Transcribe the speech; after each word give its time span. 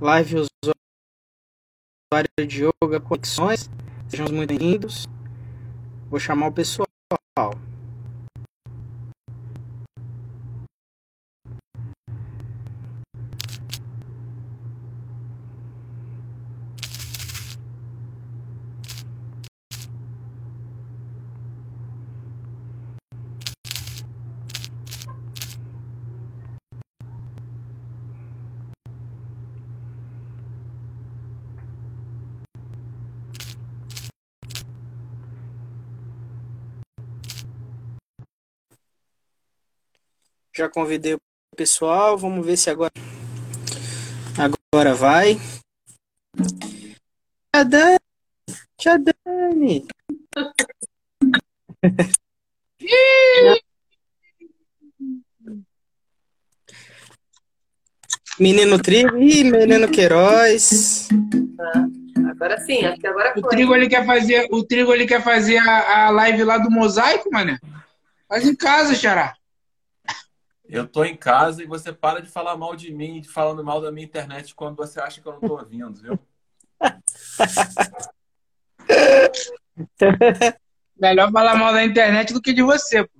live 0.00 0.46
usuário 2.12 2.30
de 2.46 2.64
yoga 2.64 3.00
conexões. 3.00 3.68
Sejam 4.08 4.28
muito 4.28 4.48
bem-vindos. 4.48 5.06
Vou 6.08 6.20
chamar 6.20 6.46
o 6.48 6.52
pessoal. 6.52 6.88
Já 40.58 40.68
convidei 40.68 41.14
o 41.14 41.20
pessoal, 41.56 42.18
vamos 42.18 42.44
ver 42.44 42.56
se 42.56 42.68
agora 42.68 42.90
agora 44.36 44.92
vai. 44.92 45.38
Tia 47.52 47.64
Dani! 47.64 47.98
Tia 48.76 48.98
Dani! 48.98 49.86
Menino 58.40 58.82
Trigo 58.82 59.16
e 59.16 59.44
Menino 59.44 59.88
Queiroz. 59.88 61.08
Ah, 61.60 61.86
agora 62.30 62.58
sim, 62.58 62.84
acho 62.84 63.00
que 63.00 63.06
agora 63.06 63.32
foi. 63.32 63.42
O 63.44 63.46
Trigo 63.46 63.76
ele 63.76 63.88
quer 63.88 64.04
fazer, 64.04 64.48
o 64.50 64.64
Trigo 64.64 64.92
ele 64.92 65.06
quer 65.06 65.22
fazer 65.22 65.58
a, 65.58 66.06
a 66.06 66.10
live 66.10 66.42
lá 66.42 66.58
do 66.58 66.68
mosaico, 66.68 67.30
mané. 67.30 67.60
Faz 68.28 68.44
em 68.44 68.56
casa, 68.56 68.96
Xará. 68.96 69.37
Eu 70.68 70.86
tô 70.86 71.02
em 71.02 71.16
casa 71.16 71.62
e 71.62 71.66
você 71.66 71.90
para 71.92 72.20
de 72.20 72.28
falar 72.28 72.56
mal 72.56 72.76
de 72.76 72.92
mim, 72.92 73.22
falando 73.22 73.64
mal 73.64 73.80
da 73.80 73.90
minha 73.90 74.04
internet 74.04 74.54
quando 74.54 74.76
você 74.76 75.00
acha 75.00 75.18
que 75.20 75.26
eu 75.26 75.32
não 75.32 75.40
tô 75.40 75.56
ouvindo, 75.56 75.94
viu? 75.94 76.18
Melhor 81.00 81.32
falar 81.32 81.56
mal 81.56 81.72
da 81.72 81.84
internet 81.84 82.34
do 82.34 82.42
que 82.42 82.52
de 82.52 82.62
você, 82.62 83.02
pô. 83.02 83.10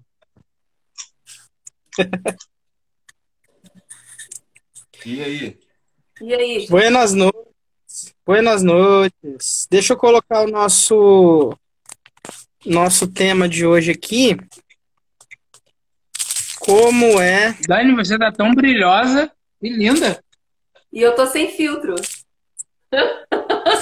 E 5.07 5.23
aí? 5.23 5.59
E 6.21 6.35
aí? 6.35 6.67
Buenas 6.69 7.15
noites. 7.15 8.15
Buenas 8.27 8.63
noites. 8.63 9.67
Deixa 9.71 9.95
eu 9.95 9.97
colocar 9.97 10.43
o 10.43 10.51
nosso 10.51 11.57
nosso 12.67 13.09
tema 13.09 13.49
de 13.49 13.65
hoje 13.65 13.93
aqui. 13.93 14.37
Como 16.69 17.19
é? 17.19 17.57
Dani, 17.67 17.97
você 17.97 18.19
tá 18.19 18.31
tão 18.31 18.53
brilhosa 18.53 19.33
e 19.63 19.71
linda. 19.71 20.23
E 20.93 21.01
eu 21.01 21.15
tô 21.15 21.27
sem 21.27 21.51
filtro. 21.51 21.95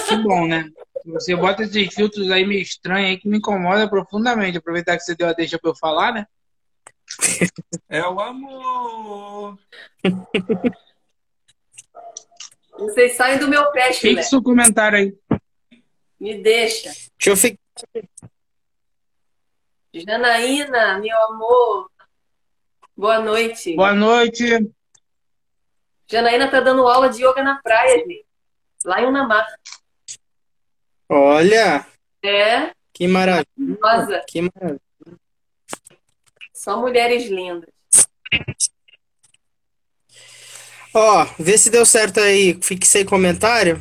Que 0.07 0.15
bom, 0.23 0.47
né? 0.47 0.69
Você 1.05 1.35
bota 1.35 1.63
esses 1.63 1.93
filtros 1.93 2.31
aí 2.31 2.45
meio 2.45 2.61
estranhos 2.61 3.09
aí 3.09 3.17
que 3.17 3.27
me 3.27 3.39
incomoda 3.39 3.89
profundamente. 3.89 4.57
Aproveitar 4.57 4.95
que 4.95 5.03
você 5.03 5.13
deu 5.15 5.27
a 5.27 5.33
deixa 5.33 5.59
pra 5.59 5.71
eu 5.71 5.75
falar, 5.75 6.13
né? 6.13 6.25
É 7.89 8.01
o 8.07 8.21
amor. 8.21 9.59
Vocês 12.71 13.17
saem 13.17 13.37
do 13.37 13.49
meu 13.49 13.69
pé, 13.73 13.91
Chile. 13.91 14.15
Fixa 14.15 14.37
o 14.37 14.43
comentário 14.43 14.97
aí. 14.97 15.13
Me 16.17 16.41
deixa. 16.41 16.89
Deixa 16.89 17.29
eu 17.31 17.35
ficar. 17.35 17.59
Janaína, 19.93 20.99
meu 20.99 21.17
amor, 21.25 21.89
Boa 22.97 23.19
noite. 23.19 23.75
Boa 23.75 23.93
noite. 23.93 24.43
Janaína 26.09 26.49
tá 26.49 26.59
dando 26.59 26.87
aula 26.87 27.09
de 27.09 27.23
yoga 27.23 27.43
na 27.43 27.61
praia, 27.61 27.99
gente. 27.99 28.25
Lá 28.83 28.99
em 28.99 29.05
Unamar. 29.05 29.45
Olha! 31.07 31.85
É. 32.23 32.73
Que 32.91 33.07
maravilha. 33.07 33.77
Rosa. 33.83 34.25
Que 34.27 34.41
maravilha. 34.41 34.81
Só 36.51 36.81
mulheres 36.81 37.29
lindas. 37.29 37.69
Ó, 40.91 41.25
vê 41.37 41.55
se 41.55 41.69
deu 41.69 41.85
certo 41.85 42.19
aí. 42.19 42.59
Fixei 42.63 43.05
comentário. 43.05 43.79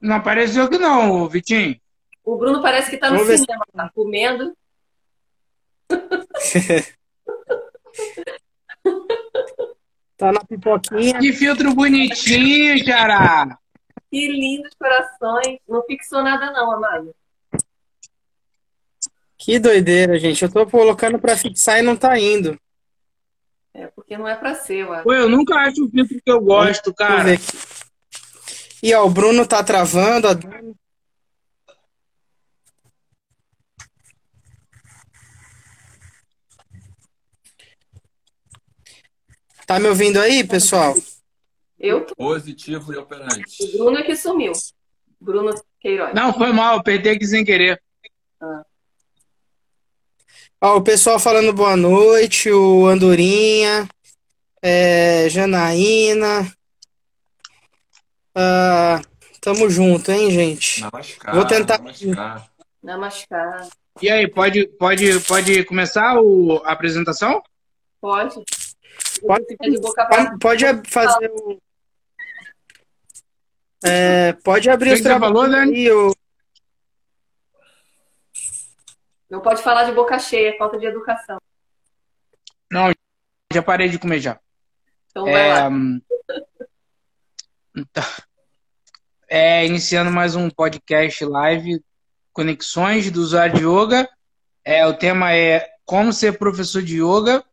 Não 0.00 0.16
apareceu 0.16 0.64
aqui 0.64 0.78
não, 0.78 1.28
Vitinho. 1.28 1.80
O 2.28 2.36
Bruno 2.36 2.60
parece 2.60 2.90
que 2.90 2.96
está 2.96 3.08
no 3.08 3.24
Vamos 3.24 3.40
cinema, 3.40 3.64
tá 3.74 3.90
comendo. 3.94 4.54
tá 10.14 10.30
na 10.30 10.44
pipoquinha. 10.44 11.18
Que 11.18 11.32
filtro 11.32 11.74
bonitinho, 11.74 12.84
Xará! 12.84 13.58
Que 14.10 14.28
lindos 14.28 14.74
corações. 14.78 15.58
Não 15.66 15.82
fixou 15.84 16.22
nada 16.22 16.52
não, 16.52 16.70
Amália. 16.72 17.14
Que 19.38 19.58
doideira, 19.58 20.18
gente. 20.18 20.42
Eu 20.42 20.52
tô 20.52 20.66
colocando 20.66 21.18
para 21.18 21.34
fixar 21.34 21.78
e 21.78 21.82
não 21.82 21.96
tá 21.96 22.18
indo. 22.18 22.60
É, 23.72 23.86
porque 23.86 24.18
não 24.18 24.28
é 24.28 24.34
para 24.34 24.54
ser, 24.54 24.80
eu 24.80 24.92
acho. 24.92 25.04
Pô, 25.04 25.14
eu 25.14 25.30
nunca 25.30 25.54
acho 25.60 25.82
o 25.82 25.88
filtro 25.88 26.20
que 26.22 26.30
eu 26.30 26.42
gosto, 26.42 26.92
cara. 26.92 27.30
E 28.82 28.92
ó, 28.92 29.06
o 29.06 29.10
Bruno 29.10 29.46
tá 29.46 29.64
travando, 29.64 30.28
a 30.28 30.34
Dani 30.34 30.76
Tá 39.68 39.78
me 39.78 39.86
ouvindo 39.86 40.18
aí, 40.18 40.42
pessoal? 40.44 40.94
Eu 41.78 42.06
tô. 42.06 42.14
Positivo 42.14 42.90
e 42.90 42.96
operante. 42.96 43.62
O 43.62 43.72
Bruno 43.76 43.98
é 43.98 44.02
que 44.02 44.16
sumiu. 44.16 44.52
Bruno 45.20 45.52
Queiroz. 45.78 46.14
Não, 46.14 46.32
foi 46.32 46.52
mal, 46.52 46.78
apertei 46.78 47.12
aqui 47.12 47.26
sem 47.26 47.44
querer. 47.44 47.78
Ah. 48.40 48.62
Ó, 50.62 50.78
o 50.78 50.82
pessoal 50.82 51.18
falando 51.18 51.52
boa 51.52 51.76
noite, 51.76 52.50
o 52.50 52.86
Andorinha, 52.86 53.86
é, 54.62 55.28
Janaína. 55.28 56.50
Ah, 58.34 59.02
tamo 59.38 59.68
junto, 59.68 60.10
hein, 60.10 60.30
gente? 60.30 60.80
Namaskar, 60.80 61.34
Vou 61.34 61.44
tentar. 61.44 61.78
Namaskar. 61.78 62.50
Namaskar. 62.82 63.68
E 64.00 64.08
aí, 64.10 64.26
pode, 64.30 64.66
pode, 64.78 65.20
pode 65.20 65.62
começar 65.64 66.18
o, 66.18 66.62
a 66.64 66.72
apresentação? 66.72 67.42
Pode. 68.00 68.42
Pode, 69.20 69.56
pode, 69.56 70.38
pode 70.38 70.90
fazer 70.90 71.30
o. 71.30 71.60
É, 73.84 74.32
pode 74.32 74.68
abrir 74.68 74.94
o 74.94 75.02
trabalho 75.02 75.34
falou, 75.34 75.48
né? 75.48 75.64
o... 75.92 76.12
Não 79.30 79.40
pode 79.40 79.62
falar 79.62 79.84
de 79.84 79.92
boca 79.92 80.18
cheia, 80.18 80.50
é 80.50 80.58
falta 80.58 80.78
de 80.78 80.86
educação. 80.86 81.38
Não, 82.70 82.90
já 83.52 83.62
parei 83.62 83.88
de 83.88 83.98
comer 83.98 84.20
já. 84.20 84.38
Então 85.10 85.24
vai 85.24 85.48
é, 85.48 85.54
lá. 85.54 85.70
Então, 87.76 88.04
é, 89.28 89.66
iniciando 89.66 90.10
mais 90.10 90.34
um 90.34 90.50
podcast 90.50 91.24
live, 91.24 91.82
Conexões 92.32 93.10
do 93.10 93.20
Usuário 93.20 93.54
de 93.56 93.64
Yoga. 93.64 94.08
É, 94.64 94.86
o 94.86 94.94
tema 94.94 95.34
é 95.34 95.66
como 95.84 96.12
ser 96.12 96.38
professor 96.38 96.82
de 96.82 97.02
yoga 97.02 97.44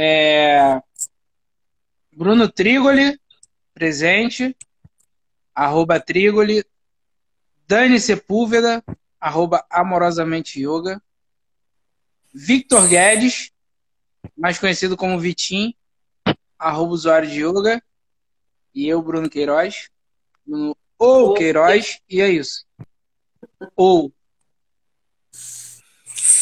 é, 0.00 0.80
Bruno 2.12 2.48
Trigoli, 2.48 3.18
presente. 3.74 4.56
Arroba 5.52 5.98
Trigoli. 5.98 6.64
Dani 7.66 7.98
Sepúlveda, 7.98 8.82
arroba 9.20 9.66
Amorosamente 9.68 10.60
Yoga. 10.60 11.02
Victor 12.32 12.86
Guedes, 12.86 13.50
mais 14.36 14.58
conhecido 14.58 14.96
como 14.96 15.18
Vitim, 15.18 15.74
arroba 16.56 16.92
usuário 16.92 17.28
de 17.28 17.40
yoga. 17.40 17.82
E 18.72 18.86
eu, 18.86 19.02
Bruno 19.02 19.28
Queiroz. 19.28 19.90
Bruno 20.46 20.76
ou 20.96 21.34
Queiroz, 21.34 22.00
e 22.08 22.20
é 22.20 22.28
isso. 22.28 22.64
Ou. 23.74 24.12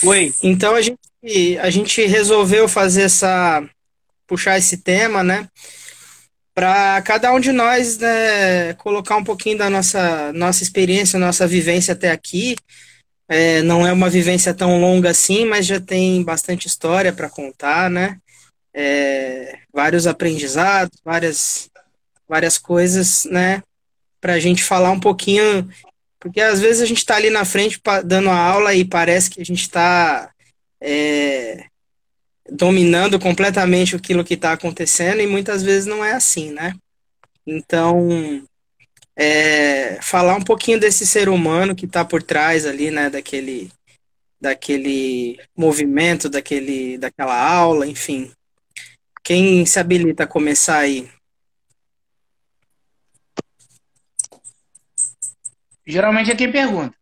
Oi. 0.05 0.33
Então 0.43 0.75
a 0.75 0.83
gente 0.83 1.59
a 1.61 1.71
gente 1.71 2.07
resolveu 2.07 2.69
fazer 2.69 3.03
essa 3.03 3.69
puxar 4.27 4.59
esse 4.59 4.79
tema, 4.79 5.23
né? 5.23 5.49
Para 6.55 7.03
cada 7.03 7.33
um 7.33 7.41
de 7.41 7.53
nós 7.53 7.99
né, 7.99 8.73
colocar 8.75 9.17
um 9.17 9.25
pouquinho 9.25 9.59
da 9.59 9.69
nossa 9.69 10.33
nossa 10.33 10.63
experiência, 10.63 11.19
nossa 11.19 11.47
vivência 11.47 11.93
até 11.93 12.11
aqui. 12.11 12.57
É, 13.29 13.61
não 13.63 13.87
é 13.87 13.93
uma 13.93 14.09
vivência 14.09 14.55
tão 14.55 14.81
longa 14.81 15.11
assim, 15.11 15.45
mas 15.45 15.67
já 15.67 15.81
tem 15.81 16.23
bastante 16.23 16.69
história 16.69 17.13
para 17.13 17.29
contar, 17.29 17.91
né? 17.91 18.19
é, 18.77 19.59
vários 19.73 20.07
aprendizados, 20.07 21.01
várias, 21.03 21.71
várias 22.29 22.59
coisas, 22.59 23.25
né? 23.25 23.63
Para 24.21 24.35
a 24.35 24.39
gente 24.39 24.63
falar 24.63 24.91
um 24.91 25.01
pouquinho, 25.01 25.67
porque 26.19 26.41
às 26.41 26.61
vezes 26.61 26.83
a 26.83 26.87
gente 26.87 26.99
está 26.99 27.17
ali 27.17 27.31
na 27.31 27.45
frente 27.45 27.81
dando 28.05 28.31
a 28.31 28.39
aula 28.39 28.75
e 28.75 28.85
parece 28.85 29.31
que 29.31 29.41
a 29.41 29.45
gente 29.45 29.63
está 29.63 30.31
é, 30.81 31.67
dominando 32.51 33.19
completamente 33.19 33.95
aquilo 33.95 34.25
que 34.25 34.35
está 34.35 34.53
acontecendo 34.53 35.21
e 35.21 35.27
muitas 35.27 35.63
vezes 35.63 35.87
não 35.87 36.05
é 36.05 36.13
assim, 36.13 36.53
né? 36.53 36.75
Então, 37.47 38.45
é, 39.17 39.99
falar 40.03 40.37
um 40.37 40.43
pouquinho 40.43 40.79
desse 40.79 41.07
ser 41.07 41.29
humano 41.29 41.75
que 41.75 41.87
está 41.87 42.05
por 42.05 42.23
trás 42.23 42.67
ali, 42.67 42.91
né, 42.91 43.09
daquele, 43.09 43.71
daquele 44.41 45.39
movimento, 45.57 46.29
daquele, 46.29 46.99
daquela 46.99 47.39
aula, 47.39 47.87
enfim. 47.87 48.31
Quem 49.23 49.65
se 49.65 49.79
habilita 49.79 50.25
a 50.25 50.27
começar 50.27 50.79
aí? 50.79 51.09
Geralmente 55.87 56.31
é 56.31 56.37
quem 56.37 56.51
pergunta. 56.51 56.97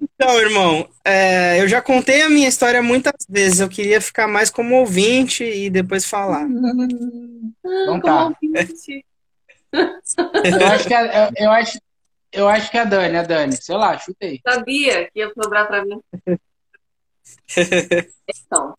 Então, 0.00 0.38
irmão, 0.40 0.88
é, 1.04 1.60
eu 1.60 1.68
já 1.68 1.80
contei 1.80 2.22
a 2.22 2.28
minha 2.28 2.48
história 2.48 2.82
muitas 2.82 3.24
vezes. 3.28 3.60
Eu 3.60 3.68
queria 3.68 4.00
ficar 4.00 4.28
mais 4.28 4.50
como 4.50 4.76
ouvinte 4.76 5.44
e 5.44 5.70
depois 5.70 6.04
falar. 6.04 6.46
Então 6.46 8.00
tá. 8.00 8.30
Eu 9.72 10.66
acho 10.66 10.88
que 10.88 10.94
a, 10.94 11.30
eu, 11.36 11.50
acho, 11.50 11.80
eu 12.32 12.48
acho 12.48 12.70
que 12.70 12.78
a 12.78 12.84
Dani, 12.84 13.16
a 13.16 13.22
Dani, 13.22 13.56
sei 13.56 13.76
lá, 13.76 13.98
chutei. 13.98 14.40
Sabia 14.46 15.10
que 15.10 15.20
ia 15.20 15.32
sobrar 15.34 15.66
para 15.66 15.84
mim. 15.84 16.00
Então, 18.46 18.74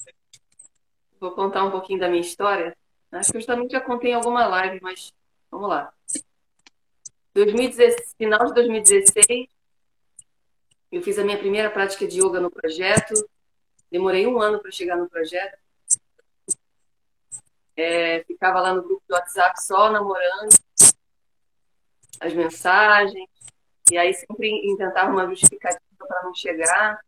vou 1.20 1.32
contar 1.32 1.64
um 1.64 1.72
pouquinho 1.72 2.00
da 2.00 2.10
minha 2.10 2.22
história. 2.22 2.76
Acho 3.12 3.32
que 3.32 3.38
eu 3.38 3.46
também 3.46 3.70
já 3.70 3.82
contei 3.82 4.12
em 4.12 4.16
alguma 4.16 4.46
live, 4.48 4.80
mas 4.82 5.12
vamos 5.52 5.70
lá. 5.70 5.94
2016, 7.34 8.16
final 8.18 8.46
de 8.48 8.54
2016, 8.54 9.48
eu 10.92 11.04
fiz 11.04 11.20
a 11.20 11.24
minha 11.24 11.38
primeira 11.38 11.70
prática 11.70 12.08
de 12.08 12.20
yoga 12.20 12.40
no 12.40 12.50
projeto. 12.50 13.14
Demorei 13.92 14.26
um 14.26 14.42
ano 14.42 14.60
para 14.60 14.72
chegar 14.72 14.98
no 14.98 15.10
projeto. 15.10 15.58
É, 17.76 18.24
ficava 18.26 18.60
lá 18.60 18.74
no 18.74 18.84
grupo 18.84 19.02
do 19.08 19.14
WhatsApp 19.14 19.62
só 19.64 19.92
namorando 19.92 20.54
as 22.20 22.34
mensagens. 22.34 23.30
E 23.92 23.98
aí 23.98 24.14
sempre 24.14 24.50
inventava 24.50 25.12
uma 25.12 25.28
justificativa 25.28 25.82
para 25.98 26.24
não 26.24 26.34
chegar. 26.34 27.00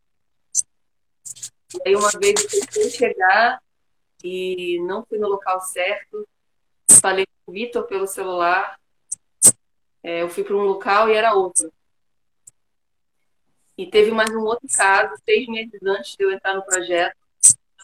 E 1.74 1.90
aí 1.90 1.96
uma 1.96 2.12
vez 2.12 2.42
eu 2.42 2.50
tentei 2.50 2.90
chegar 2.90 3.62
e 4.24 4.80
não 4.84 5.06
fui 5.06 5.18
no 5.18 5.28
local 5.28 5.60
certo. 5.62 6.28
Falei 7.02 7.26
com 7.26 7.52
o 7.52 7.54
Vitor 7.54 7.84
pelo 7.88 8.06
celular. 8.06 8.80
É, 10.04 10.22
eu 10.22 10.30
fui 10.30 10.44
para 10.44 10.56
um 10.56 10.64
local 10.64 11.10
e 11.10 11.14
era 11.14 11.34
outro. 11.34 11.72
E 13.78 13.88
teve 13.88 14.12
mais 14.12 14.30
um 14.30 14.42
outro 14.42 14.68
caso, 14.68 15.16
seis 15.26 15.48
meses 15.48 15.82
antes 15.84 16.16
de 16.16 16.24
eu 16.24 16.32
entrar 16.32 16.54
no 16.54 16.64
projeto. 16.64 17.18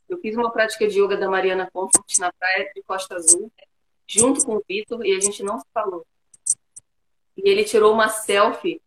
Eu 0.08 0.20
fiz 0.20 0.36
uma 0.36 0.52
prática 0.52 0.88
de 0.88 1.02
yoga 1.02 1.18
da 1.18 1.28
Mariana 1.28 1.70
Comfort 1.72 2.18
na 2.20 2.32
praia 2.32 2.72
de 2.74 2.84
Costa 2.84 3.16
Azul, 3.16 3.52
junto 4.08 4.46
com 4.46 4.58
o 4.58 4.64
Vitor, 4.68 5.04
e 5.04 5.16
a 5.16 5.20
gente 5.20 5.42
não 5.42 5.60
se 5.60 5.66
falou. 5.74 6.06
E 7.36 7.50
ele 7.50 7.64
tirou 7.64 7.94
uma 7.94 8.10
selfie 8.10 8.82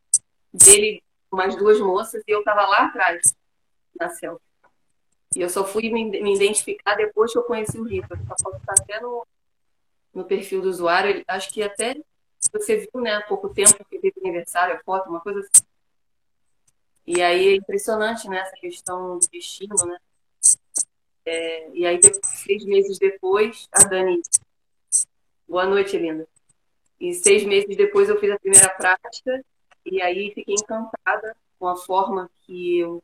dele 0.53 1.03
com 1.29 1.37
mais 1.37 1.57
duas 1.57 1.81
moças 1.81 2.23
e 2.27 2.31
eu 2.31 2.41
estava 2.41 2.67
lá 2.67 2.87
atrás, 2.87 3.35
na 3.99 4.09
selfie. 4.11 4.43
E 5.37 5.41
eu 5.41 5.49
só 5.49 5.65
fui 5.65 5.91
me, 5.91 6.33
identificar 6.35 6.95
depois 6.95 7.33
que 7.33 7.39
eu 7.39 7.43
conheci 7.43 7.79
o 7.79 7.85
Vitor. 7.85 8.19
A 8.31 8.43
foto 8.43 8.57
está 8.57 8.73
até 8.73 9.01
no, 9.01 9.27
no 10.15 10.25
perfil 10.25 10.63
do 10.63 10.69
usuário. 10.69 11.11
Ele, 11.11 11.25
acho 11.27 11.51
que 11.53 11.63
até 11.63 11.97
você 12.53 12.77
viu, 12.77 13.03
né, 13.03 13.15
há 13.17 13.23
pouco 13.23 13.49
tempo 13.51 13.85
que 13.85 13.99
teve 13.99 14.15
aniversário, 14.21 14.75
a 14.75 14.79
foto, 14.81 15.09
uma 15.09 15.21
coisa 15.21 15.41
assim. 15.41 15.65
E 17.07 17.21
aí 17.23 17.49
é 17.49 17.57
impressionante, 17.57 18.29
né, 18.29 18.39
essa 18.39 18.57
questão 18.57 19.19
do 19.19 19.29
destino, 19.29 19.75
né? 19.87 19.99
É, 21.25 21.71
e 21.73 21.87
aí, 21.87 22.01
seis 22.25 22.65
meses 22.65 22.99
depois, 22.99 23.69
a 23.73 23.85
Dani. 23.85 24.21
Boa 25.47 25.67
noite, 25.67 25.97
linda. 25.99 26.27
E 26.99 27.13
seis 27.15 27.45
meses 27.45 27.77
depois 27.77 28.09
eu 28.09 28.19
fiz 28.19 28.31
a 28.31 28.39
primeira 28.39 28.69
prática 28.71 29.45
e 29.85 30.03
aí 30.03 30.33
fiquei 30.35 30.55
encantada 30.55 31.37
com 31.59 31.67
a 31.67 31.77
forma 31.77 32.31
que 32.41 32.79
eu, 32.79 33.03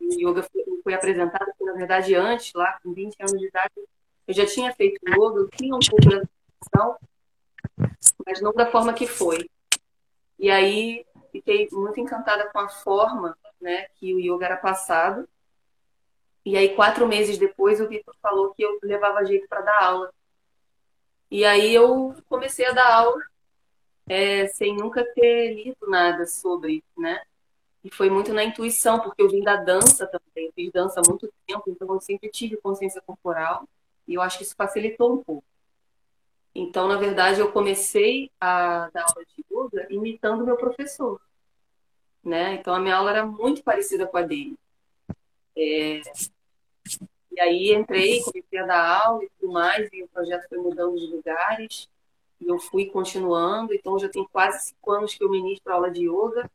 o 0.00 0.14
yoga 0.14 0.42
foi, 0.42 0.64
foi 0.82 0.94
apresentado, 0.94 1.46
porque 1.46 1.64
na 1.64 1.74
verdade 1.74 2.14
antes, 2.14 2.52
lá 2.54 2.78
com 2.82 2.92
20 2.92 3.16
anos 3.20 3.38
de 3.38 3.46
idade, 3.46 3.72
eu 4.28 4.34
já 4.34 4.44
tinha 4.44 4.74
feito 4.74 5.00
yoga, 5.08 5.40
eu 5.40 5.48
tinha 5.48 5.74
um 5.74 5.78
pouco 5.78 6.06
de 6.06 6.16
educação, 6.16 6.96
mas 8.26 8.42
não 8.42 8.52
da 8.52 8.70
forma 8.70 8.92
que 8.92 9.06
foi. 9.06 9.48
E 10.38 10.50
aí 10.50 11.06
fiquei 11.32 11.66
muito 11.72 11.98
encantada 11.98 12.50
com 12.50 12.58
a 12.58 12.68
forma 12.68 13.36
né, 13.58 13.86
que 13.94 14.14
o 14.14 14.20
yoga 14.20 14.44
era 14.44 14.56
passado. 14.58 15.26
E 16.44 16.58
aí, 16.58 16.74
quatro 16.74 17.08
meses 17.08 17.38
depois, 17.38 17.80
o 17.80 17.88
Vitor 17.88 18.14
falou 18.20 18.52
que 18.54 18.62
eu 18.62 18.78
levava 18.82 19.24
jeito 19.24 19.48
para 19.48 19.62
dar 19.62 19.82
aula. 19.82 20.12
E 21.30 21.44
aí 21.46 21.74
eu 21.74 22.14
comecei 22.28 22.66
a 22.66 22.72
dar 22.72 22.92
aula 22.92 23.22
é, 24.06 24.46
sem 24.48 24.76
nunca 24.76 25.04
ter 25.14 25.54
lido 25.54 25.86
nada 25.88 26.26
sobre, 26.26 26.84
né? 26.96 27.22
E 27.82 27.90
foi 27.90 28.10
muito 28.10 28.34
na 28.34 28.44
intuição, 28.44 29.00
porque 29.00 29.22
eu 29.22 29.28
vim 29.30 29.42
da 29.42 29.56
dança 29.56 30.06
também, 30.06 30.46
eu 30.46 30.52
fiz 30.52 30.70
dança 30.70 31.00
há 31.00 31.08
muito 31.08 31.32
tempo, 31.46 31.64
então 31.68 31.88
eu 31.94 32.00
sempre 32.00 32.28
tive 32.30 32.56
consciência 32.58 33.00
corporal, 33.00 33.66
e 34.08 34.14
eu 34.14 34.22
acho 34.22 34.38
que 34.38 34.44
isso 34.44 34.56
facilitou 34.56 35.12
um 35.12 35.22
pouco. 35.22 35.44
Então, 36.54 36.88
na 36.88 36.96
verdade, 36.96 37.38
eu 37.38 37.52
comecei 37.52 38.30
a 38.40 38.90
dar 38.92 39.02
aula 39.02 39.24
de 39.24 39.44
yoga 39.48 39.86
imitando 39.90 40.44
meu 40.44 40.56
professor 40.56 41.20
né? 42.28 42.54
Então 42.54 42.74
a 42.74 42.80
minha 42.80 42.96
aula 42.96 43.10
era 43.10 43.26
muito 43.26 43.62
parecida 43.62 44.06
com 44.06 44.16
a 44.16 44.22
dele. 44.22 44.56
É... 45.56 46.02
E 47.32 47.40
aí 47.40 47.72
entrei, 47.72 48.20
comecei 48.22 48.58
a 48.58 48.66
dar 48.66 49.06
aula 49.06 49.24
e 49.24 49.30
tudo 49.38 49.52
mais, 49.52 49.88
e 49.92 50.02
o 50.02 50.08
projeto 50.08 50.48
foi 50.48 50.58
mudando 50.58 50.96
de 50.96 51.06
lugares, 51.06 51.88
e 52.40 52.48
eu 52.48 52.58
fui 52.58 52.86
continuando, 52.86 53.72
então 53.72 53.98
já 53.98 54.08
tem 54.08 54.26
quase 54.32 54.68
cinco 54.68 54.90
anos 54.90 55.14
que 55.14 55.22
eu 55.22 55.30
ministro 55.30 55.72
aula 55.72 55.90
de 55.90 56.08
yoga. 56.08 56.50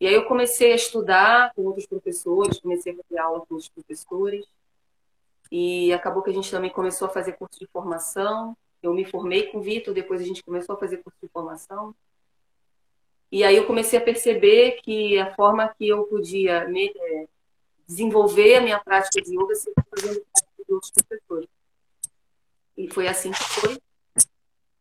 E 0.00 0.06
aí 0.06 0.14
eu 0.14 0.24
comecei 0.24 0.72
a 0.72 0.76
estudar 0.76 1.52
com 1.54 1.62
outros 1.62 1.86
professores, 1.86 2.60
comecei 2.60 2.92
a 2.92 2.96
fazer 2.96 3.18
aula 3.18 3.44
com 3.46 3.54
os 3.54 3.68
professores, 3.68 4.44
e 5.54 5.92
acabou 5.92 6.22
que 6.22 6.30
a 6.30 6.32
gente 6.32 6.50
também 6.50 6.70
começou 6.70 7.06
a 7.06 7.10
fazer 7.10 7.34
curso 7.34 7.60
de 7.60 7.66
formação. 7.66 8.56
Eu 8.82 8.94
me 8.94 9.04
formei 9.04 9.48
com 9.48 9.58
o 9.58 9.60
Vitor, 9.60 9.92
depois 9.92 10.22
a 10.22 10.24
gente 10.24 10.42
começou 10.42 10.74
a 10.74 10.78
fazer 10.78 10.96
curso 11.02 11.18
de 11.22 11.28
formação. 11.28 11.94
E 13.30 13.44
aí 13.44 13.54
eu 13.54 13.66
comecei 13.66 13.98
a 13.98 14.02
perceber 14.02 14.80
que 14.82 15.18
a 15.18 15.34
forma 15.34 15.68
que 15.76 15.86
eu 15.86 16.04
podia 16.04 16.66
me, 16.68 16.90
é, 16.96 17.28
desenvolver 17.86 18.54
a 18.54 18.60
minha 18.62 18.80
prática 18.80 19.20
de 19.20 19.38
yoga 19.38 19.54
seria 19.54 19.84
fazendo 19.90 20.24
parte 20.32 20.48
de 20.66 20.72
outros 20.72 20.90
professores. 20.90 21.48
E 22.74 22.88
foi 22.88 23.06
assim 23.06 23.30
que 23.30 23.44
foi. 23.44 23.78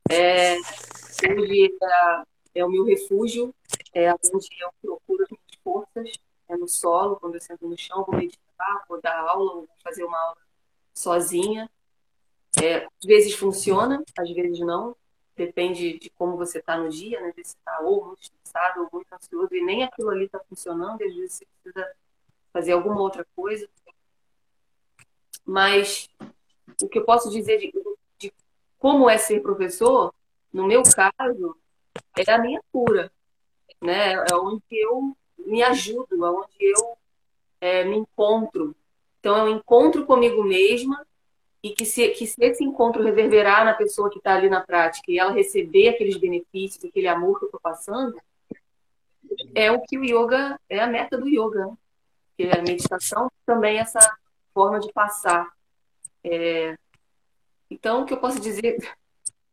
É, 0.10 0.56
hoje 0.56 1.78
é, 1.84 2.62
é, 2.62 2.66
o 2.66 2.70
meu 2.70 2.86
refúgio, 2.86 3.54
é 3.94 4.14
onde 4.14 4.48
eu 4.58 4.72
procuro 4.82 5.24
as 5.24 5.30
minhas 5.30 5.64
forças, 5.66 6.18
é 6.48 6.56
no 6.56 6.68
solo, 6.70 7.18
quando 7.18 7.36
eu 7.36 7.42
sento 7.42 7.68
no 7.68 7.78
chão, 7.78 8.06
vou 8.06 8.16
meditar, 8.16 8.86
vou 8.88 9.02
dar 9.02 9.20
aula, 9.20 9.56
vou 9.56 9.70
fazer 9.84 10.06
uma 10.06 10.18
aula 10.18 10.41
sozinha. 10.94 11.70
É, 12.62 12.86
às 12.86 13.06
vezes 13.06 13.34
funciona, 13.34 14.04
às 14.18 14.30
vezes 14.32 14.60
não 14.60 14.96
depende 15.36 15.98
de 15.98 16.10
como 16.12 16.38
você 16.38 16.60
está 16.60 16.78
no 16.78 16.90
dia, 16.90 17.20
né? 17.22 17.32
Se 17.36 17.56
está 17.56 17.80
ou 17.82 18.06
muito 18.06 18.24
estressado 18.24 18.82
ou 18.82 18.90
muito 18.92 19.12
ansioso 19.14 19.54
e 19.54 19.64
nem 19.64 19.84
aquilo 19.84 20.10
ali 20.10 20.26
está 20.26 20.40
funcionando, 20.40 21.02
às 21.02 21.16
vezes 21.16 21.34
você 21.34 21.46
precisa 21.64 21.92
fazer 22.54 22.74
alguma 22.74 23.02
outra 23.02 23.26
coisa. 23.36 23.68
Mas 25.46 26.10
o 26.82 26.88
que 26.88 27.00
eu 27.00 27.06
posso 27.06 27.30
dizer 27.30 27.58
de, 27.58 27.74
de 28.18 28.34
como 28.78 29.10
é 29.10 29.18
ser 29.18 29.42
professor, 29.42 30.14
no 30.54 30.68
meu 30.68 30.84
caso, 30.84 31.58
é 32.18 32.32
a 32.32 32.38
minha 32.38 32.62
cura, 32.72 33.12
né? 33.82 34.14
É 34.14 34.36
onde 34.36 34.64
eu 34.72 35.16
me 35.38 35.64
ajudo, 35.64 36.26
é 36.26 36.30
onde 36.30 36.56
eu 36.60 36.98
é, 37.60 37.84
me 37.84 37.98
encontro. 37.98 38.76
Então, 39.22 39.38
é 39.38 39.44
um 39.44 39.58
encontro 39.58 40.04
comigo 40.04 40.44
mesma 40.44 41.06
e 41.62 41.70
que 41.70 41.86
se, 41.86 42.10
que 42.10 42.26
se 42.26 42.44
esse 42.44 42.64
encontro 42.64 43.04
reverberar 43.04 43.64
na 43.64 43.76
pessoa 43.76 44.10
que 44.10 44.18
está 44.18 44.34
ali 44.34 44.50
na 44.50 44.62
prática 44.62 45.12
e 45.12 45.20
ela 45.20 45.32
receber 45.32 45.90
aqueles 45.90 46.18
benefícios, 46.18 46.84
aquele 46.84 47.08
amor 47.08 47.38
que 47.38 47.46
eu 47.46 47.48
estou 47.48 47.62
passando, 47.62 48.20
é 49.54 49.72
o 49.72 49.80
que 49.82 49.96
o 49.96 50.04
yoga, 50.04 50.60
é 50.68 50.80
a 50.80 50.88
meta 50.88 51.20
do 51.20 51.30
yoga. 51.30 51.68
Né? 51.68 51.78
Porque 52.36 52.58
a 52.58 52.62
meditação 52.64 53.32
também 53.46 53.78
é 53.78 53.82
essa 53.82 54.00
forma 54.56 54.80
de 54.80 54.92
passar. 54.92 55.48
É... 56.24 56.76
Então, 57.70 58.02
o 58.02 58.06
que 58.06 58.14
eu 58.14 58.20
posso 58.20 58.40
dizer, 58.40 58.78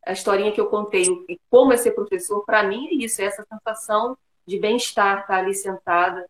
a 0.04 0.12
historinha 0.12 0.50
que 0.50 0.60
eu 0.60 0.68
contei, 0.68 1.04
e 1.28 1.38
como 1.50 1.74
é 1.74 1.76
ser 1.76 1.90
professor, 1.90 2.42
para 2.46 2.62
mim 2.62 2.88
é 2.88 2.94
isso, 2.94 3.20
é 3.20 3.26
essa 3.26 3.46
sensação 3.46 4.16
de 4.46 4.58
bem-estar, 4.58 5.20
estar 5.20 5.26
tá 5.26 5.36
ali 5.36 5.54
sentada 5.54 6.26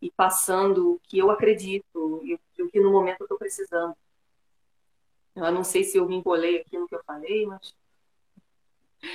e 0.00 0.10
passando 0.10 0.94
o 0.94 1.00
que 1.04 1.18
eu 1.20 1.30
acredito, 1.30 2.20
do 2.56 2.70
que 2.70 2.80
no 2.80 2.90
momento 2.90 3.20
eu 3.20 3.24
estou 3.24 3.38
precisando. 3.38 3.96
Eu 5.34 5.50
não 5.50 5.64
sei 5.64 5.84
se 5.84 5.96
eu 5.96 6.06
me 6.06 6.16
embolei 6.16 6.60
aqui 6.60 6.78
no 6.78 6.86
que 6.86 6.94
eu 6.94 7.02
falei, 7.04 7.46
mas 7.46 7.74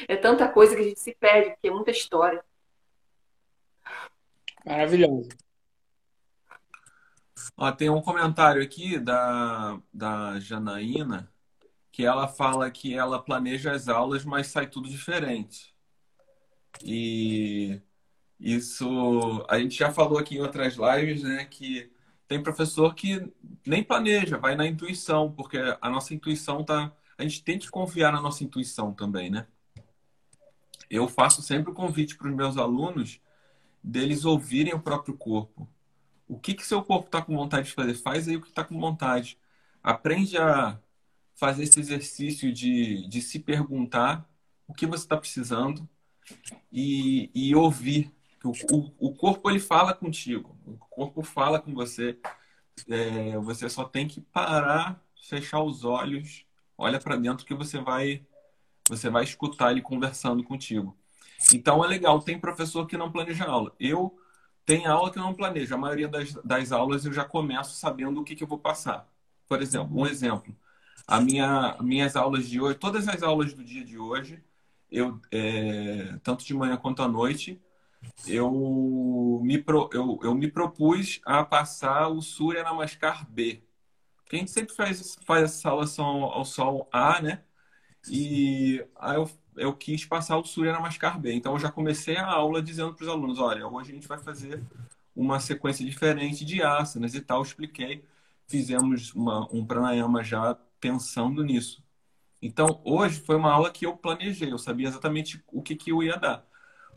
é 0.07 0.15
tanta 0.15 0.47
coisa 0.47 0.75
que 0.75 0.81
a 0.81 0.85
gente 0.85 0.99
se 0.99 1.15
perde, 1.15 1.51
porque 1.51 1.67
é 1.67 1.71
muita 1.71 1.91
história. 1.91 2.43
Maravilhoso. 4.65 5.29
Ó, 7.55 7.71
tem 7.71 7.89
um 7.89 8.01
comentário 8.01 8.61
aqui 8.61 8.99
da, 8.99 9.79
da 9.93 10.39
Janaína 10.39 11.31
que 11.91 12.05
ela 12.05 12.27
fala 12.27 12.69
que 12.69 12.93
ela 12.93 13.19
planeja 13.19 13.71
as 13.71 13.87
aulas, 13.87 14.23
mas 14.23 14.47
sai 14.47 14.67
tudo 14.67 14.87
diferente. 14.87 15.73
E 16.83 17.81
isso 18.39 19.45
a 19.49 19.57
gente 19.57 19.75
já 19.75 19.91
falou 19.91 20.19
aqui 20.19 20.35
em 20.35 20.41
outras 20.41 20.75
lives, 20.75 21.23
né, 21.23 21.45
que 21.45 21.91
tem 22.27 22.41
professor 22.41 22.93
que 22.93 23.31
nem 23.65 23.83
planeja, 23.83 24.37
vai 24.37 24.55
na 24.55 24.67
intuição, 24.67 25.31
porque 25.31 25.57
a 25.79 25.89
nossa 25.89 26.13
intuição 26.13 26.63
tá, 26.63 26.91
a 27.17 27.23
gente 27.23 27.43
tem 27.43 27.57
que 27.57 27.69
confiar 27.69 28.11
na 28.11 28.21
nossa 28.21 28.43
intuição 28.43 28.93
também, 28.93 29.29
né? 29.29 29.47
Eu 30.89 31.07
faço 31.07 31.41
sempre 31.41 31.71
o 31.71 31.75
convite 31.75 32.15
para 32.15 32.29
os 32.29 32.35
meus 32.35 32.57
alunos 32.57 33.19
deles 33.83 34.25
ouvirem 34.25 34.73
o 34.73 34.79
próprio 34.79 35.15
corpo. 35.15 35.67
O 36.27 36.37
que 36.37 36.53
que 36.53 36.65
seu 36.65 36.83
corpo 36.83 37.07
está 37.07 37.21
com 37.21 37.35
vontade 37.35 37.67
de 37.67 37.73
fazer? 37.73 37.93
Faz 37.95 38.27
aí 38.27 38.35
o 38.35 38.41
que 38.41 38.49
está 38.49 38.63
com 38.63 38.79
vontade. 38.79 39.37
Aprende 39.81 40.37
a 40.37 40.79
fazer 41.35 41.63
esse 41.63 41.79
exercício 41.79 42.51
de, 42.51 43.07
de 43.07 43.21
se 43.21 43.39
perguntar 43.39 44.27
o 44.67 44.73
que 44.73 44.85
você 44.85 45.03
está 45.03 45.15
precisando 45.15 45.87
e, 46.71 47.29
e 47.33 47.55
ouvir. 47.55 48.11
O, 48.43 48.51
o, 48.75 49.09
o, 49.09 49.15
corpo 49.15 49.49
ele 49.49 49.59
fala 49.59 49.93
contigo, 49.93 50.56
o 50.67 50.77
corpo 50.89 51.23
fala 51.23 51.59
com 51.59 51.73
você. 51.73 52.17
É, 52.87 53.37
você 53.39 53.69
só 53.69 53.83
tem 53.85 54.07
que 54.07 54.21
parar, 54.21 55.01
fechar 55.27 55.61
os 55.61 55.83
olhos, 55.83 56.45
olha 56.77 56.99
para 56.99 57.15
dentro 57.15 57.45
que 57.45 57.53
você 57.53 57.79
vai 57.79 58.25
você 58.89 59.09
vai 59.09 59.23
escutar 59.23 59.71
ele 59.71 59.81
conversando 59.81 60.43
contigo. 60.43 60.95
Então 61.53 61.83
é 61.83 61.87
legal. 61.87 62.21
Tem 62.21 62.39
professor 62.39 62.85
que 62.87 62.97
não 62.97 63.11
planeja 63.11 63.45
aula. 63.45 63.73
Eu 63.79 64.17
tenho 64.65 64.91
aula 64.91 65.11
que 65.11 65.19
eu 65.19 65.23
não 65.23 65.33
planejo. 65.33 65.73
A 65.75 65.77
maioria 65.77 66.07
das, 66.07 66.33
das 66.43 66.71
aulas 66.71 67.05
eu 67.05 67.13
já 67.13 67.25
começo 67.25 67.75
sabendo 67.75 68.21
o 68.21 68.23
que, 68.23 68.35
que 68.35 68.43
eu 68.43 68.47
vou 68.47 68.59
passar. 68.59 69.07
Por 69.47 69.61
exemplo, 69.61 69.97
um 69.99 70.05
exemplo. 70.05 70.55
A 71.07 71.21
minha, 71.21 71.77
minhas 71.81 72.15
aulas 72.15 72.49
de 72.49 72.59
hoje, 72.59 72.77
todas 72.77 73.07
as 73.07 73.23
aulas 73.23 73.53
do 73.53 73.63
dia 73.63 73.83
de 73.83 73.97
hoje, 73.97 74.43
eu 74.91 75.19
é, 75.31 76.17
tanto 76.23 76.45
de 76.45 76.53
manhã 76.53 76.75
quanto 76.75 77.01
à 77.01 77.07
noite, 77.07 77.61
eu 78.27 79.41
me, 79.43 79.57
pro, 79.57 79.89
eu, 79.93 80.19
eu 80.23 80.35
me 80.35 80.49
propus 80.49 81.19
a 81.25 81.43
passar 81.45 82.07
o 82.09 82.21
Surya 82.21 82.63
Namaskar 82.63 83.29
B. 83.29 83.63
Porque 84.17 84.35
a 84.35 84.39
gente 84.39 84.51
sempre 84.51 84.75
faz, 84.75 85.15
faz 85.25 85.43
essa 85.43 85.61
saudação 85.61 86.05
ao, 86.05 86.31
ao 86.33 86.45
sol 86.45 86.89
A, 86.91 87.21
né? 87.21 87.43
E 88.09 88.85
aí 88.97 89.15
eu, 89.15 89.29
eu 89.57 89.73
quis 89.75 90.05
passar 90.05 90.37
o 90.37 90.45
Surya 90.45 90.73
Namaskar 90.73 91.19
B. 91.19 91.33
Então 91.33 91.53
eu 91.53 91.59
já 91.59 91.71
comecei 91.71 92.17
a 92.17 92.25
aula 92.25 92.61
dizendo 92.61 92.93
para 92.93 93.03
os 93.03 93.09
alunos, 93.09 93.39
olha, 93.39 93.67
hoje 93.67 93.91
a 93.91 93.95
gente 93.95 94.07
vai 94.07 94.19
fazer 94.19 94.63
uma 95.15 95.39
sequência 95.39 95.85
diferente 95.85 96.45
de 96.45 96.61
asanas 96.61 97.15
e 97.15 97.21
tal. 97.21 97.39
Eu 97.39 97.43
expliquei, 97.43 98.03
fizemos 98.47 99.13
uma, 99.13 99.47
um 99.53 99.65
pranayama 99.65 100.23
já 100.23 100.55
pensando 100.79 101.43
nisso. 101.43 101.83
Então, 102.41 102.81
hoje 102.85 103.19
foi 103.21 103.35
uma 103.35 103.51
aula 103.51 103.71
que 103.71 103.85
eu 103.85 103.97
planejei, 103.97 104.51
eu 104.51 104.59
sabia 104.59 104.87
exatamente 104.87 105.43
o 105.47 105.61
que, 105.61 105.75
que 105.75 105.91
eu 105.91 106.03
ia 106.03 106.17
dar. 106.17 106.45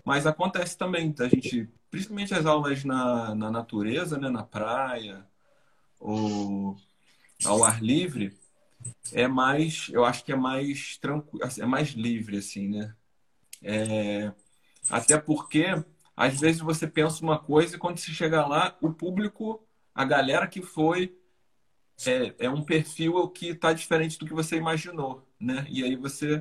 Mas 0.04 0.26
acontece 0.26 0.76
também 0.76 1.12
da 1.12 1.28
gente, 1.28 1.69
principalmente 1.90 2.35
as 2.35 2.47
aulas 2.47 2.85
na, 2.85 3.35
na 3.35 3.50
natureza, 3.50 4.19
né, 4.19 4.28
na 4.28 4.42
praia, 4.42 5.26
ou 5.99 6.76
ao 7.45 7.64
ar 7.64 7.83
livre, 7.83 8.38
é 9.12 9.28
mais, 9.28 9.88
eu 9.90 10.04
acho 10.04 10.25
que 10.25 10.33
é 10.33 10.37
mais 10.37 10.97
tranquilo, 10.99 11.49
é 11.59 11.66
mais 11.66 11.90
livre, 11.90 12.38
assim, 12.38 12.69
né? 12.69 12.95
É, 13.62 14.33
até 14.88 15.19
porque, 15.19 15.66
às 16.16 16.40
vezes, 16.40 16.61
você 16.61 16.87
pensa 16.87 17.23
uma 17.23 17.38
coisa 17.38 17.76
e 17.76 17.78
quando 17.78 17.99
você 17.99 18.12
chega 18.12 18.47
lá, 18.47 18.76
o 18.80 18.92
público, 18.92 19.62
a 19.95 20.04
galera 20.04 20.47
que 20.47 20.62
foi, 20.62 21.14
é, 22.07 22.47
é 22.47 22.50
um 22.50 22.64
perfil 22.64 23.28
que 23.28 23.49
está 23.49 23.73
diferente 23.73 24.19
do 24.19 24.26
que 24.26 24.33
você 24.33 24.57
imaginou, 24.57 25.28
né? 25.38 25.66
E 25.69 25.85
aí 25.85 25.97
você 25.97 26.38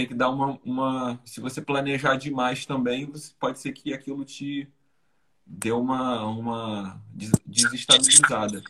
tem 0.00 0.06
que 0.06 0.14
dar 0.14 0.30
uma, 0.30 0.58
uma. 0.64 1.20
Se 1.26 1.40
você 1.40 1.60
planejar 1.60 2.16
demais 2.16 2.64
também, 2.64 3.04
você, 3.04 3.32
pode 3.38 3.58
ser 3.58 3.72
que 3.72 3.92
aquilo 3.92 4.24
te 4.24 4.66
dê 5.44 5.72
uma, 5.72 6.24
uma 6.24 7.02
desestabilizada. 7.44 8.62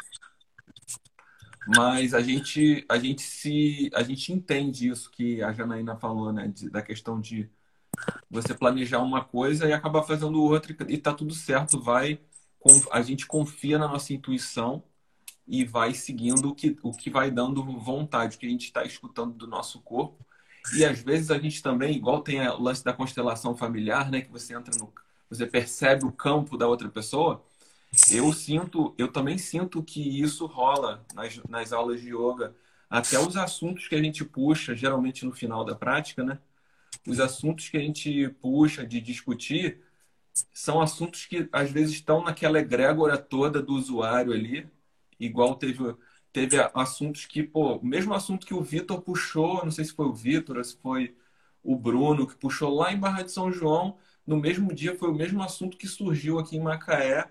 Mas 1.77 2.15
a 2.15 2.21
gente, 2.21 2.85
a 2.89 2.99
gente 2.99 3.23
se. 3.23 3.91
A 3.95 4.03
gente 4.03 4.33
entende 4.33 4.89
isso 4.89 5.09
que 5.11 5.41
a 5.41 5.53
Janaína 5.53 5.97
falou, 5.97 6.33
né? 6.33 6.49
De, 6.49 6.69
da 6.69 6.83
questão 6.83 7.21
de 7.21 7.49
você 8.29 8.53
planejar 8.53 8.99
uma 8.99 9.23
coisa 9.25 9.69
e 9.69 9.73
acabar 9.73 10.03
fazendo 10.03 10.43
outra 10.43 10.75
e 10.89 10.99
tá 10.99 11.15
tudo 11.15 11.33
certo, 11.33 11.81
vai. 11.81 12.19
A 12.91 13.03
gente 13.03 13.25
confia 13.25 13.79
na 13.79 13.87
nossa 13.87 14.13
intuição 14.13 14.83
e 15.47 15.65
vai 15.65 15.95
seguindo 15.95 16.51
o 16.51 16.55
que, 16.55 16.77
o 16.83 16.93
que 16.93 17.09
vai 17.09 17.31
dando 17.31 17.63
vontade, 17.79 18.37
o 18.37 18.39
que 18.39 18.47
a 18.47 18.51
gente 18.51 18.65
está 18.65 18.85
escutando 18.85 19.35
do 19.35 19.47
nosso 19.47 19.81
corpo. 19.81 20.27
E 20.77 20.85
às 20.85 21.01
vezes 21.01 21.31
a 21.31 21.39
gente 21.39 21.63
também, 21.63 21.97
igual 21.97 22.23
tem 22.23 22.47
o 22.49 22.61
lance 22.61 22.85
da 22.85 22.93
constelação 22.93 23.57
familiar, 23.57 24.11
né? 24.11 24.21
Que 24.21 24.31
você 24.31 24.55
entra 24.55 24.77
no. 24.79 24.93
Você 25.29 25.47
percebe 25.47 26.05
o 26.05 26.13
campo 26.13 26.57
da 26.57 26.67
outra 26.67 26.89
pessoa. 26.89 27.45
Eu 28.11 28.33
sinto, 28.33 28.95
eu 28.99 29.09
também 29.09 29.37
sinto 29.39 29.83
que 29.83 30.21
isso 30.23 30.47
rola 30.47 31.05
nas, 31.15 31.41
nas 31.49 31.73
aulas 31.73 32.01
de 32.01 32.09
yoga. 32.15 32.55
Até 32.89 33.19
os 33.19 33.37
assuntos 33.37 33.89
que 33.89 33.95
a 33.95 34.03
gente 34.03 34.25
puxa, 34.25 34.75
geralmente 34.75 35.25
no 35.25 35.33
final 35.33 35.65
da 35.65 35.75
prática, 35.75 36.25
né? 36.25 36.39
Os 37.07 37.21
assuntos 37.21 37.69
que 37.69 37.77
a 37.77 37.81
gente 37.81 38.29
puxa 38.41 38.87
de 38.87 39.01
discutir 39.01 39.81
são 40.53 40.81
assuntos 40.81 41.27
que 41.27 41.49
às 41.53 41.71
vezes 41.71 41.95
estão 41.95 42.23
naquela 42.23 42.59
egrégora 42.59 43.17
toda 43.19 43.63
do 43.63 43.75
usuário 43.75 44.33
ali, 44.33 44.69
igual 45.19 45.55
teve, 45.57 45.95
teve 46.33 46.57
assuntos 46.75 47.27
que, 47.27 47.43
pô, 47.43 47.77
o 47.77 47.85
mesmo 47.85 48.15
assunto 48.15 48.47
que 48.47 48.55
o 48.55 48.63
Vitor 48.63 49.01
puxou, 49.03 49.65
não 49.65 49.71
sei 49.71 49.85
se 49.85 49.93
foi 49.93 50.07
o 50.07 50.15
Vitor 50.15 50.57
ou 50.59 50.65
se 50.65 50.77
foi 50.77 51.17
o 51.63 51.77
Bruno, 51.77 52.27
que 52.27 52.37
puxou 52.37 52.75
lá 52.75 52.93
em 52.93 52.99
Barra 52.99 53.23
de 53.23 53.33
São 53.33 53.53
João, 53.53 53.99
no 54.27 54.37
mesmo 54.37 54.75
dia 54.75 54.97
foi 54.97 55.11
o 55.11 55.15
mesmo 55.15 55.43
assunto 55.43 55.77
que 55.77 55.89
surgiu 55.89 56.39
aqui 56.39 56.57
em 56.57 56.61
Macaé 56.61 57.31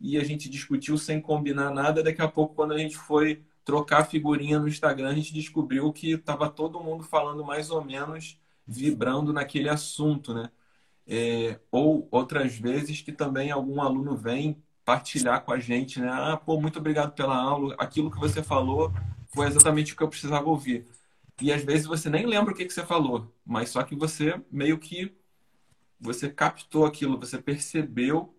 e 0.00 0.16
a 0.18 0.24
gente 0.24 0.48
discutiu 0.48 0.96
sem 0.98 1.20
combinar 1.20 1.70
nada. 1.70 2.02
Daqui 2.02 2.22
a 2.22 2.28
pouco, 2.28 2.54
quando 2.54 2.72
a 2.72 2.78
gente 2.78 2.96
foi 2.96 3.44
trocar 3.64 4.04
figurinha 4.04 4.58
no 4.58 4.68
Instagram, 4.68 5.10
a 5.10 5.14
gente 5.14 5.32
descobriu 5.34 5.92
que 5.92 6.12
estava 6.12 6.48
todo 6.50 6.80
mundo 6.80 7.04
falando 7.04 7.44
mais 7.44 7.70
ou 7.70 7.84
menos, 7.84 8.40
vibrando 8.66 9.32
naquele 9.32 9.68
assunto, 9.68 10.34
né? 10.34 10.50
É, 11.06 11.60
ou 11.70 12.08
outras 12.10 12.54
vezes 12.56 13.02
que 13.02 13.12
também 13.12 13.50
algum 13.50 13.80
aluno 13.80 14.16
vem 14.16 14.62
partilhar 14.90 15.44
com 15.44 15.52
a 15.52 15.60
gente, 15.60 16.00
né? 16.00 16.08
Ah, 16.10 16.36
pô, 16.36 16.60
muito 16.60 16.80
obrigado 16.80 17.12
pela 17.12 17.36
aula. 17.36 17.76
Aquilo 17.78 18.10
que 18.10 18.18
você 18.18 18.42
falou 18.42 18.92
foi 19.32 19.46
exatamente 19.46 19.92
o 19.92 19.96
que 19.96 20.02
eu 20.02 20.08
precisava 20.08 20.48
ouvir. 20.48 20.84
E 21.40 21.52
às 21.52 21.62
vezes 21.62 21.86
você 21.86 22.10
nem 22.10 22.26
lembra 22.26 22.52
o 22.52 22.56
que, 22.56 22.64
que 22.64 22.72
você 22.72 22.84
falou, 22.84 23.32
mas 23.46 23.70
só 23.70 23.84
que 23.84 23.94
você 23.94 24.42
meio 24.50 24.78
que 24.78 25.14
você 26.00 26.28
captou 26.28 26.84
aquilo, 26.84 27.20
você 27.20 27.40
percebeu, 27.40 28.34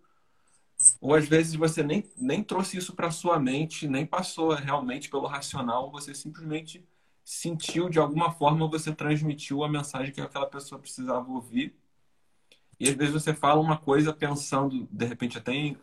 ou 1.00 1.16
às 1.16 1.26
vezes 1.26 1.56
você 1.56 1.82
nem, 1.84 2.04
nem 2.18 2.44
trouxe 2.44 2.78
isso 2.78 2.94
para 2.94 3.12
sua 3.12 3.40
mente, 3.40 3.88
nem 3.88 4.06
passou 4.06 4.54
realmente 4.54 5.10
pelo 5.10 5.28
racional, 5.28 5.90
você 5.90 6.14
simplesmente 6.14 6.86
sentiu 7.24 7.88
de 7.88 7.98
alguma 7.98 8.30
forma, 8.34 8.68
você 8.68 8.94
transmitiu 8.94 9.64
a 9.64 9.70
mensagem 9.70 10.14
que 10.14 10.20
aquela 10.20 10.48
pessoa 10.48 10.82
precisava 10.82 11.32
ouvir. 11.32 11.74
E 12.78 12.90
às 12.90 12.96
vezes 12.96 13.14
você 13.14 13.34
fala 13.34 13.62
uma 13.62 13.78
coisa 13.78 14.12
pensando, 14.12 14.86
de 14.92 15.06
repente 15.06 15.38
até 15.38 15.54
em 15.54 15.78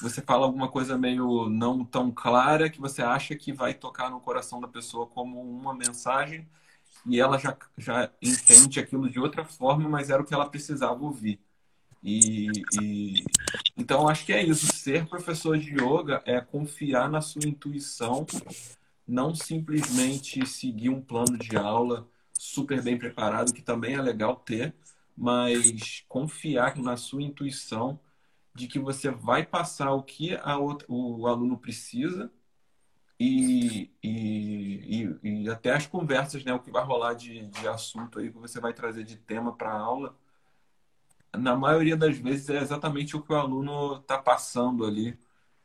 você 0.00 0.20
fala 0.22 0.46
alguma 0.46 0.68
coisa 0.68 0.96
meio 0.96 1.48
não 1.48 1.84
tão 1.84 2.10
clara 2.10 2.70
que 2.70 2.80
você 2.80 3.02
acha 3.02 3.34
que 3.34 3.52
vai 3.52 3.74
tocar 3.74 4.10
no 4.10 4.20
coração 4.20 4.60
da 4.60 4.68
pessoa 4.68 5.06
como 5.06 5.40
uma 5.40 5.74
mensagem 5.74 6.48
e 7.06 7.20
ela 7.20 7.38
já, 7.38 7.56
já 7.76 8.10
entende 8.20 8.80
aquilo 8.80 9.10
de 9.10 9.20
outra 9.20 9.44
forma, 9.44 9.88
mas 9.88 10.10
era 10.10 10.22
o 10.22 10.24
que 10.24 10.32
ela 10.32 10.48
precisava 10.48 11.02
ouvir. 11.04 11.38
E, 12.02 12.50
e 12.80 13.24
então 13.76 14.08
acho 14.08 14.26
que 14.26 14.32
é 14.32 14.42
isso. 14.42 14.66
Ser 14.74 15.06
professor 15.06 15.58
de 15.58 15.70
yoga 15.70 16.22
é 16.24 16.40
confiar 16.40 17.08
na 17.08 17.20
sua 17.20 17.46
intuição, 17.46 18.26
não 19.06 19.34
simplesmente 19.34 20.46
seguir 20.46 20.88
um 20.88 21.00
plano 21.00 21.38
de 21.38 21.56
aula 21.56 22.06
super 22.32 22.82
bem 22.82 22.98
preparado, 22.98 23.52
que 23.52 23.62
também 23.62 23.94
é 23.94 24.02
legal 24.02 24.36
ter, 24.36 24.74
mas 25.16 26.04
confiar 26.08 26.76
na 26.76 26.96
sua 26.96 27.22
intuição 27.22 27.98
de 28.54 28.68
que 28.68 28.78
você 28.78 29.10
vai 29.10 29.44
passar 29.44 29.92
o 29.92 30.02
que 30.02 30.36
outra, 30.58 30.86
o 30.88 31.26
aluno 31.26 31.58
precisa 31.58 32.30
e, 33.18 33.90
e, 34.02 35.18
e, 35.22 35.44
e, 35.44 35.50
até 35.50 35.72
as 35.72 35.86
conversas, 35.86 36.44
né, 36.44 36.52
o 36.52 36.60
que 36.60 36.70
vai 36.70 36.84
rolar 36.84 37.14
de, 37.14 37.46
de 37.46 37.68
assunto 37.68 38.18
aí 38.18 38.30
que 38.30 38.38
você 38.38 38.60
vai 38.60 38.72
trazer 38.72 39.04
de 39.04 39.16
tema 39.16 39.54
para 39.54 39.70
a 39.70 39.78
aula, 39.78 40.16
na 41.36 41.56
maioria 41.56 41.96
das 41.96 42.16
vezes 42.16 42.48
é 42.48 42.58
exatamente 42.58 43.16
o 43.16 43.22
que 43.22 43.32
o 43.32 43.36
aluno 43.36 43.96
está 43.96 44.18
passando 44.18 44.84
ali 44.84 45.18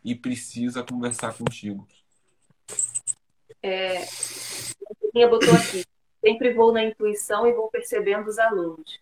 e 0.03 0.15
precisa 0.15 0.83
conversar 0.83 1.37
contigo? 1.37 1.87
É, 3.61 4.03
a 4.03 5.27
botou 5.27 5.53
aqui. 5.53 5.85
Sempre 6.23 6.53
vou 6.53 6.71
na 6.71 6.83
intuição 6.83 7.47
e 7.47 7.53
vou 7.53 7.69
percebendo 7.69 8.27
os 8.27 8.37
alunos. 8.37 8.99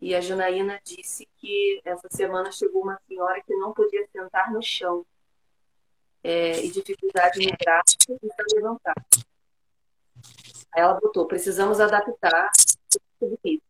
E 0.00 0.14
a 0.14 0.20
Janaína 0.20 0.80
disse 0.84 1.26
que 1.36 1.80
essa 1.84 2.08
semana 2.10 2.52
chegou 2.52 2.82
uma 2.82 3.00
senhora 3.08 3.42
que 3.42 3.54
não 3.56 3.72
podia 3.72 4.06
sentar 4.12 4.52
no 4.52 4.62
chão. 4.62 5.04
É, 6.22 6.58
e 6.64 6.70
dificuldade 6.70 7.38
no 7.46 7.56
braço 7.56 7.96
e 8.10 8.28
para 8.28 8.46
levantar. 8.52 8.94
Aí 10.72 10.82
ela 10.82 10.94
botou, 10.94 11.24
precisamos 11.26 11.80
adaptar 11.80 12.50
isso. 13.44 13.62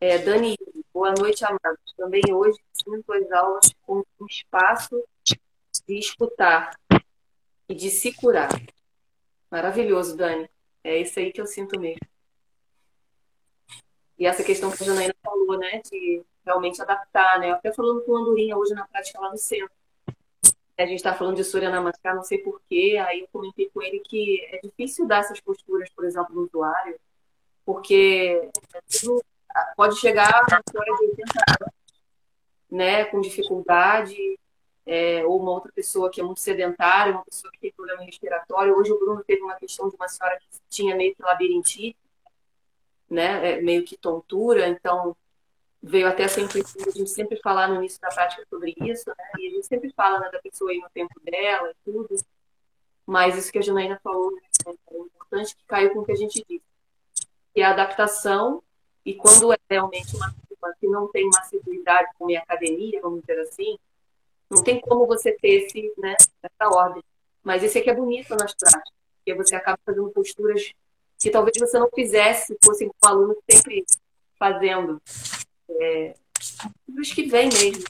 É, 0.00 0.18
Dani, 0.18 0.56
boa 0.92 1.12
noite, 1.12 1.44
amados. 1.44 1.92
Também 1.96 2.22
hoje 2.32 2.58
sinto 2.72 3.12
as 3.12 3.30
aulas 3.32 3.74
com 3.82 4.04
um 4.20 4.26
espaço 4.26 5.02
de 5.24 5.98
escutar 5.98 6.78
e 7.68 7.74
de 7.74 7.90
se 7.90 8.12
curar. 8.12 8.50
Maravilhoso, 9.50 10.16
Dani. 10.16 10.48
É 10.82 10.98
isso 10.98 11.18
aí 11.18 11.32
que 11.32 11.40
eu 11.40 11.46
sinto 11.46 11.78
mesmo. 11.78 12.11
E 14.22 14.26
essa 14.26 14.44
questão 14.44 14.70
que 14.70 14.80
a 14.84 14.86
Janaína 14.86 15.16
falou, 15.20 15.58
né, 15.58 15.82
de 15.90 16.22
realmente 16.46 16.80
adaptar, 16.80 17.40
né? 17.40 17.50
Até 17.50 17.72
falando 17.72 18.02
com 18.02 18.12
o 18.12 18.16
Andorinha 18.16 18.56
hoje 18.56 18.72
na 18.72 18.86
prática 18.86 19.20
lá 19.20 19.28
no 19.32 19.36
centro. 19.36 19.72
A 20.78 20.86
gente 20.86 20.98
está 20.98 21.12
falando 21.12 21.34
de 21.34 21.42
Surya 21.42 21.68
Namaskar, 21.68 22.14
não 22.14 22.22
sei 22.22 22.38
porquê, 22.38 23.02
aí 23.04 23.22
eu 23.22 23.28
comentei 23.32 23.68
com 23.74 23.82
ele 23.82 23.98
que 23.98 24.40
é 24.52 24.60
difícil 24.62 25.08
dar 25.08 25.22
essas 25.22 25.40
posturas, 25.40 25.90
por 25.90 26.04
exemplo, 26.04 26.32
no 26.36 26.42
usuário, 26.42 27.00
porque 27.66 28.48
pode 29.76 29.98
chegar 29.98 30.32
a 30.32 30.46
uma 30.46 30.62
história 30.68 30.94
de 30.94 31.04
80 31.04 31.22
anos, 31.60 31.74
né, 32.70 33.04
com 33.06 33.20
dificuldade, 33.20 34.38
é, 34.86 35.26
ou 35.26 35.40
uma 35.40 35.50
outra 35.50 35.72
pessoa 35.72 36.08
que 36.08 36.20
é 36.20 36.24
muito 36.24 36.38
sedentária, 36.38 37.12
uma 37.12 37.24
pessoa 37.24 37.52
que 37.52 37.58
tem 37.58 37.72
problema 37.72 38.04
respiratório. 38.04 38.78
Hoje 38.78 38.92
o 38.92 38.98
Bruno 39.00 39.24
teve 39.24 39.42
uma 39.42 39.56
questão 39.56 39.88
de 39.88 39.96
uma 39.96 40.06
senhora 40.06 40.38
que 40.38 40.46
tinha 40.70 40.94
meio 40.94 41.12
que 41.12 41.22
labirintite, 41.22 41.96
né, 43.12 43.52
é, 43.52 43.60
meio 43.60 43.84
que 43.84 43.96
tontura, 43.96 44.66
então 44.68 45.14
veio 45.82 46.08
até 46.08 46.26
de 46.26 46.40
a 46.40 46.90
gente 46.90 47.10
sempre 47.10 47.38
falar 47.40 47.68
no 47.68 47.76
início 47.76 48.00
da 48.00 48.08
prática 48.08 48.46
sobre 48.48 48.74
isso, 48.80 49.08
né, 49.10 49.24
e 49.38 49.48
a 49.48 49.50
gente 49.50 49.66
sempre 49.66 49.92
fala 49.92 50.18
né, 50.18 50.30
da 50.30 50.38
pessoa 50.40 50.70
aí 50.70 50.78
no 50.78 50.88
tempo 50.90 51.20
dela 51.20 51.70
e 51.70 51.76
tudo, 51.84 52.16
mas 53.06 53.36
isso 53.36 53.52
que 53.52 53.58
a 53.58 53.62
Janaína 53.62 54.00
falou 54.02 54.32
né, 54.32 54.40
é 54.66 54.70
importante 54.70 55.54
que 55.54 55.64
caiu 55.66 55.92
com 55.92 56.00
o 56.00 56.04
que 56.04 56.12
a 56.12 56.16
gente 56.16 56.44
disse, 56.48 56.64
que 57.54 57.60
é 57.60 57.64
a 57.64 57.70
adaptação, 57.70 58.62
e 59.04 59.14
quando 59.14 59.52
é 59.52 59.58
realmente 59.68 60.16
uma 60.16 60.32
turma 60.48 60.74
que 60.80 60.86
não 60.86 61.08
tem 61.08 61.26
uma 61.26 61.40
assiduidade 61.40 62.08
como 62.16 62.30
em 62.30 62.36
academia, 62.36 63.00
vamos 63.02 63.20
dizer 63.20 63.40
assim, 63.40 63.76
não 64.48 64.62
tem 64.62 64.80
como 64.80 65.06
você 65.06 65.32
ter 65.32 65.64
esse, 65.64 65.92
né, 65.98 66.14
essa 66.42 66.70
ordem. 66.70 67.02
Mas 67.42 67.64
esse 67.64 67.78
aqui 67.78 67.90
é 67.90 67.94
bonito 67.94 68.30
nas 68.36 68.54
práticas, 68.54 68.92
porque 69.16 69.34
você 69.34 69.56
acaba 69.56 69.78
fazendo 69.84 70.10
posturas 70.10 70.72
que 71.22 71.30
talvez 71.30 71.56
você 71.56 71.78
não 71.78 71.88
fizesse, 71.94 72.58
fosse 72.64 72.84
um 72.84 72.90
aluno 73.00 73.36
sempre 73.48 73.84
fazendo. 74.36 75.00
É, 75.70 76.14
que 77.14 77.22
vem 77.26 77.48
mesmo, 77.48 77.84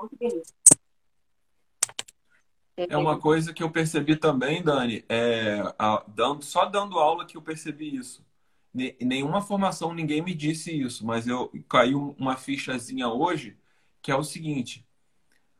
muito 0.00 0.16
bonito. 0.18 0.52
É, 2.76 2.86
é 2.94 2.96
uma 2.96 3.18
coisa 3.18 3.52
que 3.52 3.62
eu 3.62 3.70
percebi 3.70 4.16
também, 4.16 4.62
Dani, 4.62 5.04
é, 5.08 5.60
a, 5.78 6.04
dando, 6.06 6.44
só 6.44 6.64
dando 6.64 6.98
aula 6.98 7.26
que 7.26 7.36
eu 7.36 7.42
percebi 7.42 7.96
isso. 7.96 8.24
Nenhuma 8.72 9.42
formação, 9.42 9.92
ninguém 9.92 10.22
me 10.22 10.32
disse 10.32 10.72
isso, 10.72 11.04
mas 11.04 11.26
eu 11.26 11.52
caiu 11.68 12.14
uma 12.18 12.36
fichazinha 12.36 13.08
hoje, 13.08 13.56
que 14.00 14.10
é 14.10 14.16
o 14.16 14.22
seguinte: 14.22 14.86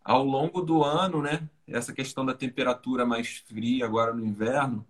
ao 0.02 0.24
longo 0.24 0.62
do 0.62 0.82
ano, 0.82 1.20
né? 1.20 1.46
Essa 1.66 1.92
questão 1.92 2.24
da 2.24 2.32
temperatura 2.32 3.04
mais 3.04 3.38
fria 3.46 3.84
agora 3.84 4.14
no 4.14 4.24
inverno, 4.24 4.86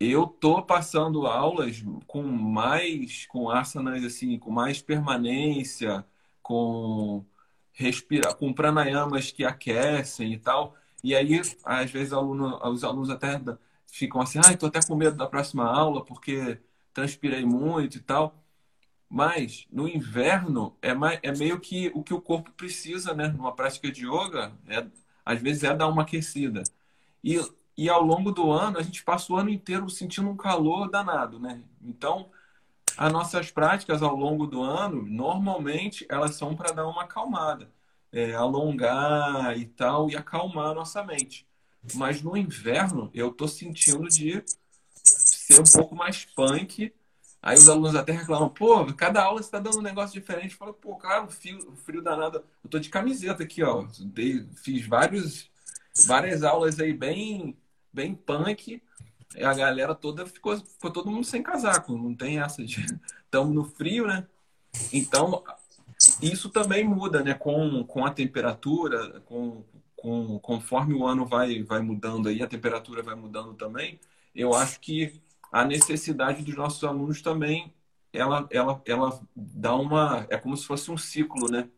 eu 0.00 0.26
tô 0.26 0.62
passando 0.62 1.26
aulas 1.26 1.84
com 2.06 2.22
mais, 2.22 3.26
com 3.26 3.50
asanas 3.50 4.02
assim, 4.04 4.38
com 4.38 4.50
mais 4.50 4.80
permanência, 4.82 6.04
com 6.42 7.24
respirar, 7.72 8.34
com 8.36 8.52
pranayamas 8.52 9.30
que 9.30 9.44
aquecem 9.44 10.32
e 10.32 10.38
tal. 10.38 10.74
E 11.04 11.14
aí, 11.14 11.40
às 11.64 11.90
vezes, 11.90 12.12
aluno, 12.12 12.58
os 12.70 12.84
alunos 12.84 13.10
até 13.10 13.40
ficam 13.86 14.20
assim, 14.20 14.38
ah, 14.38 14.56
tô 14.56 14.66
até 14.66 14.80
com 14.86 14.94
medo 14.96 15.16
da 15.16 15.26
próxima 15.26 15.64
aula 15.64 16.04
porque 16.04 16.58
transpirei 16.92 17.44
muito 17.44 17.98
e 17.98 18.00
tal. 18.00 18.34
Mas 19.08 19.66
no 19.72 19.88
inverno 19.88 20.76
é, 20.80 20.94
mais, 20.94 21.18
é 21.22 21.32
meio 21.32 21.60
que 21.60 21.90
o 21.94 22.02
que 22.02 22.14
o 22.14 22.20
corpo 22.20 22.52
precisa, 22.52 23.14
né? 23.14 23.28
Numa 23.28 23.54
prática 23.54 23.90
de 23.90 24.06
yoga, 24.06 24.52
é, 24.68 24.86
às 25.24 25.40
vezes 25.42 25.64
é 25.64 25.74
dar 25.74 25.88
uma 25.88 26.02
aquecida. 26.02 26.62
E, 27.22 27.38
e 27.80 27.88
ao 27.88 28.02
longo 28.02 28.30
do 28.30 28.50
ano, 28.50 28.78
a 28.78 28.82
gente 28.82 29.02
passa 29.02 29.32
o 29.32 29.36
ano 29.36 29.48
inteiro 29.48 29.88
sentindo 29.88 30.28
um 30.28 30.36
calor 30.36 30.90
danado, 30.90 31.38
né? 31.40 31.62
Então, 31.82 32.28
as 32.96 33.10
nossas 33.10 33.50
práticas 33.50 34.02
ao 34.02 34.14
longo 34.14 34.46
do 34.46 34.62
ano, 34.62 35.02
normalmente, 35.02 36.06
elas 36.10 36.34
são 36.34 36.54
para 36.54 36.72
dar 36.72 36.86
uma 36.86 37.04
acalmada. 37.04 37.70
É, 38.12 38.34
alongar 38.34 39.56
e 39.56 39.64
tal, 39.64 40.10
e 40.10 40.16
acalmar 40.16 40.72
a 40.72 40.74
nossa 40.74 41.02
mente. 41.02 41.46
Mas 41.94 42.20
no 42.20 42.36
inverno, 42.36 43.10
eu 43.14 43.32
tô 43.32 43.48
sentindo 43.48 44.08
de 44.08 44.42
ser 45.02 45.60
um 45.60 45.64
pouco 45.64 45.94
mais 45.94 46.24
punk 46.24 46.92
Aí 47.42 47.56
os 47.56 47.68
alunos 47.68 47.96
até 47.96 48.12
reclamam, 48.12 48.50
pô, 48.50 48.84
cada 48.92 49.22
aula 49.22 49.38
você 49.38 49.46
está 49.46 49.58
dando 49.58 49.78
um 49.78 49.82
negócio 49.82 50.20
diferente. 50.20 50.54
Fala, 50.54 50.74
pô, 50.74 50.94
cara, 50.96 51.24
o 51.24 51.30
frio, 51.30 51.58
o 51.70 51.76
frio 51.76 52.02
danado. 52.02 52.44
Eu 52.62 52.68
tô 52.68 52.78
de 52.78 52.90
camiseta 52.90 53.42
aqui, 53.42 53.62
ó. 53.62 53.86
Dei, 54.00 54.46
fiz 54.56 54.86
vários, 54.86 55.50
várias 56.06 56.42
aulas 56.42 56.78
aí 56.78 56.92
bem, 56.92 57.56
bem 57.92 58.14
punk. 58.14 58.82
A 59.36 59.54
galera 59.54 59.94
toda 59.94 60.26
ficou, 60.26 60.56
ficou 60.58 60.90
todo 60.90 61.10
mundo 61.10 61.24
sem 61.24 61.42
casaco. 61.42 61.96
Não 61.96 62.14
tem 62.14 62.40
essa 62.40 62.64
de. 62.64 62.84
Estamos 63.24 63.54
no 63.54 63.64
frio, 63.64 64.06
né? 64.06 64.26
Então, 64.92 65.44
isso 66.20 66.48
também 66.48 66.84
muda, 66.84 67.22
né? 67.22 67.34
Com, 67.34 67.84
com 67.84 68.04
a 68.04 68.10
temperatura, 68.10 69.20
com, 69.20 69.64
com, 69.96 70.38
conforme 70.40 70.94
o 70.94 71.06
ano 71.06 71.26
vai, 71.26 71.62
vai 71.62 71.80
mudando 71.80 72.28
aí, 72.28 72.42
a 72.42 72.48
temperatura 72.48 73.02
vai 73.02 73.14
mudando 73.14 73.54
também. 73.54 74.00
Eu 74.34 74.54
acho 74.54 74.80
que 74.80 75.20
a 75.52 75.64
necessidade 75.64 76.42
dos 76.42 76.56
nossos 76.56 76.82
alunos 76.84 77.20
também, 77.22 77.72
ela, 78.12 78.46
ela, 78.50 78.80
ela 78.86 79.20
dá 79.34 79.74
uma. 79.74 80.26
É 80.30 80.36
como 80.36 80.56
se 80.56 80.66
fosse 80.66 80.90
um 80.90 80.96
ciclo, 80.98 81.50
né? 81.50 81.68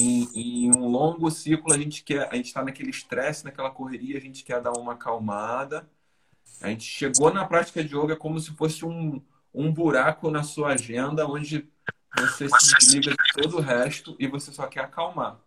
Em, 0.00 0.28
em 0.34 0.70
um 0.76 0.88
longo 0.88 1.30
ciclo, 1.30 1.72
a 1.72 1.78
gente 1.78 2.02
quer, 2.02 2.28
a 2.32 2.36
gente 2.36 2.46
está 2.46 2.64
naquele 2.64 2.90
estresse, 2.90 3.44
naquela 3.44 3.70
correria, 3.70 4.16
a 4.16 4.20
gente 4.20 4.42
quer 4.42 4.60
dar 4.60 4.72
uma 4.72 4.94
acalmada. 4.94 5.88
A 6.60 6.68
gente 6.68 6.84
chegou 6.84 7.32
na 7.32 7.44
prática 7.44 7.84
de 7.84 7.94
yoga 7.94 8.16
como 8.16 8.38
se 8.40 8.50
fosse 8.52 8.84
um, 8.84 9.22
um 9.52 9.72
buraco 9.72 10.30
na 10.30 10.42
sua 10.42 10.72
agenda, 10.72 11.26
onde 11.26 11.68
você 12.16 12.48
se 12.48 12.76
desliga 12.78 13.10
de 13.10 13.42
todo 13.42 13.58
o 13.58 13.60
resto 13.60 14.16
e 14.18 14.26
você 14.26 14.52
só 14.52 14.66
quer 14.66 14.80
acalmar. 14.80 15.40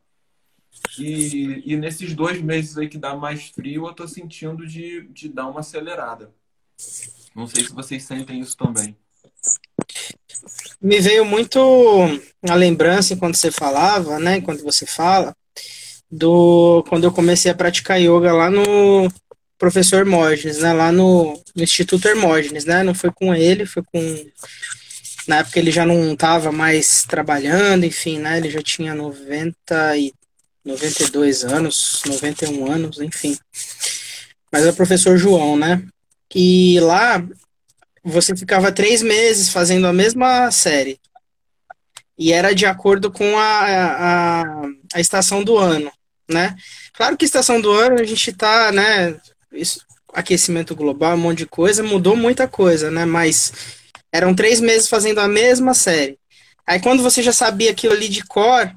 E, 0.98 1.62
e 1.66 1.76
nesses 1.76 2.16
dois 2.16 2.42
meses 2.42 2.78
aí 2.78 2.88
que 2.88 2.98
dá 2.98 3.16
mais 3.16 3.50
frio, 3.50 3.88
eu 3.88 3.94
tô 3.94 4.08
sentindo 4.08 4.66
de, 4.66 5.08
de 5.10 5.30
dar 5.30 5.48
uma 5.48 5.60
acelerada. 5.60 6.34
Não 7.36 7.48
sei 7.48 7.64
se 7.64 7.74
vocês 7.74 8.04
sentem 8.04 8.40
isso 8.40 8.58
também. 8.58 8.98
Me 10.82 11.00
veio 11.00 11.26
muito 11.26 11.60
a 12.50 12.56
lembrança 12.56 13.14
enquanto 13.14 13.36
você 13.36 13.52
falava, 13.52 14.20
né? 14.20 14.38
Enquanto 14.38 14.64
você 14.64 14.86
fala, 14.86 15.36
do 16.12 16.84
quando 16.88 17.06
eu 17.06 17.12
comecei 17.12 17.52
a 17.52 17.56
praticar 17.56 18.00
yoga 18.00 18.34
lá 18.34 18.50
no 18.50 19.12
professor 19.58 20.00
Hermógenes, 20.00 20.60
né? 20.60 20.74
Lá 20.74 20.92
no, 20.92 21.42
no 21.56 21.64
Instituto 21.64 22.08
Hermógenes, 22.08 22.66
né? 22.66 22.84
Não 22.84 22.94
foi 22.94 23.12
com 23.12 23.34
ele, 23.34 23.66
foi 23.66 23.84
com 23.84 24.26
na 25.28 25.38
época 25.38 25.58
ele 25.58 25.72
já 25.72 25.86
não 25.86 26.14
estava 26.14 26.52
mais 26.52 27.04
trabalhando, 27.04 27.86
enfim, 27.86 28.20
né? 28.20 28.38
Ele 28.38 28.50
já 28.50 28.62
tinha 28.62 28.94
90 28.94 29.98
e 29.98 30.14
92 30.66 31.44
anos, 31.44 32.02
91 32.06 32.72
anos, 32.72 33.00
enfim. 33.00 33.38
Mas 34.52 34.66
é 34.66 34.70
o 34.70 34.76
professor 34.76 35.18
João, 35.18 35.58
né? 35.58 35.84
E 36.36 36.80
lá 36.80 37.26
você 38.04 38.36
ficava 38.36 38.72
três 38.72 39.02
meses 39.02 39.50
fazendo 39.50 39.88
a 39.88 39.94
mesma 39.94 40.52
série. 40.52 41.00
E 42.18 42.32
era 42.32 42.54
de 42.54 42.66
acordo 42.66 43.12
com 43.12 43.38
a, 43.38 43.62
a, 43.62 44.44
a 44.94 45.00
estação 45.00 45.44
do 45.44 45.58
ano, 45.58 45.92
né? 46.30 46.56
Claro 46.94 47.18
que 47.18 47.26
estação 47.26 47.60
do 47.60 47.72
ano 47.72 48.00
a 48.00 48.04
gente 48.04 48.32
tá, 48.34 48.72
né? 48.72 49.16
Isso, 49.52 49.80
aquecimento 50.14 50.76
global, 50.76 51.16
um 51.16 51.22
monte 51.22 51.40
de 51.40 51.46
coisa, 51.48 51.82
mudou 51.82 52.16
muita 52.16 52.48
coisa, 52.48 52.92
né? 52.92 53.06
Mas 53.06 53.52
eram 54.12 54.36
três 54.36 54.60
meses 54.60 54.88
fazendo 54.88 55.20
a 55.20 55.28
mesma 55.28 55.74
série. 55.74 56.20
Aí 56.68 56.80
quando 56.80 57.02
você 57.02 57.22
já 57.22 57.34
sabia 57.34 57.72
aquilo 57.72 57.94
ali 57.94 58.08
de 58.08 58.24
cor, 58.24 58.72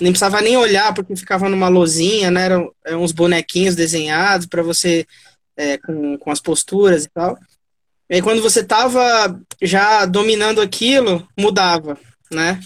nem 0.00 0.12
precisava 0.12 0.42
nem 0.42 0.56
olhar, 0.56 0.92
porque 0.92 1.16
ficava 1.16 1.48
numa 1.48 1.68
lozinha, 1.68 2.30
né? 2.30 2.44
Eram, 2.44 2.72
eram 2.84 3.02
uns 3.02 3.12
bonequinhos 3.12 3.74
desenhados 3.74 4.46
para 4.46 4.62
você 4.62 5.06
é, 5.56 5.78
com, 5.78 6.18
com 6.18 6.30
as 6.30 6.40
posturas 6.40 7.04
e 7.04 7.08
tal. 7.08 7.38
E 8.08 8.16
aí, 8.16 8.22
quando 8.22 8.40
você 8.40 8.62
tava 8.62 9.40
já 9.60 10.06
dominando 10.06 10.60
aquilo, 10.60 11.26
mudava, 11.36 11.98
né? 12.30 12.60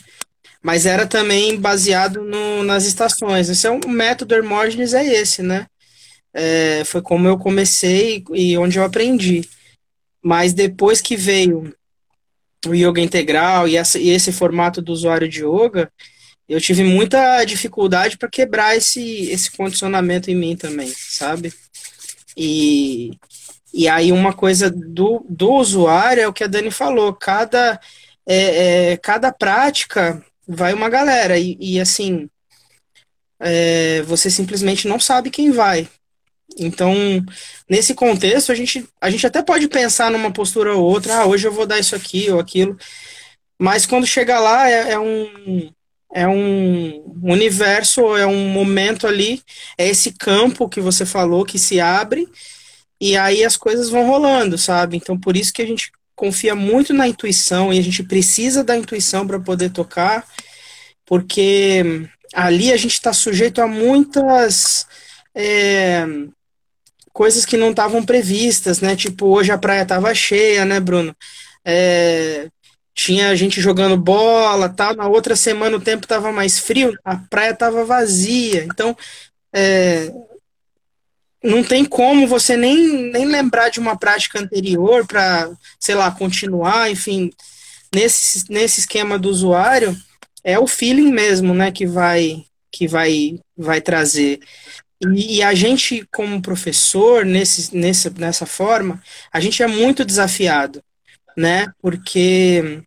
Mas 0.63 0.85
era 0.85 1.07
também 1.07 1.59
baseado 1.59 2.23
no, 2.23 2.63
nas 2.63 2.85
estações. 2.85 3.49
Esse 3.49 3.67
é 3.67 3.71
um 3.71 3.81
método 3.89 4.35
Hermógenes 4.35 4.93
é 4.93 5.05
esse, 5.05 5.43
né? 5.43 5.67
É, 6.35 6.85
foi 6.85 7.01
como 7.01 7.27
eu 7.27 7.39
comecei 7.39 8.23
e 8.35 8.57
onde 8.59 8.79
eu 8.79 8.85
aprendi. 8.85 9.49
Mas 10.23 10.53
depois 10.53 11.01
que 11.01 11.17
veio 11.17 11.75
o 12.67 12.75
yoga 12.75 13.01
integral 13.01 13.67
e, 13.67 13.77
essa, 13.77 13.99
e 13.99 14.11
esse 14.11 14.31
formato 14.31 14.83
do 14.83 14.93
usuário 14.93 15.29
de 15.29 15.43
yoga, 15.43 15.91
eu 16.47 16.61
tive 16.61 16.85
muita 16.85 17.43
dificuldade 17.45 18.19
para 18.19 18.29
quebrar 18.29 18.77
esse, 18.77 19.31
esse 19.31 19.51
condicionamento 19.53 20.31
em 20.31 20.35
mim 20.35 20.57
também, 20.57 20.93
sabe? 20.95 21.53
E, 22.37 23.13
e 23.73 23.89
aí 23.89 24.13
uma 24.13 24.33
coisa 24.33 24.71
do, 24.71 25.25
do 25.29 25.53
usuário 25.53 26.23
é 26.23 26.29
o 26.29 26.33
que 26.33 26.45
a 26.45 26.47
Dani 26.47 26.71
falou, 26.71 27.15
cada, 27.15 27.81
é, 28.27 28.93
é, 28.93 28.97
cada 28.97 29.33
prática 29.33 30.23
vai 30.47 30.75
uma 30.75 30.89
galera, 30.89 31.39
e, 31.39 31.57
e 31.61 31.81
assim, 31.81 32.29
é, 33.39 34.03
você 34.03 34.31
simplesmente 34.31 34.89
não 34.89 34.99
sabe 34.99 35.31
quem 35.31 35.51
vai. 35.51 35.89
Então, 36.59 36.95
nesse 37.69 37.95
contexto, 37.95 38.51
a 38.51 38.55
gente, 38.55 38.87
a 39.01 39.09
gente 39.09 39.27
até 39.27 39.41
pode 39.43 39.69
pensar 39.69 40.11
numa 40.11 40.33
postura 40.33 40.75
ou 40.75 40.85
outra, 40.85 41.19
ah, 41.19 41.27
hoje 41.27 41.47
eu 41.47 41.53
vou 41.53 41.67
dar 41.67 41.79
isso 41.79 41.95
aqui 41.95 42.31
ou 42.31 42.41
aquilo, 42.41 42.77
mas 43.59 43.87
quando 43.87 44.07
chega 44.07 44.41
lá 44.41 44.69
é, 44.69 44.93
é 44.93 44.99
um 44.99 45.71
é 46.13 46.27
um 46.27 47.21
universo, 47.23 48.17
é 48.17 48.27
um 48.27 48.49
momento 48.49 49.07
ali, 49.07 49.41
é 49.79 49.89
esse 49.89 50.13
campo 50.13 50.69
que 50.69 50.81
você 50.81 51.07
falou 51.07 51.45
que 51.45 51.59
se 51.59 51.81
abre 51.81 52.29
e 53.01 53.17
aí 53.17 53.45
as 53.45 53.57
coisas 53.57 53.89
vão 53.89 54.07
rolando, 54.07 54.59
sabe? 54.59 54.97
Então 54.97 55.19
por 55.19 55.37
isso 55.37 55.53
que 55.53 55.63
a 55.63 55.67
gente 55.67 55.91
confia 56.15 56.55
muito 56.55 56.93
na 56.93 57.09
intuição 57.09 57.73
e 57.73 57.79
a 57.79 57.83
gente 57.83 58.03
precisa 58.03 58.63
da 58.63 58.77
intuição 58.77 59.27
para 59.27 59.41
poder 59.41 59.71
tocar, 59.71 60.27
porque 61.07 62.07
ali 62.35 62.73
a 62.73 62.77
gente 62.77 62.93
está 62.93 63.13
sujeito 63.13 63.63
a 63.63 63.67
muitas 63.67 64.87
é, 65.35 66.05
coisas 67.13 67.45
que 67.45 67.57
não 67.57 67.71
estavam 67.71 68.05
previstas, 68.05 68.81
né? 68.81 68.95
Tipo, 68.95 69.27
hoje 69.27 69.51
a 69.51 69.59
praia 69.59 69.83
estava 69.83 70.15
cheia, 70.15 70.65
né, 70.65 70.79
Bruno? 70.79 71.17
É, 71.65 72.49
tinha 72.95 73.35
gente 73.35 73.61
jogando 73.61 73.97
bola, 73.97 74.69
tal. 74.69 74.95
Na 74.95 75.09
outra 75.09 75.35
semana 75.35 75.77
o 75.77 75.81
tempo 75.81 76.05
estava 76.05 76.31
mais 76.33 76.59
frio, 76.59 76.95
a 77.05 77.17
praia 77.17 77.53
estava 77.53 77.85
vazia. 77.85 78.65
Então, 78.65 78.97
é, 79.53 80.13
não 81.43 81.65
tem 81.65 81.85
como 81.85 82.27
você 82.27 82.57
nem, 82.57 83.11
nem 83.11 83.25
lembrar 83.27 83.71
de 83.71 83.81
uma 83.81 83.97
prática 83.97 84.41
anterior 84.41 85.07
para, 85.07 85.51
sei 85.79 85.95
lá, 85.95 86.11
continuar, 86.11 86.91
enfim, 86.91 87.31
nesse, 87.95 88.51
nesse 88.51 88.81
esquema 88.81 89.19
do 89.19 89.29
usuário, 89.29 89.97
é 90.45 90.59
o 90.59 90.67
feeling 90.67 91.11
mesmo, 91.11 91.55
né, 91.55 91.71
que 91.71 91.87
vai 91.87 92.45
que 92.73 92.87
vai 92.87 93.41
vai 93.57 93.81
trazer. 93.81 94.41
E, 95.03 95.39
e 95.39 95.43
a 95.43 95.55
gente, 95.55 96.07
como 96.13 96.43
professor, 96.43 97.25
nesse, 97.25 97.75
nesse, 97.77 98.11
nessa 98.11 98.47
forma, 98.47 99.03
a 99.33 99.41
gente 99.41 99.63
é 99.63 99.67
muito 99.67 100.05
desafiado, 100.05 100.83
né? 101.37 101.73
Porque 101.81 102.83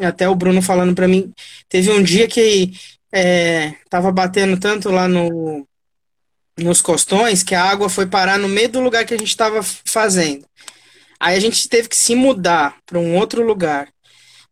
até 0.00 0.28
o 0.28 0.34
Bruno 0.34 0.62
falando 0.62 0.94
para 0.94 1.08
mim, 1.08 1.32
teve 1.68 1.90
um 1.90 2.02
dia 2.02 2.28
que 2.28 2.72
é, 3.12 3.74
tava 3.90 4.12
batendo 4.12 4.58
tanto 4.58 4.90
lá 4.90 5.08
no, 5.08 5.66
nos 6.58 6.80
costões 6.80 7.42
que 7.42 7.54
a 7.54 7.62
água 7.62 7.88
foi 7.88 8.06
parar 8.06 8.38
no 8.38 8.48
meio 8.48 8.68
do 8.68 8.80
lugar 8.80 9.04
que 9.04 9.14
a 9.14 9.18
gente 9.18 9.28
estava 9.28 9.62
fazendo. 9.62 10.46
Aí 11.20 11.36
a 11.36 11.40
gente 11.40 11.68
teve 11.68 11.88
que 11.88 11.96
se 11.96 12.14
mudar 12.14 12.76
para 12.84 12.98
um 12.98 13.16
outro 13.16 13.42
lugar, 13.42 13.88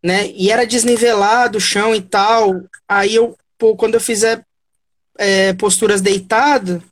né? 0.02 0.28
E 0.28 0.50
era 0.50 0.66
desnivelado 0.66 1.58
o 1.58 1.60
chão 1.60 1.94
e 1.94 2.00
tal. 2.00 2.62
Aí 2.88 3.14
eu, 3.14 3.36
pô, 3.58 3.76
quando 3.76 3.94
eu 3.94 4.00
fizer 4.00 4.44
é, 5.18 5.52
posturas 5.54 6.00
deitado, 6.00 6.82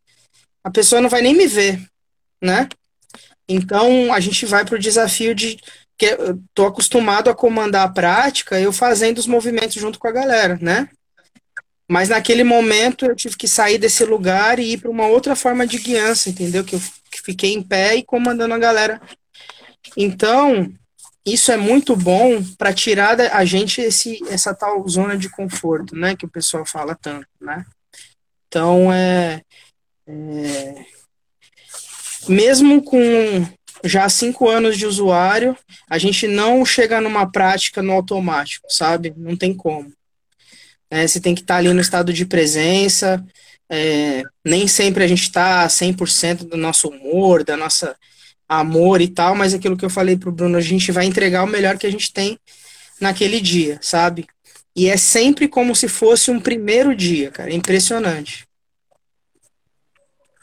a 0.64 0.70
pessoa 0.70 1.00
não 1.00 1.08
vai 1.08 1.22
nem 1.22 1.34
me 1.34 1.46
ver, 1.46 1.80
né? 2.40 2.68
Então 3.48 4.12
a 4.12 4.20
gente 4.20 4.46
vai 4.46 4.64
para 4.64 4.76
o 4.76 4.80
desafio 4.80 5.34
de 5.34 5.58
que 5.98 6.06
eu 6.06 6.42
tô 6.54 6.66
acostumado 6.66 7.28
a 7.28 7.34
comandar 7.34 7.86
a 7.86 7.92
prática, 7.92 8.60
eu 8.60 8.72
fazendo 8.72 9.18
os 9.18 9.26
movimentos 9.26 9.74
junto 9.74 9.98
com 9.98 10.08
a 10.08 10.12
galera, 10.12 10.58
né? 10.60 10.88
Mas 11.92 12.08
naquele 12.08 12.42
momento 12.42 13.04
eu 13.04 13.14
tive 13.14 13.36
que 13.36 13.46
sair 13.46 13.76
desse 13.76 14.02
lugar 14.02 14.58
e 14.58 14.72
ir 14.72 14.78
para 14.78 14.90
uma 14.90 15.06
outra 15.06 15.36
forma 15.36 15.66
de 15.66 15.76
guiança, 15.76 16.30
entendeu? 16.30 16.64
Que 16.64 16.76
eu 16.76 16.80
fiquei 17.22 17.52
em 17.52 17.62
pé 17.62 17.96
e 17.96 18.02
comandando 18.02 18.54
a 18.54 18.58
galera. 18.58 18.98
Então, 19.94 20.72
isso 21.26 21.52
é 21.52 21.58
muito 21.58 21.94
bom 21.94 22.42
para 22.56 22.72
tirar 22.72 23.20
a 23.20 23.44
gente 23.44 23.82
esse, 23.82 24.18
essa 24.30 24.54
tal 24.54 24.88
zona 24.88 25.18
de 25.18 25.28
conforto, 25.28 25.94
né? 25.94 26.16
Que 26.16 26.24
o 26.24 26.30
pessoal 26.30 26.64
fala 26.64 26.94
tanto, 26.94 27.28
né? 27.38 27.62
Então, 28.48 28.90
é, 28.90 29.42
é 30.06 30.74
mesmo 32.26 32.82
com 32.82 32.98
já 33.84 34.08
cinco 34.08 34.48
anos 34.48 34.78
de 34.78 34.86
usuário, 34.86 35.54
a 35.90 35.98
gente 35.98 36.26
não 36.26 36.64
chega 36.64 37.02
numa 37.02 37.30
prática 37.30 37.82
no 37.82 37.92
automático, 37.92 38.66
sabe? 38.70 39.12
Não 39.14 39.36
tem 39.36 39.54
como. 39.54 39.92
É, 40.92 41.06
você 41.06 41.18
tem 41.18 41.34
que 41.34 41.40
estar 41.40 41.54
tá 41.54 41.58
ali 41.58 41.72
no 41.72 41.80
estado 41.80 42.12
de 42.12 42.26
presença, 42.26 43.24
é, 43.66 44.22
nem 44.44 44.68
sempre 44.68 45.02
a 45.02 45.06
gente 45.06 45.22
está 45.22 45.66
100% 45.66 46.44
do 46.44 46.58
nosso 46.58 46.88
humor, 46.88 47.42
da 47.42 47.56
nossa 47.56 47.96
amor 48.46 49.00
e 49.00 49.08
tal, 49.08 49.34
mas 49.34 49.54
aquilo 49.54 49.74
que 49.74 49.86
eu 49.86 49.88
falei 49.88 50.18
pro 50.18 50.30
Bruno, 50.30 50.58
a 50.58 50.60
gente 50.60 50.92
vai 50.92 51.06
entregar 51.06 51.44
o 51.44 51.46
melhor 51.46 51.78
que 51.78 51.86
a 51.86 51.90
gente 51.90 52.12
tem 52.12 52.38
naquele 53.00 53.40
dia, 53.40 53.78
sabe? 53.80 54.26
E 54.76 54.86
é 54.86 54.98
sempre 54.98 55.48
como 55.48 55.74
se 55.74 55.88
fosse 55.88 56.30
um 56.30 56.38
primeiro 56.38 56.94
dia, 56.94 57.30
cara, 57.30 57.50
é 57.50 57.54
impressionante. 57.54 58.46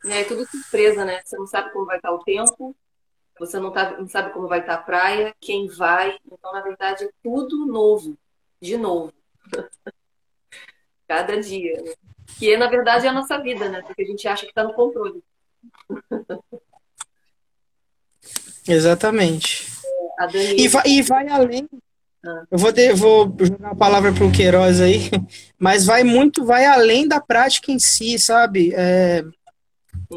É 0.08 0.24
tudo 0.24 0.50
surpresa, 0.50 1.06
né? 1.06 1.22
Você 1.24 1.38
não 1.38 1.46
sabe 1.46 1.72
como 1.72 1.86
vai 1.86 1.98
estar 1.98 2.12
o 2.12 2.24
tempo, 2.24 2.76
você 3.40 3.60
não, 3.60 3.72
tá, 3.72 4.00
não 4.00 4.10
sabe 4.10 4.34
como 4.34 4.48
vai 4.48 4.62
estar 4.62 4.74
a 4.74 4.82
praia, 4.82 5.32
quem 5.40 5.68
vai. 5.68 6.18
Então, 6.26 6.52
na 6.52 6.62
verdade, 6.62 7.04
é 7.04 7.10
tudo 7.22 7.68
novo, 7.68 8.18
de 8.60 8.78
novo. 8.78 9.14
Cada 11.10 11.42
dia. 11.42 11.82
Né? 11.82 11.94
Que, 12.38 12.56
na 12.56 12.68
verdade, 12.68 13.08
é 13.08 13.10
a 13.10 13.14
nossa 13.14 13.40
vida, 13.40 13.68
né? 13.68 13.82
Porque 13.82 14.04
a 14.04 14.06
gente 14.06 14.28
acha 14.28 14.44
que 14.44 14.52
está 14.52 14.64
no 14.64 14.74
controle. 14.74 15.24
Exatamente. 18.68 19.66
E 20.56 20.68
vai, 20.68 20.84
e 20.86 21.02
vai 21.02 21.28
além. 21.28 21.68
Ah. 22.24 22.44
Eu 22.52 22.60
vou, 22.60 22.72
de, 22.72 22.94
vou 22.94 23.36
jogar 23.40 23.72
a 23.72 23.76
palavra 23.76 24.14
para 24.14 24.24
o 24.24 24.32
Queiroz 24.32 24.80
aí, 24.82 25.10
mas 25.58 25.86
vai 25.86 26.04
muito, 26.04 26.46
vai 26.46 26.66
além 26.66 27.08
da 27.08 27.20
prática 27.20 27.72
em 27.72 27.80
si, 27.80 28.20
sabe? 28.20 28.72
É, 28.76 29.24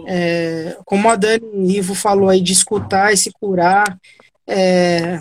é, 0.07 0.77
como 0.85 1.09
a 1.09 1.17
Dani 1.17 1.77
Ivo 1.79 1.95
falou 1.95 2.29
aí, 2.29 2.43
de 2.43 2.53
escutar 2.53 3.15
e 3.15 3.17
se 3.17 3.31
curar. 3.33 3.99
É, 4.47 5.21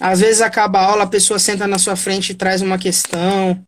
às 0.00 0.20
vezes 0.20 0.40
acaba 0.40 0.80
a 0.80 0.86
aula, 0.86 1.04
a 1.04 1.08
pessoa 1.08 1.38
senta 1.38 1.68
na 1.68 1.78
sua 1.78 1.94
frente 1.94 2.30
e 2.30 2.34
traz 2.34 2.62
uma 2.62 2.78
questão, 2.78 3.64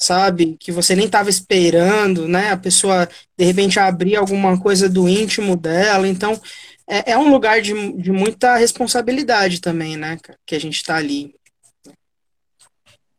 sabe, 0.00 0.56
que 0.58 0.72
você 0.72 0.96
nem 0.96 1.04
estava 1.04 1.28
esperando, 1.28 2.26
né? 2.26 2.50
A 2.50 2.56
pessoa 2.56 3.06
de 3.36 3.44
repente 3.44 3.78
abrir 3.78 4.16
alguma 4.16 4.58
coisa 4.58 4.88
do 4.88 5.06
íntimo 5.06 5.54
dela. 5.54 6.08
Então, 6.08 6.40
é, 6.88 7.12
é 7.12 7.18
um 7.18 7.30
lugar 7.30 7.60
de, 7.60 7.92
de 7.92 8.10
muita 8.10 8.56
responsabilidade 8.56 9.60
também, 9.60 9.96
né? 9.96 10.18
Que 10.46 10.54
a 10.54 10.60
gente 10.60 10.76
está 10.76 10.96
ali. 10.96 11.34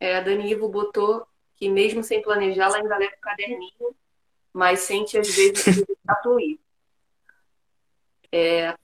É, 0.00 0.16
a 0.16 0.20
Dani 0.20 0.50
Ivo 0.50 0.68
botou 0.68 1.24
que 1.54 1.68
mesmo 1.68 2.02
sem 2.02 2.20
planejar, 2.20 2.64
ela 2.64 2.78
ainda 2.78 2.98
leva 2.98 3.14
o 3.16 3.20
caderninho, 3.20 3.96
mas 4.52 4.80
sente 4.80 5.16
às 5.16 5.28
vezes 5.28 5.64
está 5.64 6.16
fluir. 6.20 6.58
É, 8.32 8.74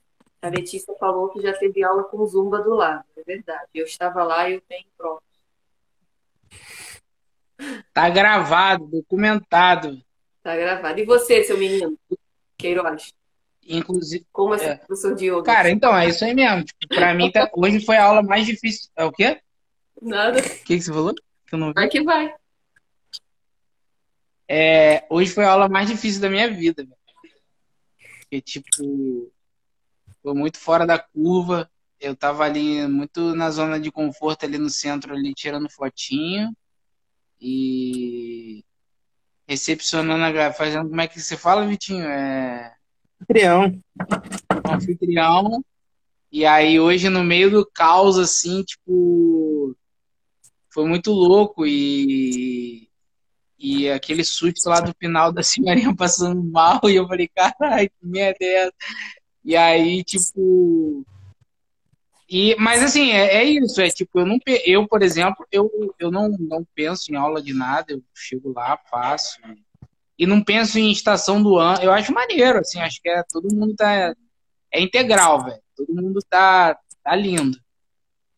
a 0.41 0.49
Letícia 0.49 0.95
falou 0.95 1.31
que 1.31 1.41
já 1.41 1.53
teve 1.55 1.83
aula 1.83 2.05
com 2.05 2.25
Zumba 2.25 2.63
do 2.63 2.75
lado. 2.75 3.05
É 3.17 3.23
verdade. 3.25 3.69
Eu 3.75 3.85
estava 3.85 4.23
lá 4.23 4.49
e 4.49 4.55
eu 4.55 4.61
tenho 4.61 4.87
pronto. 4.97 5.23
Tá 7.93 8.09
gravado, 8.09 8.87
documentado. 8.87 10.01
Tá 10.43 10.57
gravado. 10.57 11.01
E 11.01 11.05
você, 11.05 11.43
seu 11.43 11.59
menino? 11.59 11.99
Queiroz? 12.57 13.13
Inclusive. 13.67 14.27
Como 14.33 14.55
assim, 14.55 14.67
é. 14.67 14.77
professor 14.77 15.15
Diogo? 15.15 15.43
Cara, 15.43 15.71
então, 15.71 15.97
é 15.97 16.09
isso 16.09 16.25
aí 16.25 16.35
mesmo. 16.35 16.65
Tipo, 16.65 16.95
pra 16.95 17.13
mim, 17.13 17.31
tá... 17.31 17.51
hoje 17.55 17.85
foi 17.85 17.97
a 17.97 18.05
aula 18.05 18.23
mais 18.23 18.47
difícil. 18.47 18.89
É 18.97 19.05
o 19.05 19.13
quê? 19.13 19.41
Nada. 20.01 20.39
O 20.39 20.43
que, 20.43 20.77
que 20.77 20.81
você 20.81 20.93
falou? 20.93 21.15
Que 21.15 21.55
eu 21.55 21.59
não 21.59 21.69
vi. 21.69 21.75
Vai 21.75 21.89
que 21.89 22.03
vai. 22.03 22.35
É, 24.49 25.05
hoje 25.11 25.33
foi 25.33 25.45
a 25.45 25.51
aula 25.51 25.69
mais 25.69 25.89
difícil 25.89 26.21
da 26.21 26.31
minha 26.31 26.49
vida. 26.51 26.87
Porque, 28.21 28.41
tipo, 28.41 29.31
foi 30.23 30.35
muito 30.35 30.59
fora 30.59 30.87
da 30.87 30.99
curva. 30.99 31.71
Eu 32.01 32.15
tava 32.15 32.45
ali 32.45 32.87
muito 32.87 33.35
na 33.35 33.51
zona 33.51 33.79
de 33.79 33.91
conforto 33.91 34.47
ali 34.47 34.57
no 34.57 34.71
centro 34.71 35.13
ali 35.13 35.35
tirando 35.35 35.69
fotinho 35.69 36.55
e 37.41 38.65
recepcionando 39.47 40.39
a 40.39 40.53
fazendo 40.53 40.89
como 40.89 41.01
é 41.01 41.09
que 41.09 41.21
você 41.21 41.37
fala, 41.37 41.67
Vitinho? 41.67 42.05
É 42.05 42.75
anfitrião. 43.21 43.79
Anfitrião. 44.71 45.65
E 46.31 46.45
aí 46.45 46.79
hoje 46.79 47.09
no 47.09 47.25
meio 47.25 47.51
do 47.51 47.67
caos 47.67 48.19
assim, 48.19 48.63
tipo, 48.63 49.75
foi 50.71 50.87
muito 50.87 51.11
louco 51.11 51.67
e 51.67 52.89
E 53.59 53.91
aquele 53.91 54.23
susto 54.23 54.69
lá 54.69 54.81
do 54.81 54.95
final 54.99 55.33
da 55.33 55.43
senhorinha 55.45 55.95
passando 55.95 56.43
mal, 56.45 56.81
e 56.85 56.95
eu 56.97 57.09
falei, 57.09 57.29
caralho, 57.29 57.91
que 57.91 58.07
merda 58.07 58.39
é 58.41 58.55
essa? 58.67 58.75
E 59.45 59.57
aí, 59.57 60.05
tipo. 60.05 61.05
E, 62.29 62.55
mas 62.57 62.83
assim, 62.83 63.11
é, 63.11 63.37
é, 63.37 63.45
isso, 63.45 63.81
é 63.81 63.89
tipo, 63.89 64.21
eu 64.21 64.27
não 64.27 64.39
eu, 64.67 64.87
por 64.87 65.03
exemplo, 65.03 65.47
eu, 65.51 65.71
eu 65.99 66.11
não, 66.11 66.29
não 66.29 66.63
penso 66.75 67.11
em 67.11 67.17
aula 67.17 67.41
de 67.41 67.55
nada, 67.55 67.93
eu 67.93 68.03
chego 68.15 68.53
lá, 68.53 68.79
faço. 68.91 69.41
E 70.19 70.27
não 70.27 70.43
penso 70.43 70.79
em 70.79 70.91
estação 70.91 71.43
do 71.43 71.57
ano. 71.57 71.83
Eu 71.83 71.93
acho 71.93 72.13
maneiro, 72.13 72.59
assim, 72.59 72.81
acho 72.81 73.01
que 73.01 73.09
é, 73.09 73.23
todo 73.31 73.55
mundo 73.55 73.75
tá. 73.75 74.15
É 74.71 74.81
integral, 74.81 75.45
velho. 75.45 75.63
Todo 75.75 75.95
mundo 75.95 76.21
tá, 76.29 76.79
tá 77.03 77.17
lindo. 77.17 77.57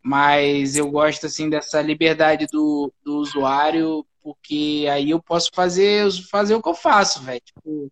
Mas 0.03 0.77
eu 0.77 0.89
gosto, 0.91 1.27
assim, 1.27 1.51
dessa 1.51 1.83
liberdade 1.83 2.47
do, 2.47 2.93
do 3.03 3.17
usuário, 3.17 4.07
porque 4.23 4.87
aí 4.91 5.11
eu 5.11 5.21
posso 5.21 5.51
fazer, 5.53 6.09
fazer 6.31 6.55
o 6.55 6.63
que 6.63 6.69
eu 6.69 6.75
faço, 6.75 7.23
velho. 7.23 7.41
Tipo, 7.41 7.91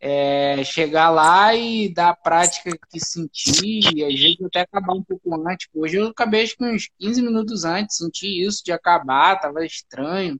é, 0.00 0.62
chegar 0.64 1.10
lá 1.10 1.54
e 1.54 1.92
dar 1.92 2.10
a 2.10 2.16
prática 2.16 2.70
que 2.90 3.00
sentir, 3.00 3.80
e 3.94 4.04
às 4.04 4.14
vezes 4.14 4.40
até 4.42 4.60
acabar 4.60 4.94
um 4.94 5.02
pouco 5.02 5.34
antes. 5.34 5.66
Tipo, 5.66 5.82
hoje 5.82 5.96
eu 5.96 6.08
acabei 6.08 6.44
acho 6.44 6.56
que 6.56 6.64
uns 6.64 6.88
15 6.98 7.22
minutos 7.22 7.64
antes, 7.64 7.96
senti 7.96 8.44
isso 8.44 8.62
de 8.64 8.72
acabar, 8.72 9.40
tava 9.40 9.64
estranho. 9.64 10.38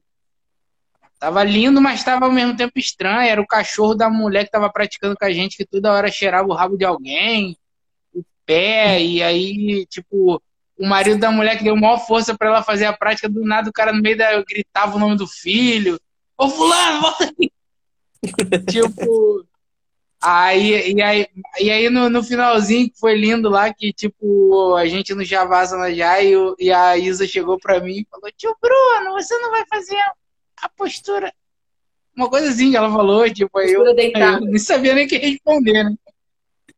Tava 1.19 1.43
lindo, 1.43 1.81
mas 1.81 2.03
tava 2.03 2.25
ao 2.25 2.31
mesmo 2.31 2.55
tempo 2.55 2.79
estranho. 2.79 3.29
Era 3.29 3.41
o 3.41 3.47
cachorro 3.47 3.93
da 3.93 4.09
mulher 4.09 4.45
que 4.45 4.51
tava 4.51 4.71
praticando 4.71 5.17
com 5.17 5.25
a 5.25 5.31
gente, 5.31 5.57
que 5.57 5.65
toda 5.65 5.91
hora 5.91 6.09
cheirava 6.09 6.47
o 6.47 6.53
rabo 6.53 6.77
de 6.77 6.85
alguém, 6.85 7.57
o 8.13 8.23
pé, 8.45 9.03
e 9.03 9.21
aí, 9.21 9.85
tipo, 9.87 10.41
o 10.77 10.87
marido 10.87 11.19
da 11.19 11.29
mulher 11.29 11.57
que 11.57 11.63
deu 11.65 11.75
maior 11.75 11.97
força 12.07 12.37
para 12.37 12.47
ela 12.47 12.63
fazer 12.63 12.85
a 12.85 12.93
prática, 12.93 13.27
do 13.27 13.43
nada 13.43 13.69
o 13.69 13.73
cara 13.73 13.91
no 13.91 14.01
meio 14.01 14.17
da 14.17 14.41
gritava 14.41 14.95
o 14.95 14.99
nome 14.99 15.17
do 15.17 15.27
filho. 15.27 15.99
Ô 16.37 16.47
fulano, 16.47 17.01
volta 17.01 17.25
aqui! 17.25 17.51
tipo, 18.71 19.45
Aí, 20.21 20.93
e 20.93 21.01
aí, 21.01 21.27
e 21.59 21.71
aí 21.71 21.89
no, 21.89 22.09
no 22.09 22.21
finalzinho, 22.21 22.91
que 22.91 22.99
foi 22.99 23.15
lindo 23.15 23.49
lá, 23.49 23.73
que 23.73 23.93
tipo, 23.93 24.75
a 24.75 24.85
gente 24.85 25.13
no 25.13 25.23
Javasana 25.23 25.93
já, 25.95 26.21
e, 26.21 26.33
e 26.59 26.71
a 26.71 26.97
Isa 26.97 27.25
chegou 27.25 27.57
pra 27.57 27.79
mim 27.79 27.99
e 27.99 28.07
falou, 28.11 28.29
tio 28.35 28.53
Bruno, 28.61 29.13
você 29.13 29.37
não 29.37 29.49
vai 29.49 29.65
fazer 29.67 29.97
a, 30.61 30.67
postura. 30.67 31.33
Uma 32.13 32.29
coisa 32.29 32.49
assim 32.49 32.69
que 32.69 32.75
ela 32.75 32.91
falou, 32.91 33.31
tipo, 33.33 33.57
aí 33.59 33.71
eu, 33.71 33.85
eu 33.85 33.95
nem 33.95 34.57
sabia 34.57 34.93
nem 34.93 35.05
o 35.05 35.09
que 35.09 35.17
responder, 35.17 35.85
né? 35.85 35.95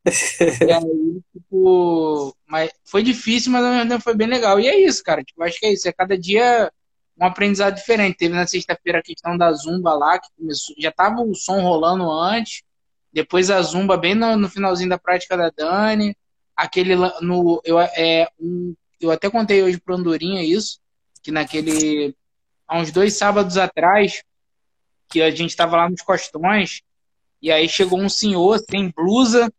e 0.68 0.72
aí, 0.72 1.22
tipo, 1.34 2.36
mas 2.48 2.72
foi 2.86 3.04
difícil, 3.04 3.52
mas 3.52 3.64
ao 3.64 3.72
mesmo 3.72 3.90
tempo 3.90 4.04
foi 4.04 4.16
bem 4.16 4.28
legal. 4.28 4.60
E 4.60 4.68
é 4.68 4.80
isso, 4.80 5.04
cara. 5.04 5.24
Tipo, 5.24 5.44
acho 5.44 5.60
que 5.60 5.66
é 5.66 5.74
isso. 5.74 5.88
É 5.88 5.92
cada 5.92 6.18
dia 6.18 6.72
um 7.20 7.26
aprendizado 7.26 7.76
diferente. 7.76 8.18
Teve 8.18 8.34
na 8.34 8.48
sexta-feira 8.48 9.00
a 9.00 9.04
questão 9.04 9.38
da 9.38 9.52
Zumba 9.52 9.94
lá, 9.94 10.20
que 10.20 10.28
começou, 10.38 10.76
já 10.80 10.92
tava 10.92 11.22
o 11.22 11.36
som 11.36 11.62
rolando 11.62 12.10
antes. 12.12 12.64
Depois 13.12 13.50
a 13.50 13.62
Zumba 13.62 13.98
bem 13.98 14.16
no, 14.16 14.36
no 14.38 14.50
finalzinho 14.50 14.90
da 14.90 14.98
prática 14.98 15.36
da 15.36 15.50
Dani. 15.50 16.16
Aquele 16.56 16.96
no 17.22 17.62
eu 17.66 17.80
é 17.80 18.28
um, 18.40 18.76
eu 19.00 19.12
até 19.12 19.30
contei 19.30 19.64
hoje 19.64 19.80
pro 19.80 19.96
Andorinha 19.96 20.44
isso, 20.44 20.80
que 21.24 21.32
naquele 21.32 22.16
há 22.68 22.78
uns 22.78 22.92
dois 22.92 23.18
sábados 23.18 23.58
atrás 23.58 24.24
que 25.10 25.22
a 25.22 25.30
gente 25.30 25.50
estava 25.50 25.76
lá 25.76 25.90
nos 25.90 26.02
costões 26.02 26.82
e 27.42 27.52
aí 27.52 27.68
chegou 27.68 28.00
um 28.00 28.08
senhor 28.08 28.64
sem 28.70 28.90
blusa, 28.96 29.52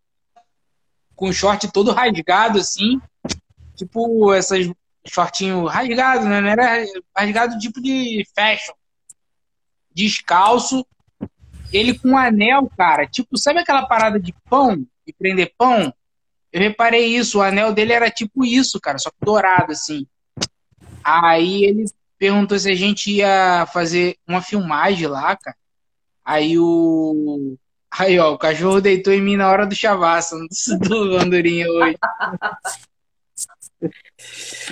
com 1.16 1.32
short 1.32 1.70
todo 1.72 1.92
rasgado 1.92 2.58
assim, 2.58 3.00
tipo 3.76 4.32
essas 4.32 4.70
shortinho 5.04 5.66
rasgado, 5.66 6.26
né? 6.26 6.40
Não 6.40 6.48
era 6.48 6.84
rasgado 7.16 7.58
tipo 7.58 7.82
de 7.82 8.24
fashion, 8.34 8.74
descalço 9.92 10.86
ele 11.72 11.98
com 11.98 12.10
um 12.10 12.16
anel, 12.16 12.70
cara, 12.76 13.06
tipo, 13.06 13.36
sabe 13.36 13.60
aquela 13.60 13.86
parada 13.86 14.20
de 14.20 14.34
pão, 14.48 14.76
de 14.76 15.12
prender 15.18 15.52
pão? 15.56 15.92
Eu 16.52 16.60
reparei 16.60 17.06
isso, 17.06 17.38
o 17.38 17.42
anel 17.42 17.72
dele 17.72 17.92
era 17.92 18.10
tipo 18.10 18.44
isso, 18.44 18.78
cara, 18.80 18.98
só 18.98 19.10
que 19.10 19.16
dourado, 19.24 19.72
assim. 19.72 20.06
Aí 21.02 21.64
ele 21.64 21.84
perguntou 22.18 22.58
se 22.58 22.70
a 22.70 22.74
gente 22.74 23.10
ia 23.10 23.66
fazer 23.72 24.16
uma 24.28 24.42
filmagem 24.42 25.06
lá, 25.06 25.34
cara. 25.36 25.56
Aí 26.24 26.58
o. 26.58 27.56
Aí, 27.90 28.18
ó, 28.18 28.32
o 28.32 28.38
cachorro 28.38 28.80
deitou 28.80 29.12
em 29.12 29.20
mim 29.20 29.36
na 29.36 29.50
hora 29.50 29.66
do 29.66 29.74
chavassa, 29.74 30.36
do 30.80 31.16
Andorinha 31.16 31.66
hoje. 31.68 31.98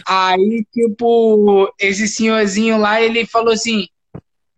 Aí, 0.06 0.64
tipo, 0.72 1.72
esse 1.78 2.06
senhorzinho 2.06 2.78
lá, 2.78 3.00
ele 3.02 3.26
falou 3.26 3.52
assim: 3.52 3.86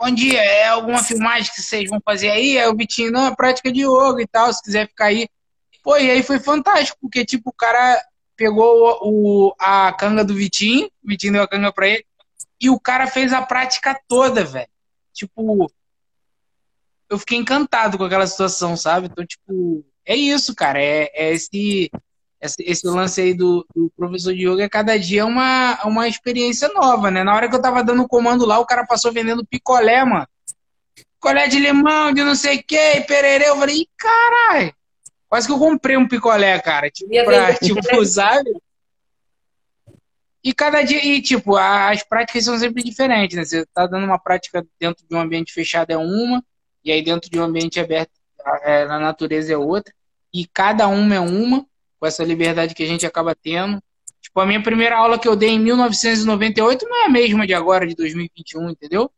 bom 0.02 0.10
dia, 0.10 0.42
é 0.42 0.66
alguma 0.66 1.00
filmagem 1.00 1.52
que 1.52 1.62
vocês 1.62 1.88
vão 1.88 2.00
fazer 2.04 2.28
aí? 2.28 2.58
Aí 2.58 2.66
o 2.66 2.76
Vitinho, 2.76 3.12
não, 3.12 3.28
é 3.28 3.36
prática 3.36 3.70
de 3.70 3.82
yoga 3.82 4.20
e 4.20 4.26
tal, 4.26 4.52
se 4.52 4.60
quiser 4.60 4.88
ficar 4.88 5.06
aí. 5.06 5.28
Pô, 5.80 5.96
e 5.96 6.10
aí 6.10 6.24
foi 6.24 6.40
fantástico, 6.40 6.98
porque, 7.00 7.24
tipo, 7.24 7.50
o 7.50 7.52
cara 7.52 8.04
pegou 8.34 8.98
o, 9.02 9.54
a 9.60 9.92
canga 9.92 10.24
do 10.24 10.34
Vitinho, 10.34 10.86
o 11.04 11.08
Vitinho 11.08 11.34
deu 11.34 11.42
a 11.44 11.48
canga 11.48 11.72
pra 11.72 11.86
ele, 11.86 12.04
e 12.60 12.68
o 12.68 12.80
cara 12.80 13.06
fez 13.06 13.32
a 13.32 13.42
prática 13.42 13.96
toda, 14.08 14.44
velho. 14.44 14.66
Tipo, 15.12 15.70
eu 17.08 17.16
fiquei 17.16 17.38
encantado 17.38 17.96
com 17.96 18.02
aquela 18.02 18.26
situação, 18.26 18.76
sabe? 18.76 19.06
Então, 19.06 19.24
tipo, 19.24 19.86
é 20.04 20.16
isso, 20.16 20.52
cara. 20.52 20.82
É, 20.82 21.10
é 21.14 21.32
esse 21.32 21.88
esse, 22.42 22.62
esse 22.64 22.86
lance 22.88 23.20
aí 23.20 23.34
do, 23.34 23.64
do, 23.74 23.88
professor 23.96 24.34
de 24.34 24.48
yoga 24.48 24.64
é 24.64 24.68
cada 24.68 24.98
dia 24.98 25.24
uma, 25.24 25.78
uma 25.84 26.08
experiência 26.08 26.68
nova, 26.70 27.08
né? 27.08 27.22
Na 27.22 27.36
hora 27.36 27.48
que 27.48 27.54
eu 27.54 27.62
tava 27.62 27.84
dando 27.84 28.02
o 28.02 28.08
comando 28.08 28.44
lá, 28.44 28.58
o 28.58 28.66
cara 28.66 28.84
passou 28.84 29.12
vendendo 29.12 29.46
picolé, 29.46 30.04
mano. 30.04 30.26
Picolé 31.14 31.46
de 31.46 31.60
limão, 31.60 32.12
de 32.12 32.24
não 32.24 32.34
sei 32.34 32.58
o 32.58 32.64
que, 32.64 33.00
pererê. 33.02 33.48
Eu 33.48 33.56
falei, 33.56 33.86
caralho. 33.96 34.74
Quase 35.28 35.46
que 35.46 35.52
eu 35.52 35.58
comprei 35.58 35.96
um 35.96 36.08
picolé, 36.08 36.58
cara. 36.58 36.90
Tipo, 36.90 37.10
pra, 37.24 37.54
tipo, 37.54 37.80
sabe? 38.04 38.50
E 40.42 40.52
cada 40.52 40.82
dia, 40.82 41.02
e 41.02 41.22
tipo, 41.22 41.56
as 41.56 42.02
práticas 42.02 42.44
são 42.44 42.58
sempre 42.58 42.82
diferentes, 42.82 43.36
né? 43.36 43.44
Você 43.44 43.64
tá 43.72 43.86
dando 43.86 44.04
uma 44.04 44.18
prática 44.18 44.66
dentro 44.80 45.06
de 45.08 45.14
um 45.14 45.20
ambiente 45.20 45.52
fechado 45.52 45.92
é 45.92 45.96
uma, 45.96 46.44
e 46.84 46.90
aí 46.90 47.04
dentro 47.04 47.30
de 47.30 47.38
um 47.38 47.44
ambiente 47.44 47.78
aberto, 47.78 48.10
é, 48.64 48.84
na 48.86 48.98
natureza 48.98 49.52
é 49.52 49.56
outra. 49.56 49.94
E 50.34 50.44
cada 50.44 50.88
uma 50.88 51.14
é 51.14 51.20
uma 51.20 51.64
com 52.02 52.06
essa 52.08 52.24
liberdade 52.24 52.74
que 52.74 52.82
a 52.82 52.86
gente 52.86 53.06
acaba 53.06 53.32
tendo. 53.32 53.80
Tipo, 54.20 54.40
a 54.40 54.46
minha 54.46 54.60
primeira 54.60 54.96
aula 54.96 55.20
que 55.20 55.28
eu 55.28 55.36
dei 55.36 55.50
em 55.50 55.60
1998 55.60 56.84
não 56.84 57.04
é 57.04 57.06
a 57.06 57.08
mesma 57.08 57.46
de 57.46 57.54
agora, 57.54 57.86
de 57.86 57.94
2021, 57.94 58.70
entendeu? 58.70 59.08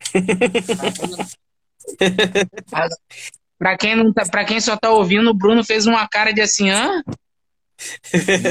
Para 3.58 3.76
quem 3.76 3.96
não 3.96 4.12
tá, 4.12 4.24
para 4.30 4.44
quem 4.44 4.60
só 4.60 4.76
tá 4.76 4.90
ouvindo, 4.90 5.30
o 5.30 5.34
Bruno 5.34 5.64
fez 5.64 5.86
uma 5.86 6.06
cara 6.06 6.32
de 6.32 6.42
assim, 6.42 6.70
hã? 6.70 7.02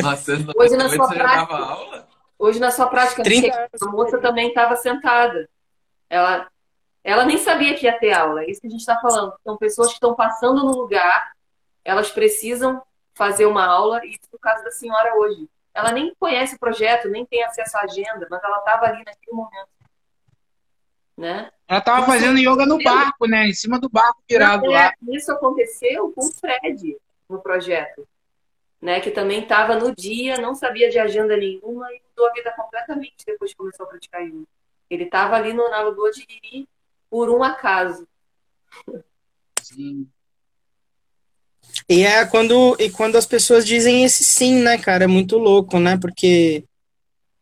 Nossa, 0.01 0.33
hoje 0.57 0.75
na 0.75 0.89
sua 0.89 1.07
prática, 1.07 2.07
hoje 2.38 2.59
na 2.59 2.71
sua 2.71 2.88
prática, 2.88 3.23
30... 3.23 3.69
a 3.81 3.85
moça 3.85 4.17
também 4.17 4.49
estava 4.49 4.75
sentada. 4.75 5.47
Ela, 6.09 6.49
ela 7.03 7.23
nem 7.23 7.38
sabia 7.38 7.73
que 7.75 7.85
ia 7.85 7.97
ter 7.97 8.11
aula. 8.11 8.43
É 8.43 8.49
isso 8.49 8.59
que 8.59 8.67
a 8.67 8.69
gente 8.69 8.81
está 8.81 8.99
falando. 8.99 9.33
São 9.43 9.55
pessoas 9.55 9.88
que 9.89 9.93
estão 9.93 10.13
passando 10.13 10.61
no 10.63 10.71
lugar 10.71 11.35
elas 11.86 12.12
precisam 12.12 12.82
fazer 13.13 13.45
uma 13.45 13.65
aula, 13.65 14.04
e 14.04 14.10
isso 14.10 14.28
no 14.34 14.39
caso 14.39 14.63
da 14.63 14.71
senhora 14.71 15.15
hoje. 15.15 15.48
Ela 15.74 15.91
nem 15.91 16.13
conhece 16.19 16.56
o 16.56 16.60
projeto, 16.60 17.08
nem 17.08 17.26
tem 17.26 17.43
acesso 17.43 17.78
à 17.78 17.82
agenda, 17.82 18.28
mas 18.30 18.43
ela 18.43 18.58
estava 18.58 18.88
ali 18.88 19.04
naquele 19.06 19.36
momento. 19.36 19.69
Né? 21.15 21.50
Ela 21.67 21.80
estava 21.80 22.06
fazendo 22.06 22.39
yoga 22.39 22.65
no 22.65 22.82
barco, 22.82 23.26
né? 23.26 23.48
Em 23.48 23.54
cima 23.54 23.80
do 23.80 23.88
barco 23.88 24.21
virado 24.30 24.65
lá. 24.65 24.93
Isso 25.10 25.32
aconteceu 25.32 26.12
com 26.12 26.26
o 26.26 26.34
Fred 26.34 26.98
no 27.30 27.39
projeto. 27.41 28.06
Né, 28.82 29.00
que 29.00 29.10
também 29.10 29.41
estava 29.41 29.76
no 29.78 29.95
dia, 29.95 30.38
não 30.38 30.54
sabia 30.54 30.91
de 30.91 31.00
agenda 31.00 31.36
nenhuma 31.36 31.91
e 31.91 32.02
mudou 32.10 32.30
a 32.30 32.34
vida 32.34 32.52
completamente 32.52 33.26
depois 33.26 33.50
que 33.50 33.58
começou 33.58 33.86
a 33.86 33.89
praticar 33.89 34.21
yoga. 34.21 34.45
Ele 34.89 35.06
estava 35.06 35.36
ali 35.38 35.54
no, 35.54 35.67
na 35.69 35.82
de 36.12 36.67
por 37.10 37.30
um 37.30 37.41
acaso. 37.41 38.08
Sim. 39.60 40.08
E 41.89 42.03
é 42.03 42.25
quando, 42.25 42.75
e 42.79 42.89
quando 42.89 43.15
as 43.15 43.25
pessoas 43.25 43.65
dizem 43.65 44.03
esse 44.03 44.23
sim, 44.23 44.55
né, 44.55 44.77
cara? 44.77 45.03
É 45.03 45.07
muito 45.07 45.38
louco, 45.38 45.79
né? 45.79 45.97
Porque 45.97 46.63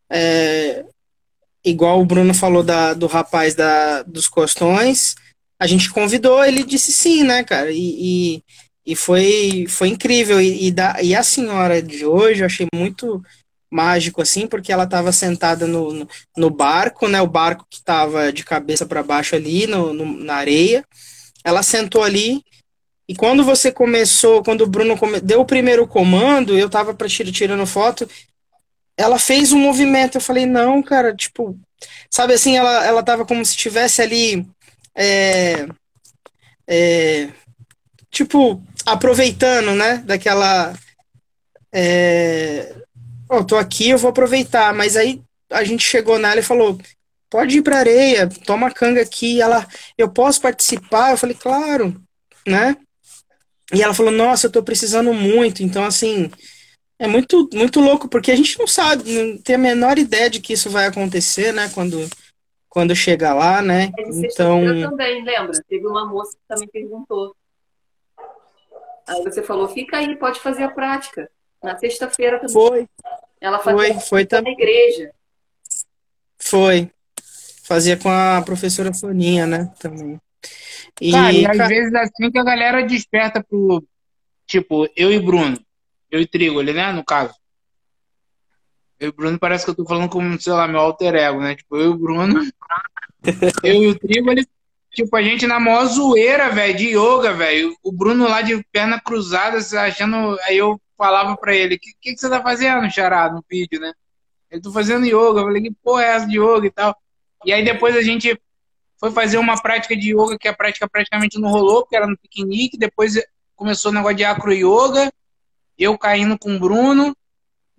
é, 0.10 0.86
igual 1.64 2.02
o 2.02 2.06
Bruno 2.06 2.34
falou 2.34 2.64
da, 2.64 2.94
do 2.94 3.08
rapaz 3.08 3.56
da, 3.56 4.04
dos 4.04 4.28
costões, 4.28 5.16
a 5.60 5.66
gente 5.66 5.90
convidou, 5.90 6.44
ele 6.44 6.64
disse 6.64 6.92
sim, 6.92 7.24
né, 7.24 7.44
cara? 7.44 7.72
E, 7.72 8.36
e, 8.36 8.44
e 8.86 8.96
foi, 8.96 9.66
foi 9.70 9.88
incrível. 9.88 10.42
E, 10.42 10.68
e, 10.68 10.72
da, 10.72 11.02
e 11.02 11.16
a 11.16 11.24
senhora 11.24 11.82
de 11.82 12.06
hoje 12.06 12.42
eu 12.42 12.46
achei 12.46 12.68
muito 12.76 13.24
mágico, 13.72 14.22
assim, 14.22 14.46
porque 14.46 14.72
ela 14.72 14.84
estava 14.84 15.12
sentada 15.12 15.66
no, 15.66 15.92
no, 15.94 16.08
no, 16.38 16.50
barco, 16.50 17.08
né? 17.08 17.22
O 17.22 17.28
barco 17.28 17.66
que 17.70 17.78
estava 17.78 18.32
de 18.32 18.44
cabeça 18.44 18.86
para 18.86 19.02
baixo 19.02 19.36
ali 19.36 19.66
no, 19.66 19.94
no, 19.94 20.06
na 20.06 20.36
areia. 20.36 20.86
Ela 21.44 21.64
sentou 21.64 22.04
ali 22.04 22.44
e 23.08 23.16
quando 23.16 23.44
você 23.44 23.72
começou, 23.72 24.44
quando 24.44 24.62
o 24.62 24.68
Bruno 24.68 24.98
deu 25.22 25.42
o 25.42 25.46
primeiro 25.46 25.86
comando, 25.88 26.58
eu 26.58 26.70
tava 26.70 26.94
para 26.94 27.08
tirando 27.10 27.66
foto, 27.66 28.08
ela 28.98 29.20
fez 29.20 29.52
um 29.52 29.60
movimento. 29.60 30.16
Eu 30.16 30.22
falei, 30.22 30.46
não, 30.46 30.82
cara, 30.82 31.14
tipo, 31.16 31.60
sabe 32.10 32.34
assim, 32.34 32.58
ela, 32.58 32.86
ela 32.86 33.04
tava 33.04 33.26
como 33.26 33.44
se 33.44 33.52
estivesse 33.52 34.02
ali, 34.02 34.48
é, 34.96 35.68
é, 36.68 37.30
tipo, 38.10 38.62
aproveitando, 38.86 39.74
né, 39.76 39.98
daquela, 40.06 40.74
é, 41.74 42.74
oh, 43.30 43.44
tô 43.44 43.58
aqui, 43.58 43.90
eu 43.90 43.98
vou 43.98 44.12
aproveitar, 44.12 44.74
mas 44.74 44.96
aí 44.96 45.22
a 45.50 45.64
gente 45.64 45.86
chegou 45.86 46.18
nela 46.20 46.40
e 46.40 46.44
falou, 46.44 46.80
pode 47.30 47.58
ir 47.58 47.62
pra 47.62 47.80
areia, 47.80 48.30
toma 48.46 48.72
canga 48.72 49.02
aqui, 49.02 49.42
ela, 49.42 49.68
eu 49.98 50.10
posso 50.10 50.40
participar? 50.42 51.12
Eu 51.12 51.18
falei, 51.18 51.36
claro, 51.36 52.02
né, 52.48 52.78
e 53.72 53.82
ela 53.82 53.94
falou, 53.94 54.12
nossa, 54.12 54.48
eu 54.48 54.52
tô 54.52 54.64
precisando 54.64 55.14
muito, 55.14 55.64
então 55.64 55.84
assim, 55.84 56.30
é 57.00 57.08
muito, 57.08 57.50
muito 57.54 57.80
louco, 57.80 58.08
porque 58.08 58.32
a 58.32 58.36
gente 58.36 58.58
não 58.58 58.68
sabe, 58.68 59.04
não 59.12 59.38
tem 59.38 59.56
a 59.56 59.60
menor 59.60 59.98
ideia 59.98 60.30
de 60.30 60.40
que 60.40 60.54
isso 60.54 60.70
vai 60.70 60.88
acontecer, 60.88 61.54
né? 61.54 61.70
Quando, 61.74 62.08
quando 62.70 62.96
chegar 62.96 63.34
lá, 63.34 63.62
né? 63.62 63.92
Então. 63.98 64.64
Eu 64.64 64.90
também, 64.90 65.24
lembra? 65.24 65.52
Teve 65.68 65.86
uma 65.86 66.06
moça 66.06 66.38
que 66.38 66.44
também 66.48 66.68
perguntou. 66.68 67.36
Aí 69.08 69.22
você 69.22 69.44
falou, 69.44 69.68
fica 69.68 69.98
aí, 69.98 70.16
pode 70.16 70.40
fazer 70.40 70.64
a 70.64 70.72
prática. 70.72 71.30
Na 71.62 71.78
sexta-feira 71.78 72.40
também. 72.40 72.54
Foi. 72.54 72.88
Ela 73.42 73.60
fazia 73.60 73.94
foi, 73.94 74.00
foi 74.00 74.26
também. 74.26 74.56
na 74.56 74.62
igreja. 74.62 75.12
Foi. 76.38 76.90
Fazia 77.64 77.98
com 77.98 78.10
a 78.10 78.42
professora 78.46 78.94
Soninha, 78.94 79.46
né? 79.46 79.74
Também. 79.80 80.20
E, 81.02 81.12
cara, 81.12 81.34
e 81.34 81.46
às 81.46 81.58
cara... 81.58 81.70
vezes 81.70 81.94
assim 81.94 82.32
que 82.32 82.38
a 82.38 82.44
galera 82.44 82.84
desperta 82.84 83.44
pro. 83.44 83.84
Tipo, 84.46 84.88
eu 84.96 85.12
e 85.12 85.20
Bruno. 85.20 85.60
Eu 86.12 86.22
e 86.22 86.28
Trigoli, 86.28 86.74
né? 86.74 86.92
No 86.92 87.04
caso. 87.04 87.34
Eu 89.00 89.10
e 89.10 89.12
Bruno 89.12 89.40
parece 89.40 89.66
que 89.66 89.72
eu 89.72 89.76
tô 89.76 89.86
falando 89.86 90.10
como, 90.10 90.40
sei 90.40 90.54
lá, 90.54 90.68
meu 90.68 90.80
alter 90.80 91.16
ego, 91.16 91.40
né? 91.40 91.56
Tipo, 91.56 91.78
eu 91.78 91.86
e 91.86 91.88
o 91.88 91.98
Bruno. 91.98 92.42
eu 93.64 93.84
e 93.84 93.88
o 93.88 94.00
Trigoli. 94.00 94.48
Tipo, 94.92 95.16
a 95.16 95.24
gente 95.24 95.48
na 95.48 95.60
maior 95.60 95.86
zoeira, 95.86 96.50
velho, 96.50 96.78
de 96.78 96.90
yoga, 96.90 97.34
velho. 97.34 97.76
O 97.82 97.92
Bruno 97.92 98.26
lá 98.28 98.42
de 98.44 98.64
perna 98.72 99.02
cruzada, 99.02 99.58
achando. 99.58 100.38
Aí 100.44 100.58
eu 100.58 100.80
falava 100.96 101.36
pra 101.36 101.56
ele: 101.56 101.76
O 101.76 101.80
que, 101.80 101.92
que, 102.00 102.14
que, 102.14 102.20
você 102.20 102.30
tá 102.30 102.42
fazendo, 102.42 102.90
Xará, 102.92 103.32
no 103.32 103.44
vídeo, 103.50 103.80
né? 103.80 103.92
Eu 104.52 104.62
tô 104.62 104.72
fazendo 104.72 105.06
yoga. 105.06 105.40
Eu 105.40 105.46
falei: 105.46 105.64
Que 105.64 105.72
porra 105.84 106.04
é 106.04 106.08
essa 106.10 106.28
de 106.28 106.38
yoga 106.38 106.68
e 106.68 106.72
tal? 106.72 106.96
E 107.44 107.52
aí 107.52 107.66
depois 107.66 107.96
a 107.96 108.04
gente 108.04 108.40
foi 109.04 109.12
fazer 109.12 109.38
uma 109.38 109.62
prática 109.62 109.98
de 109.98 110.14
yoga 110.14 110.38
que 110.40 110.48
a 110.48 110.54
prática 110.54 110.88
praticamente 110.88 111.38
não 111.38 111.50
rolou, 111.50 111.82
porque 111.82 111.98
era 111.98 112.08
no 112.08 112.18
piquenique. 112.18 112.78
Depois 112.78 113.16
começou 113.54 113.92
o 113.92 113.94
negócio 113.94 114.16
de 114.16 114.24
acro 114.24 114.54
yoga 114.54 115.12
eu 115.78 115.98
caindo 115.98 116.40
com 116.40 116.56
o 116.56 116.60
Bruno, 116.60 117.14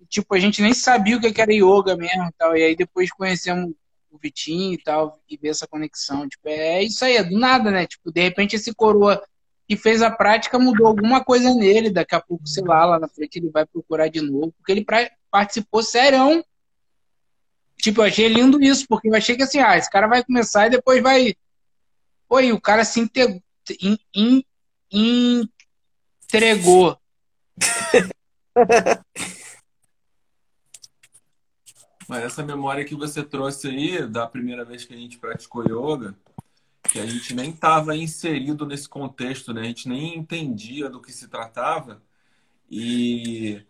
tipo, 0.07 0.35
a 0.35 0.39
gente 0.39 0.61
nem 0.61 0.75
sabia 0.75 1.17
o 1.17 1.21
que 1.21 1.41
era 1.41 1.51
yoga 1.51 1.97
mesmo 1.97 2.25
e 2.25 2.33
tal. 2.37 2.55
E 2.55 2.63
aí 2.63 2.77
depois 2.77 3.11
conhecemos 3.11 3.73
o 4.11 4.19
Vitinho 4.19 4.75
e 4.75 4.83
tal, 4.83 5.19
e 5.27 5.39
ver 5.39 5.49
essa 5.49 5.67
conexão. 5.67 6.29
Tipo, 6.29 6.47
é 6.47 6.83
isso 6.83 7.03
aí, 7.07 7.17
é 7.17 7.25
do 7.25 7.39
nada, 7.39 7.71
né? 7.71 7.87
Tipo, 7.87 8.13
de 8.13 8.21
repente 8.21 8.57
esse 8.57 8.75
coroa 8.75 9.23
que 9.67 9.79
fez 9.79 10.03
a 10.03 10.11
prática 10.11 10.59
mudou 10.59 10.87
alguma 10.87 11.25
coisa 11.25 11.55
nele. 11.55 11.89
Daqui 11.89 12.15
a 12.15 12.21
pouco, 12.21 12.47
sei 12.47 12.65
lá, 12.65 12.85
lá 12.85 12.99
na 12.99 13.09
frente 13.09 13.39
ele 13.39 13.49
vai 13.49 13.65
procurar 13.65 14.09
de 14.09 14.21
novo, 14.21 14.53
porque 14.59 14.73
ele 14.73 14.85
participou 15.31 15.83
serão. 15.83 16.45
Tipo, 17.79 18.01
eu 18.01 18.07
achei 18.07 18.29
lindo 18.29 18.63
isso, 18.63 18.87
porque 18.89 19.09
eu 19.09 19.15
achei 19.15 19.37
que 19.37 19.43
assim, 19.43 19.59
ah, 19.59 19.77
esse 19.77 19.91
cara 19.91 20.07
vai 20.07 20.25
começar 20.25 20.67
e 20.67 20.71
depois 20.71 21.03
vai. 21.03 21.35
Pô, 22.29 22.41
e 22.41 22.53
o 22.53 22.61
cara 22.61 22.85
se 22.85 23.01
integrou. 23.01 23.43
In, 23.81 23.99
in, 24.15 25.49
entregou 26.35 26.99
Mas 32.07 32.23
essa 32.25 32.45
memória 32.45 32.85
que 32.85 32.95
você 32.95 33.23
trouxe 33.23 33.69
aí, 33.69 34.07
da 34.07 34.27
primeira 34.27 34.63
vez 34.65 34.85
que 34.85 34.93
a 34.93 34.97
gente 34.97 35.19
praticou 35.19 35.65
yoga, 35.65 36.15
que 36.91 36.99
a 36.99 37.07
gente 37.07 37.35
nem 37.35 37.51
estava 37.51 37.97
inserido 37.97 38.67
nesse 38.67 38.89
contexto, 38.89 39.55
né? 39.55 39.63
A 39.63 39.65
gente 39.65 39.89
nem 39.89 40.19
entendia 40.19 40.91
do 40.91 41.01
que 41.01 41.11
se 41.11 41.29
tratava. 41.29 42.03
E 42.71 43.63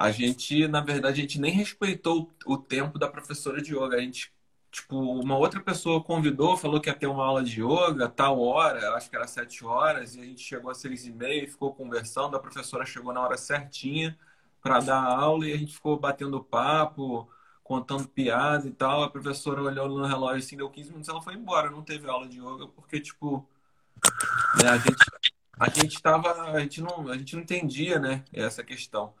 a 0.00 0.10
gente, 0.10 0.66
na 0.66 0.80
verdade, 0.80 1.20
a 1.20 1.22
gente 1.22 1.38
nem 1.38 1.52
respeitou 1.52 2.32
o 2.46 2.56
tempo 2.56 2.98
da 2.98 3.06
professora 3.06 3.60
de 3.60 3.74
yoga. 3.76 3.98
A 3.98 4.00
gente 4.00 4.32
tipo, 4.70 4.96
uma 4.98 5.36
outra 5.36 5.60
pessoa 5.60 6.02
convidou, 6.02 6.56
falou 6.56 6.80
que 6.80 6.88
ia 6.88 6.94
ter 6.94 7.06
uma 7.06 7.24
aula 7.26 7.42
de 7.44 7.60
yoga, 7.62 8.08
tal 8.08 8.40
hora, 8.40 8.94
acho 8.94 9.10
que 9.10 9.16
era 9.16 9.26
sete 9.26 9.62
horas, 9.64 10.14
e 10.16 10.20
a 10.20 10.24
gente 10.24 10.40
chegou 10.42 10.70
às 10.70 10.78
seis 10.78 11.04
e 11.06 11.12
meia 11.12 11.46
ficou 11.46 11.74
conversando. 11.74 12.34
A 12.34 12.40
professora 12.40 12.86
chegou 12.86 13.12
na 13.12 13.20
hora 13.20 13.36
certinha 13.36 14.18
para 14.62 14.80
dar 14.80 15.00
a 15.00 15.18
aula 15.20 15.46
e 15.46 15.52
a 15.52 15.56
gente 15.58 15.74
ficou 15.74 15.98
batendo 15.98 16.42
papo, 16.42 17.28
contando 17.62 18.08
piadas 18.08 18.64
e 18.64 18.70
tal. 18.70 19.02
A 19.02 19.10
professora 19.10 19.62
olhou 19.62 19.86
no 19.88 20.06
relógio 20.06 20.38
assim, 20.38 20.56
deu 20.56 20.70
15 20.70 20.90
minutos, 20.90 21.10
ela 21.10 21.20
foi 21.20 21.34
embora. 21.34 21.70
Não 21.70 21.82
teve 21.82 22.08
aula 22.08 22.26
de 22.26 22.38
yoga 22.38 22.66
porque, 22.68 23.00
tipo, 23.00 23.46
né, 24.62 24.68
a 24.70 24.78
gente 24.78 25.04
a 25.58 25.68
gente 25.68 26.00
tava, 26.02 26.32
a 26.52 26.60
gente 26.60 26.80
não, 26.80 27.08
a 27.08 27.18
gente 27.18 27.34
não 27.36 27.42
entendia, 27.42 27.98
né, 27.98 28.24
essa 28.32 28.64
questão. 28.64 29.12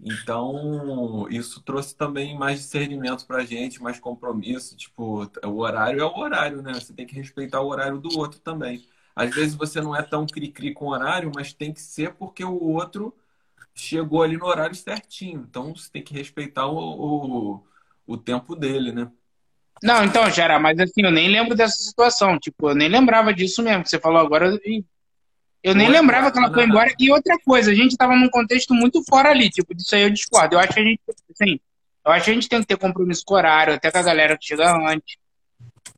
Então, 0.00 1.26
isso 1.30 1.62
trouxe 1.62 1.96
também 1.96 2.36
mais 2.36 2.60
discernimento 2.60 3.26
pra 3.26 3.44
gente, 3.44 3.82
mais 3.82 3.98
compromisso. 3.98 4.76
Tipo, 4.76 5.30
o 5.44 5.58
horário 5.58 6.00
é 6.00 6.04
o 6.04 6.16
horário, 6.16 6.62
né? 6.62 6.74
Você 6.74 6.92
tem 6.92 7.06
que 7.06 7.14
respeitar 7.14 7.60
o 7.60 7.68
horário 7.68 7.98
do 7.98 8.16
outro 8.18 8.40
também. 8.40 8.84
Às 9.14 9.34
vezes 9.34 9.54
você 9.54 9.80
não 9.80 9.96
é 9.96 10.02
tão 10.02 10.26
cri-cri 10.26 10.72
com 10.72 10.86
o 10.86 10.90
horário, 10.90 11.32
mas 11.34 11.52
tem 11.52 11.72
que 11.72 11.80
ser 11.80 12.14
porque 12.14 12.44
o 12.44 12.62
outro 12.62 13.14
chegou 13.74 14.22
ali 14.22 14.36
no 14.36 14.46
horário 14.46 14.74
certinho. 14.74 15.46
Então, 15.48 15.74
você 15.74 15.90
tem 15.90 16.02
que 16.02 16.14
respeitar 16.14 16.66
o, 16.66 16.76
o, 16.76 17.64
o 18.06 18.16
tempo 18.16 18.54
dele, 18.54 18.92
né? 18.92 19.10
Não, 19.82 20.04
então, 20.04 20.28
Gera, 20.30 20.58
mas 20.58 20.78
assim, 20.78 21.02
eu 21.02 21.10
nem 21.10 21.28
lembro 21.28 21.54
dessa 21.56 21.76
situação. 21.76 22.38
Tipo, 22.38 22.70
eu 22.70 22.74
nem 22.74 22.88
lembrava 22.88 23.32
disso 23.32 23.62
mesmo 23.62 23.86
você 23.86 23.98
falou 23.98 24.18
agora 24.18 24.58
eu 25.62 25.74
nem 25.74 25.88
lembrava 25.88 26.30
que 26.30 26.38
ela 26.38 26.52
foi 26.52 26.64
embora. 26.64 26.92
E 26.98 27.10
outra 27.10 27.36
coisa, 27.44 27.70
a 27.70 27.74
gente 27.74 27.92
estava 27.92 28.14
num 28.14 28.28
contexto 28.28 28.72
muito 28.74 29.02
fora 29.08 29.30
ali, 29.30 29.50
tipo, 29.50 29.74
disso 29.74 29.94
aí 29.94 30.02
eu 30.02 30.10
discordo. 30.10 30.54
Eu 30.54 30.60
acho 30.60 30.72
que 30.72 30.80
a 30.80 30.84
gente, 30.84 31.00
assim, 31.30 31.60
eu 32.04 32.12
acho 32.12 32.24
que 32.24 32.30
a 32.30 32.34
gente 32.34 32.48
tem 32.48 32.60
que 32.60 32.66
ter 32.66 32.76
compromisso 32.76 33.22
com 33.26 33.34
o 33.34 33.36
horário, 33.36 33.74
até 33.74 33.90
com 33.90 33.98
a 33.98 34.02
galera 34.02 34.38
que 34.38 34.46
chega 34.46 34.70
antes. 34.88 35.16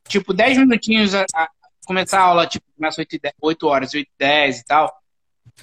Tipo, 0.07 0.33
10 0.33 0.57
minutinhos 0.57 1.13
a, 1.15 1.25
a, 1.33 1.49
começar 1.85 2.19
a 2.19 2.23
aula, 2.23 2.47
tipo, 2.47 2.65
começa 2.75 3.01
8, 3.01 3.19
8 3.39 3.67
horas, 3.67 3.93
8 3.93 4.09
10 4.17 4.59
e 4.59 4.65
tal. 4.65 4.93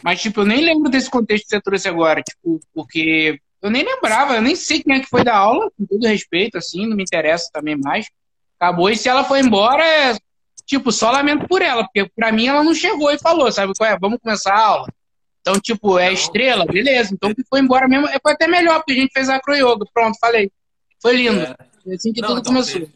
Mas, 0.02 0.20
tipo, 0.20 0.40
eu 0.40 0.46
nem 0.46 0.64
lembro 0.64 0.90
desse 0.90 1.10
contexto 1.10 1.44
que 1.44 1.50
você 1.50 1.60
trouxe 1.60 1.88
agora, 1.88 2.22
tipo, 2.22 2.60
porque 2.72 3.40
eu 3.60 3.70
nem 3.70 3.84
lembrava, 3.84 4.36
eu 4.36 4.42
nem 4.42 4.54
sei 4.54 4.82
quem 4.82 4.96
é 4.96 5.00
que 5.00 5.08
foi 5.08 5.24
da 5.24 5.36
aula, 5.36 5.70
com 5.76 5.84
todo 5.84 6.06
respeito, 6.06 6.56
assim, 6.56 6.86
não 6.86 6.96
me 6.96 7.02
interessa 7.02 7.50
também 7.52 7.76
mais. 7.76 8.06
Acabou, 8.58 8.88
e 8.90 8.96
se 8.96 9.08
ela 9.08 9.24
foi 9.24 9.40
embora, 9.40 9.84
tipo, 10.68 10.92
só 10.92 11.10
lamento 11.10 11.48
por 11.48 11.62
ela, 11.62 11.82
porque 11.82 12.08
pra 12.14 12.30
mim 12.30 12.46
ela 12.46 12.62
não 12.62 12.74
chegou 12.74 13.10
e 13.10 13.18
falou, 13.18 13.50
sabe 13.50 13.72
qual 13.76 13.90
é? 13.90 13.98
Vamos 13.98 14.18
começar 14.22 14.52
a 14.52 14.66
aula. 14.66 14.88
Então, 15.40 15.58
tipo, 15.58 15.98
é 15.98 16.12
estrela, 16.12 16.66
beleza. 16.66 17.14
Então 17.14 17.34
que 17.34 17.42
foi 17.48 17.60
embora 17.60 17.88
mesmo. 17.88 18.06
É, 18.06 18.18
foi 18.22 18.32
até 18.32 18.46
melhor, 18.46 18.76
porque 18.76 18.92
a 18.92 18.96
gente 18.96 19.12
fez 19.12 19.30
a 19.30 19.36
acro 19.36 19.54
yoga. 19.54 19.86
Pronto, 19.94 20.18
falei. 20.20 20.52
Foi 21.00 21.16
lindo. 21.16 21.40
É. 21.40 21.56
Foi 21.82 21.94
assim 21.94 22.12
que 22.12 22.20
não, 22.20 22.28
tudo 22.28 22.40
então, 22.40 22.52
começou. 22.52 22.80
Teve, 22.82 22.92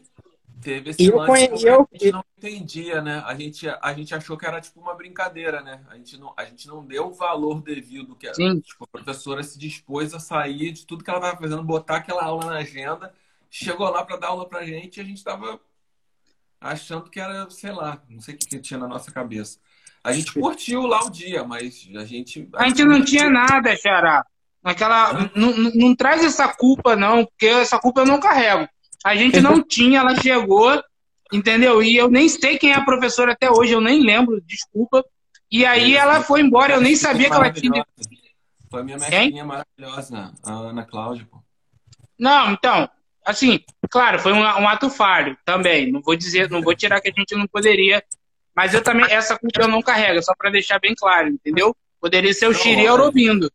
teve 0.61 0.89
esse 0.91 1.05
eu 1.05 1.17
lance 1.17 1.47
conhe... 1.47 1.65
eu... 1.65 1.89
a 1.91 1.97
gente 1.97 2.11
não 2.11 2.23
entendia, 2.37 3.01
né? 3.01 3.23
A 3.25 3.33
gente, 3.33 3.67
a 3.67 3.93
gente 3.93 4.13
achou 4.13 4.37
que 4.37 4.45
era 4.45 4.61
tipo 4.61 4.79
uma 4.79 4.93
brincadeira, 4.93 5.61
né? 5.61 5.81
A 5.89 5.95
gente 5.95 6.15
não, 6.15 6.31
a 6.37 6.45
gente 6.45 6.67
não 6.67 6.85
deu 6.85 7.07
o 7.07 7.13
valor 7.13 7.59
devido 7.59 8.15
que 8.15 8.31
Sim. 8.35 8.59
Tipo, 8.59 8.83
a 8.83 8.87
professora 8.87 9.41
se 9.41 9.57
dispôs 9.57 10.13
a 10.13 10.19
sair 10.19 10.71
de 10.71 10.85
tudo 10.85 11.03
que 11.03 11.09
ela 11.09 11.17
estava 11.17 11.41
fazendo, 11.41 11.63
botar 11.63 11.95
aquela 11.95 12.23
aula 12.23 12.45
na 12.45 12.57
agenda, 12.57 13.11
chegou 13.49 13.89
lá 13.89 14.05
para 14.05 14.17
dar 14.17 14.27
aula 14.27 14.47
pra 14.47 14.63
gente 14.63 14.97
e 14.97 15.01
a 15.01 15.03
gente 15.03 15.17
estava 15.17 15.59
achando 16.63 17.09
que 17.09 17.19
era, 17.19 17.49
sei 17.49 17.71
lá, 17.71 18.01
não 18.09 18.21
sei 18.21 18.35
o 18.35 18.37
que, 18.37 18.47
que 18.47 18.59
tinha 18.59 18.79
na 18.79 18.87
nossa 18.87 19.11
cabeça. 19.11 19.59
A 20.03 20.13
gente 20.13 20.33
curtiu 20.33 20.83
lá 20.83 21.03
o 21.03 21.09
dia, 21.09 21.43
mas 21.43 21.87
a 21.95 22.05
gente. 22.05 22.49
A 22.55 22.67
gente 22.67 22.83
não 22.83 23.03
tinha 23.03 23.29
nada, 23.29 23.75
Xará. 23.75 24.25
Aquela, 24.63 25.29
não, 25.35 25.51
não, 25.75 25.95
traz 25.95 26.23
essa 26.23 26.47
culpa, 26.47 26.95
não, 26.95 27.25
porque 27.25 27.47
essa 27.47 27.77
culpa 27.77 28.01
eu 28.01 28.05
não 28.05 28.19
carrego. 28.19 28.67
A 29.03 29.13
gente 29.13 29.41
não 29.41 29.61
tinha, 29.63 29.99
ela 29.99 30.15
chegou, 30.15 30.81
entendeu? 31.33 31.83
E 31.83 31.97
eu 31.97 32.09
nem 32.09 32.29
sei 32.29 32.57
quem 32.57 32.71
é 32.71 32.75
a 32.75 32.85
professora 32.85 33.33
até 33.33 33.51
hoje, 33.51 33.73
eu 33.73 33.81
nem 33.81 34.01
lembro, 34.01 34.41
desculpa. 34.41 35.03
E 35.51 35.65
aí 35.65 35.95
ela 35.95 36.21
foi 36.21 36.41
embora, 36.41 36.73
eu 36.73 36.81
nem 36.81 36.95
sabia 36.95 37.29
que 37.29 37.35
ela 37.35 37.51
tinha. 37.51 37.85
Foi 38.71 38.81
a 38.81 38.83
minha 38.83 38.97
mestrinha 38.97 39.45
maravilhosa, 39.45 40.33
a 40.43 40.51
Ana 40.51 40.85
Cláudia, 40.85 41.27
pô. 41.29 41.43
Não, 42.17 42.51
então, 42.51 42.89
assim, 43.25 43.59
claro, 43.89 44.19
foi 44.19 44.33
um, 44.33 44.39
um, 44.39 44.67
ato 44.67 44.89
falho 44.89 45.37
também. 45.45 45.91
Não 45.91 46.01
vou 46.01 46.15
dizer, 46.15 46.49
não 46.49 46.61
vou 46.61 46.75
tirar 46.75 47.01
que 47.01 47.09
a 47.09 47.13
gente 47.15 47.35
não 47.35 47.47
poderia, 47.47 48.03
mas 48.55 48.73
eu 48.73 48.81
também 48.81 49.05
essa 49.11 49.37
culpa 49.37 49.61
eu 49.61 49.67
não 49.67 49.81
carrego, 49.81 50.21
só 50.23 50.33
para 50.37 50.51
deixar 50.51 50.79
bem 50.79 50.93
claro, 50.95 51.29
entendeu? 51.29 51.75
Poderia 51.99 52.33
ser 52.33 52.47
o 52.47 52.53
Shiri 52.53 52.85
Aurobindo. 52.85 53.51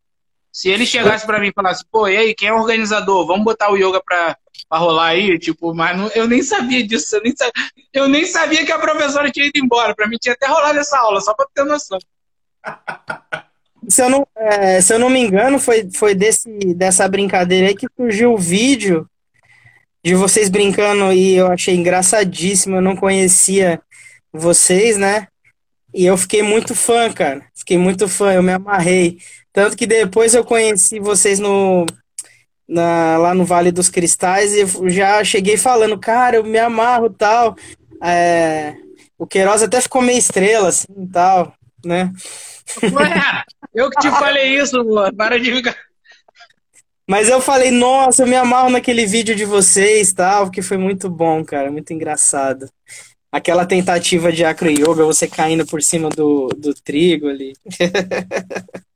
Se 0.50 0.68
ele 0.70 0.86
chegasse 0.86 1.26
para 1.26 1.38
mim 1.38 1.48
e 1.48 1.52
falasse, 1.52 1.84
pô, 1.90 2.08
e 2.08 2.16
aí, 2.16 2.34
quem 2.34 2.48
é 2.48 2.52
o 2.52 2.56
organizador? 2.56 3.26
Vamos 3.26 3.44
botar 3.44 3.70
o 3.70 3.76
yoga 3.76 4.02
pra, 4.02 4.36
pra 4.68 4.78
rolar 4.78 5.08
aí? 5.08 5.38
Tipo, 5.38 5.74
mas 5.74 5.96
não, 5.96 6.08
eu 6.08 6.26
nem 6.26 6.42
sabia 6.42 6.84
disso, 6.84 7.14
eu 7.14 7.22
nem 7.22 7.36
sabia, 7.36 7.70
eu 7.92 8.08
nem 8.08 8.24
sabia 8.24 8.64
que 8.64 8.72
a 8.72 8.78
professora 8.78 9.30
tinha 9.30 9.46
ido 9.46 9.58
embora. 9.58 9.94
Pra 9.94 10.08
mim 10.08 10.16
tinha 10.20 10.34
até 10.34 10.46
rolado 10.46 10.78
essa 10.78 10.98
aula, 10.98 11.20
só 11.20 11.34
pra 11.34 11.46
ter 11.54 11.64
noção. 11.64 11.98
Se 13.88 14.02
eu 14.02 14.10
não, 14.10 14.26
é, 14.36 14.82
se 14.82 14.92
eu 14.92 14.98
não 14.98 15.08
me 15.08 15.20
engano, 15.20 15.58
foi, 15.58 15.88
foi 15.94 16.14
desse, 16.14 16.50
dessa 16.74 17.08
brincadeira 17.08 17.68
aí 17.68 17.74
que 17.74 17.86
surgiu 17.96 18.34
o 18.34 18.36
vídeo 18.36 19.08
de 20.04 20.14
vocês 20.14 20.48
brincando 20.48 21.12
e 21.12 21.34
eu 21.36 21.48
achei 21.48 21.74
engraçadíssimo. 21.74 22.76
Eu 22.76 22.82
não 22.82 22.96
conhecia 22.96 23.80
vocês, 24.32 24.96
né? 24.96 25.28
E 25.94 26.04
eu 26.04 26.16
fiquei 26.16 26.42
muito 26.42 26.74
fã, 26.74 27.12
cara. 27.12 27.44
Fiquei 27.54 27.78
muito 27.78 28.08
fã, 28.08 28.32
eu 28.32 28.42
me 28.42 28.52
amarrei. 28.52 29.18
Tanto 29.52 29.76
que 29.76 29.86
depois 29.86 30.34
eu 30.34 30.44
conheci 30.44 31.00
vocês 31.00 31.38
no, 31.38 31.86
na, 32.68 33.16
lá 33.18 33.34
no 33.34 33.44
Vale 33.44 33.72
dos 33.72 33.88
Cristais 33.88 34.52
e 34.52 34.90
já 34.90 35.24
cheguei 35.24 35.56
falando, 35.56 35.98
cara, 35.98 36.36
eu 36.36 36.44
me 36.44 36.58
amarro 36.58 37.10
tal. 37.10 37.56
É, 38.02 38.74
o 39.18 39.26
Queiroz 39.26 39.62
até 39.62 39.80
ficou 39.80 40.02
meio 40.02 40.18
estrela, 40.18 40.68
assim, 40.68 40.86
tal, 41.12 41.52
né? 41.84 42.12
Ué, 42.82 43.42
eu 43.74 43.90
que 43.90 44.00
te 44.00 44.10
falei 44.10 44.60
isso, 44.60 44.84
mano. 44.84 45.16
Para 45.16 45.40
de 45.40 45.50
ficar. 45.52 45.76
Mas 47.08 47.30
eu 47.30 47.40
falei, 47.40 47.70
nossa, 47.70 48.22
eu 48.22 48.26
me 48.26 48.36
amarro 48.36 48.68
naquele 48.68 49.06
vídeo 49.06 49.34
de 49.34 49.46
vocês, 49.46 50.12
tal, 50.12 50.44
porque 50.44 50.60
foi 50.60 50.76
muito 50.76 51.08
bom, 51.08 51.42
cara, 51.42 51.72
muito 51.72 51.90
engraçado. 51.90 52.70
Aquela 53.32 53.64
tentativa 53.64 54.30
de 54.30 54.44
acro 54.44 54.70
yoga, 54.70 55.06
você 55.06 55.26
caindo 55.26 55.64
por 55.66 55.82
cima 55.82 56.10
do, 56.10 56.48
do 56.48 56.74
trigo 56.74 57.28
ali. 57.28 57.54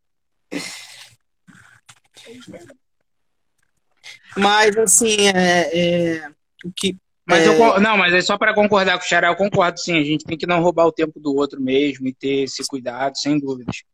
Mas, 4.36 4.76
assim, 4.76 5.28
é, 5.28 5.70
é, 5.72 6.28
o 6.64 6.72
que. 6.74 6.96
Mas 7.26 7.46
é, 7.46 7.48
eu, 7.48 7.80
não, 7.80 7.96
mas 7.96 8.12
é 8.12 8.20
só 8.20 8.36
para 8.36 8.54
concordar 8.54 8.98
com 8.98 9.04
o 9.04 9.08
Xará, 9.08 9.28
eu 9.28 9.36
concordo 9.36 9.78
sim. 9.78 9.96
A 9.98 10.02
gente 10.02 10.24
tem 10.24 10.36
que 10.36 10.46
não 10.46 10.60
roubar 10.60 10.86
o 10.86 10.92
tempo 10.92 11.20
do 11.20 11.34
outro 11.34 11.60
mesmo 11.60 12.08
e 12.08 12.12
ter 12.12 12.44
esse 12.44 12.66
cuidado, 12.66 13.16
sem 13.16 13.38
dúvidas. 13.38 13.84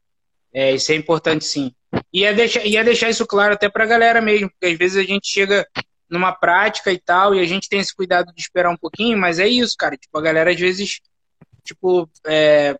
É, 0.52 0.72
isso 0.72 0.90
é 0.92 0.94
importante 0.94 1.44
sim. 1.44 1.72
E 2.12 2.24
é 2.24 2.32
deixar, 2.32 2.64
e 2.64 2.76
é 2.76 2.84
deixar 2.84 3.10
isso 3.10 3.26
claro 3.26 3.54
até 3.54 3.68
para 3.68 3.84
a 3.84 3.86
galera 3.86 4.20
mesmo, 4.20 4.50
porque 4.50 4.66
às 4.66 4.78
vezes 4.78 4.96
a 4.96 5.06
gente 5.06 5.28
chega 5.28 5.66
numa 6.08 6.32
prática 6.32 6.90
e 6.90 6.98
tal, 6.98 7.34
e 7.34 7.40
a 7.40 7.44
gente 7.44 7.68
tem 7.68 7.80
esse 7.80 7.94
cuidado 7.94 8.32
de 8.34 8.40
esperar 8.40 8.70
um 8.70 8.76
pouquinho, 8.76 9.18
mas 9.18 9.38
é 9.38 9.46
isso, 9.46 9.76
cara. 9.78 9.96
Tipo, 9.96 10.18
a 10.18 10.22
galera 10.22 10.50
às 10.50 10.58
vezes, 10.58 11.00
tipo, 11.64 12.08
é, 12.26 12.78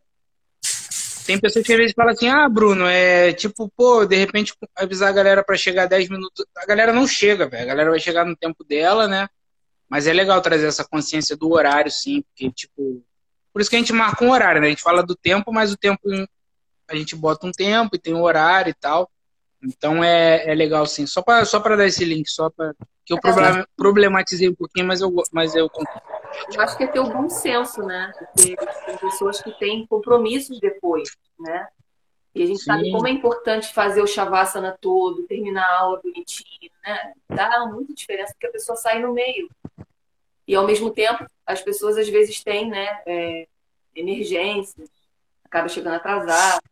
tem 1.29 1.39
pessoas 1.39 1.67
que 1.67 1.73
às 1.75 1.79
vezes 1.79 1.95
falam 1.95 2.13
assim, 2.13 2.29
ah, 2.29 2.49
Bruno, 2.49 2.87
é 2.87 3.35
tipo, 3.35 3.71
pô, 3.77 4.07
de 4.07 4.17
repente 4.17 4.55
avisar 4.75 5.11
a 5.11 5.13
galera 5.13 5.45
para 5.45 5.59
chegar 5.59 5.85
10 5.85 6.09
minutos. 6.09 6.47
A 6.57 6.65
galera 6.65 6.91
não 6.91 7.07
chega, 7.07 7.47
velho. 7.47 7.65
A 7.65 7.67
galera 7.67 7.91
vai 7.91 8.01
chegar 8.01 8.25
no 8.25 8.35
tempo 8.35 8.65
dela, 8.65 9.07
né? 9.07 9.29
Mas 9.91 10.07
é 10.07 10.13
legal 10.15 10.41
trazer 10.41 10.67
essa 10.67 10.89
consciência 10.89 11.37
do 11.37 11.53
horário, 11.53 11.91
sim, 11.91 12.23
porque, 12.23 12.51
tipo. 12.51 13.05
Por 13.53 13.61
isso 13.61 13.69
que 13.69 13.77
a 13.77 13.79
gente 13.79 13.93
marca 13.93 14.25
um 14.25 14.31
horário, 14.31 14.59
né? 14.63 14.69
A 14.69 14.71
gente 14.71 14.83
fala 14.83 15.03
do 15.03 15.15
tempo, 15.15 15.53
mas 15.53 15.71
o 15.71 15.77
tempo. 15.77 16.01
A 16.89 16.97
gente 16.97 17.15
bota 17.15 17.47
um 17.47 17.53
tempo 17.53 17.95
e 17.95 17.99
tem 17.99 18.15
um 18.15 18.23
horário 18.23 18.71
e 18.71 18.75
tal. 18.75 19.11
Então 19.63 20.03
é, 20.03 20.51
é 20.51 20.55
legal, 20.55 20.87
sim. 20.87 21.07
Só 21.07 21.23
para 21.23 21.45
só 21.45 21.61
pra 21.61 21.77
dar 21.77 21.87
esse 21.87 22.05
link, 22.05 22.29
só 22.29 22.51
para. 22.51 22.75
Que 23.05 23.15
eu 23.15 23.21
problem, 23.21 23.65
problematizei 23.77 24.49
um 24.49 24.55
pouquinho, 24.55 24.87
mas 24.87 25.01
eu, 25.01 25.13
mas 25.33 25.55
eu 25.55 25.71
eu 26.55 26.61
acho 26.61 26.77
que 26.77 26.85
é 26.85 26.87
ter 26.87 27.01
o 27.01 27.11
bom 27.11 27.29
senso, 27.29 27.83
né? 27.83 28.13
Porque 28.19 28.57
tem 28.87 28.97
pessoas 28.99 29.41
que 29.41 29.51
têm 29.59 29.87
compromissos 29.87 30.61
depois, 30.61 31.09
né? 31.39 31.67
E 32.35 32.43
a 32.43 32.47
gente 32.47 32.61
Sim. 32.61 32.67
sabe 32.67 32.91
como 32.93 33.09
é 33.09 33.11
importante 33.11 33.73
fazer 33.73 34.03
o 34.03 34.07
Shavasana 34.07 34.77
todo, 34.81 35.27
terminar 35.27 35.65
a 35.65 35.79
aula 35.81 36.01
bonitinho, 36.03 36.71
né? 36.85 37.13
Dá 37.29 37.67
muita 37.67 37.95
diferença 37.95 38.33
porque 38.33 38.47
a 38.47 38.53
pessoa 38.53 38.77
sai 38.77 39.01
no 39.01 39.13
meio. 39.13 39.49
E 40.47 40.55
ao 40.55 40.67
mesmo 40.67 40.91
tempo, 40.91 41.27
as 41.47 41.61
pessoas 41.61 41.97
às 41.99 42.09
vezes 42.09 42.43
têm, 42.43 42.71
né, 42.71 43.03
é, 43.07 43.47
emergências, 43.95 44.89
acaba 45.45 45.69
chegando 45.69 45.97
atrasado. 45.97 46.63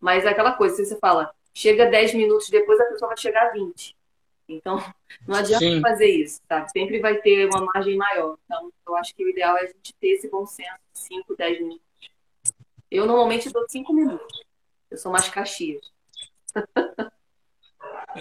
Mas 0.00 0.24
é 0.24 0.28
aquela 0.28 0.52
coisa, 0.52 0.76
se 0.76 0.86
você 0.86 0.98
fala, 0.98 1.34
chega 1.56 1.86
10 1.86 2.12
minutos 2.12 2.50
depois, 2.50 2.78
a 2.78 2.84
pessoa 2.84 3.08
vai 3.08 3.16
chegar 3.16 3.48
a 3.48 3.50
20. 3.50 3.96
Então, 4.46 4.76
não 5.26 5.34
adianta 5.34 5.64
Sim. 5.64 5.80
fazer 5.80 6.06
isso, 6.06 6.42
tá? 6.46 6.68
Sempre 6.68 7.00
vai 7.00 7.16
ter 7.16 7.46
uma 7.46 7.64
margem 7.64 7.96
maior. 7.96 8.36
Então, 8.44 8.70
eu 8.86 8.94
acho 8.94 9.14
que 9.14 9.24
o 9.24 9.30
ideal 9.30 9.56
é 9.56 9.62
a 9.62 9.66
gente 9.66 9.94
ter 9.98 10.08
esse 10.08 10.28
bom 10.28 10.44
senso, 10.44 10.78
5, 10.92 11.34
10 11.34 11.60
minutos. 11.60 11.80
Eu 12.90 13.06
normalmente 13.06 13.50
dou 13.50 13.64
5 13.66 13.90
minutos. 13.94 14.44
Eu 14.90 14.98
sou 14.98 15.10
mais 15.10 15.28
caxias. 15.30 15.90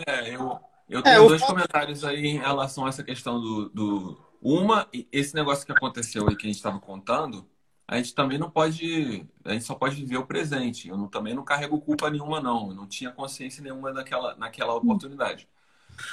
É, 0.07 0.33
eu, 0.33 0.59
eu 0.89 0.99
é, 0.99 1.03
tenho 1.03 1.25
é, 1.25 1.27
dois 1.27 1.41
eu... 1.41 1.47
comentários 1.47 2.05
aí 2.05 2.25
em 2.25 2.37
relação 2.37 2.85
a 2.85 2.89
essa 2.89 3.03
questão 3.03 3.39
do, 3.39 3.69
do. 3.69 4.17
Uma, 4.41 4.89
esse 5.11 5.35
negócio 5.35 5.65
que 5.65 5.71
aconteceu 5.73 6.27
aí 6.27 6.35
que 6.35 6.45
a 6.45 6.49
gente 6.49 6.57
estava 6.57 6.79
contando, 6.79 7.45
a 7.87 7.97
gente 7.97 8.15
também 8.15 8.37
não 8.37 8.49
pode. 8.49 9.25
A 9.43 9.53
gente 9.53 9.65
só 9.65 9.75
pode 9.75 9.95
viver 9.95 10.17
o 10.17 10.25
presente. 10.25 10.87
Eu 10.89 10.97
não, 10.97 11.07
também 11.07 11.35
não 11.35 11.43
carrego 11.43 11.79
culpa 11.79 12.09
nenhuma, 12.09 12.41
não. 12.41 12.69
Eu 12.69 12.75
não 12.75 12.87
tinha 12.87 13.11
consciência 13.11 13.61
nenhuma 13.61 13.93
naquela, 13.93 14.35
naquela 14.35 14.73
oportunidade. 14.73 15.47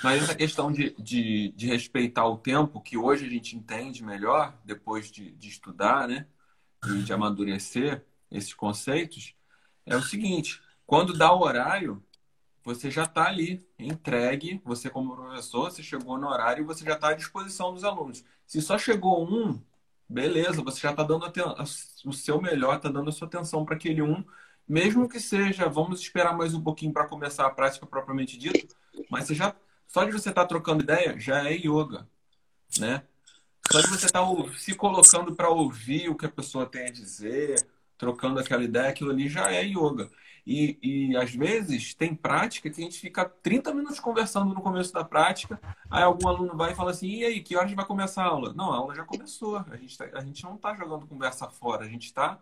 Mas 0.03 0.23
essa 0.23 0.35
questão 0.35 0.70
de, 0.70 0.95
de, 0.99 1.53
de, 1.57 1.66
respeitar 1.66 2.27
o 2.27 2.37
tempo, 2.37 2.81
que 2.81 2.97
hoje 2.97 3.27
a 3.27 3.29
gente 3.29 3.57
entende 3.57 4.05
melhor, 4.05 4.55
depois 4.64 5.11
de, 5.11 5.33
de 5.33 5.49
estudar, 5.49 6.07
né? 6.07 6.27
E 6.87 7.03
de 7.03 7.12
amadurecer 7.12 8.05
esses 8.31 8.53
conceitos, 8.55 9.35
é 9.87 9.97
o 9.97 10.03
seguinte: 10.03 10.61
quando 10.87 11.16
dá 11.16 11.33
o 11.33 11.43
horário, 11.43 12.03
você 12.62 12.91
já 12.91 13.05
está 13.05 13.27
ali, 13.27 13.66
entregue. 13.79 14.61
Você, 14.64 14.91
como 14.91 15.16
professor, 15.16 15.70
você 15.70 15.83
chegou 15.83 16.18
no 16.18 16.29
horário 16.29 16.62
e 16.62 16.66
você 16.66 16.85
já 16.85 16.95
está 16.95 17.09
à 17.09 17.14
disposição 17.14 17.73
dos 17.73 17.83
alunos. 17.83 18.25
Se 18.47 18.61
só 18.61 18.79
chegou 18.79 19.27
um, 19.27 19.61
beleza, 20.13 20.63
você 20.63 20.81
já 20.81 20.91
está 20.91 21.03
dando 21.03 21.25
o 22.05 22.13
seu 22.13 22.41
melhor, 22.41 22.77
está 22.77 22.89
dando 22.89 23.09
a 23.09 23.13
sua 23.13 23.27
atenção 23.27 23.65
para 23.65 23.75
aquele 23.75 24.03
um, 24.03 24.23
mesmo 24.69 25.09
que 25.09 25.19
seja, 25.19 25.69
vamos 25.69 26.01
esperar 26.01 26.37
mais 26.37 26.55
um 26.55 26.63
pouquinho 26.63 26.93
para 26.93 27.09
começar 27.09 27.47
a 27.47 27.51
prática 27.51 27.87
propriamente 27.87 28.39
dito, 28.39 28.77
mas 29.11 29.27
você 29.27 29.35
já 29.35 29.55
só 29.87 30.05
de 30.05 30.13
você 30.13 30.31
estar 30.31 30.43
tá 30.43 30.47
trocando 30.47 30.83
ideia 30.83 31.19
já 31.19 31.47
é 31.49 31.55
yoga, 31.55 32.09
né? 32.79 33.03
Só 33.71 33.81
de 33.81 33.89
você 33.89 34.07
estar 34.07 34.25
tá 34.25 34.53
se 34.57 34.75
colocando 34.75 35.35
para 35.35 35.49
ouvir 35.49 36.09
o 36.09 36.17
que 36.17 36.27
a 36.27 36.31
pessoa 36.31 36.67
tem 36.67 36.87
a 36.87 36.91
dizer, 36.91 37.67
trocando 37.99 38.41
aquela 38.41 38.65
ideia, 38.65 38.89
aquilo 38.89 39.11
ali 39.11 39.29
já 39.29 39.53
é 39.53 39.65
yoga. 39.65 40.11
E, 40.47 40.78
e 40.82 41.16
às 41.16 41.32
vezes 41.34 41.95
tem 41.95 42.14
prática 42.14 42.68
que 42.68 42.80
a 42.80 42.84
gente 42.84 42.99
fica 42.99 43.24
30 43.24 43.72
minutos 43.72 44.01
conversando 44.01 44.53
no 44.53 44.61
começo 44.61 44.93
da 44.93 45.05
prática, 45.05 45.61
aí 45.88 46.03
algum 46.03 46.28
aluno 46.28 46.57
vai 46.57 46.72
e 46.72 46.74
fala 46.74 46.90
assim, 46.90 47.09
e 47.09 47.24
aí, 47.24 47.40
que 47.40 47.57
horas 47.57 47.72
vai 47.72 47.84
começar 47.86 48.24
a 48.24 48.26
aula? 48.26 48.53
Não, 48.53 48.72
a 48.72 48.76
aula 48.76 48.95
já 48.95 49.05
começou, 49.05 49.59
a 49.59 49.76
gente, 49.76 49.97
tá, 49.97 50.09
a 50.12 50.20
gente 50.20 50.43
não 50.43 50.57
está 50.57 50.74
jogando 50.74 51.07
conversa 51.07 51.49
fora, 51.49 51.84
a 51.84 51.88
gente 51.88 52.07
está 52.07 52.40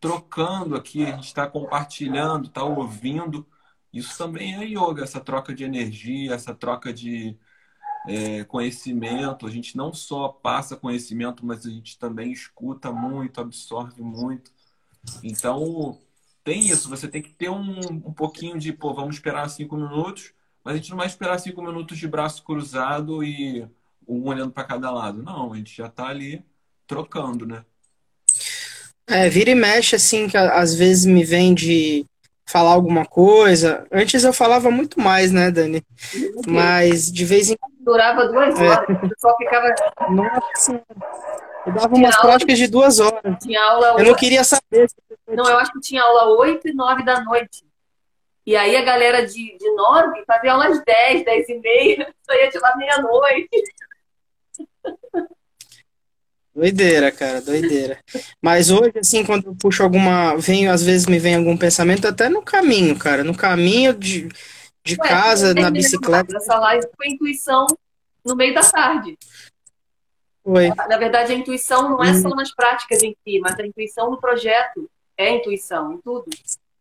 trocando 0.00 0.76
aqui, 0.76 1.04
a 1.04 1.12
gente 1.12 1.26
está 1.26 1.46
compartilhando, 1.46 2.46
está 2.46 2.64
ouvindo. 2.64 3.46
Isso 3.92 4.16
também 4.16 4.54
é 4.54 4.64
yoga, 4.64 5.02
essa 5.02 5.20
troca 5.20 5.54
de 5.54 5.64
energia, 5.64 6.34
essa 6.34 6.54
troca 6.54 6.92
de 6.92 7.36
é, 8.08 8.44
conhecimento. 8.44 9.46
A 9.46 9.50
gente 9.50 9.76
não 9.76 9.92
só 9.92 10.28
passa 10.28 10.76
conhecimento, 10.76 11.44
mas 11.44 11.66
a 11.66 11.70
gente 11.70 11.98
também 11.98 12.32
escuta 12.32 12.92
muito, 12.92 13.40
absorve 13.40 14.02
muito. 14.02 14.52
Então, 15.22 15.98
tem 16.44 16.66
isso. 16.66 16.88
Você 16.88 17.08
tem 17.08 17.22
que 17.22 17.32
ter 17.32 17.50
um, 17.50 17.78
um 17.80 18.12
pouquinho 18.12 18.58
de, 18.58 18.72
pô, 18.72 18.94
vamos 18.94 19.16
esperar 19.16 19.48
cinco 19.48 19.76
minutos, 19.76 20.32
mas 20.64 20.74
a 20.74 20.76
gente 20.76 20.90
não 20.90 20.98
vai 20.98 21.06
esperar 21.06 21.38
cinco 21.38 21.62
minutos 21.62 21.98
de 21.98 22.08
braço 22.08 22.42
cruzado 22.42 23.22
e 23.22 23.66
um 24.06 24.26
olhando 24.26 24.52
para 24.52 24.64
cada 24.64 24.90
lado. 24.90 25.22
Não, 25.22 25.52
a 25.52 25.56
gente 25.56 25.76
já 25.76 25.86
está 25.86 26.06
ali 26.06 26.44
trocando, 26.86 27.46
né? 27.46 27.64
É, 29.06 29.28
vira 29.28 29.50
e 29.50 29.54
mexe, 29.54 29.96
assim, 29.96 30.28
que 30.28 30.36
às 30.36 30.74
vezes 30.74 31.04
me 31.04 31.24
vem 31.24 31.52
de 31.52 32.06
falar 32.50 32.72
alguma 32.72 33.04
coisa. 33.04 33.86
Antes 33.90 34.24
eu 34.24 34.32
falava 34.32 34.70
muito 34.70 35.00
mais, 35.00 35.30
né, 35.32 35.50
Dani? 35.50 35.82
Mas 36.46 37.10
de 37.10 37.24
vez 37.24 37.50
em 37.50 37.56
quando. 37.56 37.70
Durava 37.80 38.28
duas 38.28 38.58
é. 38.58 38.68
horas, 38.68 38.88
é. 38.88 38.92
o 38.92 39.08
pessoal 39.08 39.36
ficava. 39.38 39.74
Nossa, 40.10 40.82
eu 41.66 41.72
dava 41.72 41.88
tinha 41.88 42.06
umas 42.06 42.16
aula, 42.16 42.28
práticas 42.28 42.58
de 42.58 42.66
duas 42.66 42.98
horas. 42.98 43.36
Tinha 43.42 43.62
aula. 43.62 43.94
Eu 43.98 44.04
não 44.06 44.14
queria 44.14 44.44
saber. 44.44 44.88
Não, 45.28 45.48
eu 45.48 45.58
acho 45.58 45.72
que 45.72 45.80
tinha 45.80 46.02
aula 46.02 46.38
8 46.38 46.68
e 46.68 46.74
9 46.74 47.04
da 47.04 47.20
noite. 47.22 47.64
E 48.46 48.56
aí 48.56 48.74
a 48.76 48.82
galera 48.82 49.26
de, 49.26 49.56
de 49.58 49.74
9 49.74 50.24
fazia 50.26 50.52
aulas 50.52 50.82
10, 50.82 51.24
10 51.24 51.48
e 51.48 51.58
meia, 51.60 52.14
saía 52.26 52.50
de 52.50 52.58
lá 52.58 52.76
meia-noite. 52.76 53.48
Doideira, 56.54 57.12
cara, 57.12 57.40
doideira. 57.40 57.98
Mas 58.42 58.70
hoje, 58.70 58.92
assim, 58.98 59.24
quando 59.24 59.46
eu 59.46 59.54
puxo 59.54 59.82
alguma. 59.82 60.36
Venho, 60.36 60.72
às 60.72 60.82
vezes 60.82 61.06
me 61.06 61.18
vem 61.18 61.36
algum 61.36 61.56
pensamento, 61.56 62.08
até 62.08 62.28
no 62.28 62.42
caminho, 62.42 62.98
cara. 62.98 63.22
No 63.22 63.36
caminho 63.36 63.94
de, 63.94 64.28
de 64.84 64.96
Ué, 65.00 65.08
casa, 65.08 65.54
na 65.54 65.70
bicicleta. 65.70 66.36
Essa 66.36 66.58
live 66.58 66.88
foi 66.96 67.08
intuição 67.08 67.66
no 68.24 68.34
meio 68.34 68.52
da 68.52 68.62
tarde. 68.62 69.16
Foi. 70.42 70.68
Na 70.68 70.96
verdade, 70.96 71.32
a 71.32 71.36
intuição 71.36 71.90
não 71.90 72.02
é 72.02 72.14
só 72.14 72.28
uhum. 72.28 72.34
nas 72.34 72.54
práticas 72.54 73.02
em 73.02 73.16
si, 73.24 73.38
mas 73.40 73.58
a 73.58 73.66
intuição 73.66 74.10
no 74.10 74.20
projeto 74.20 74.88
é 75.16 75.36
intuição, 75.36 75.92
em 75.92 75.98
tudo. 75.98 76.24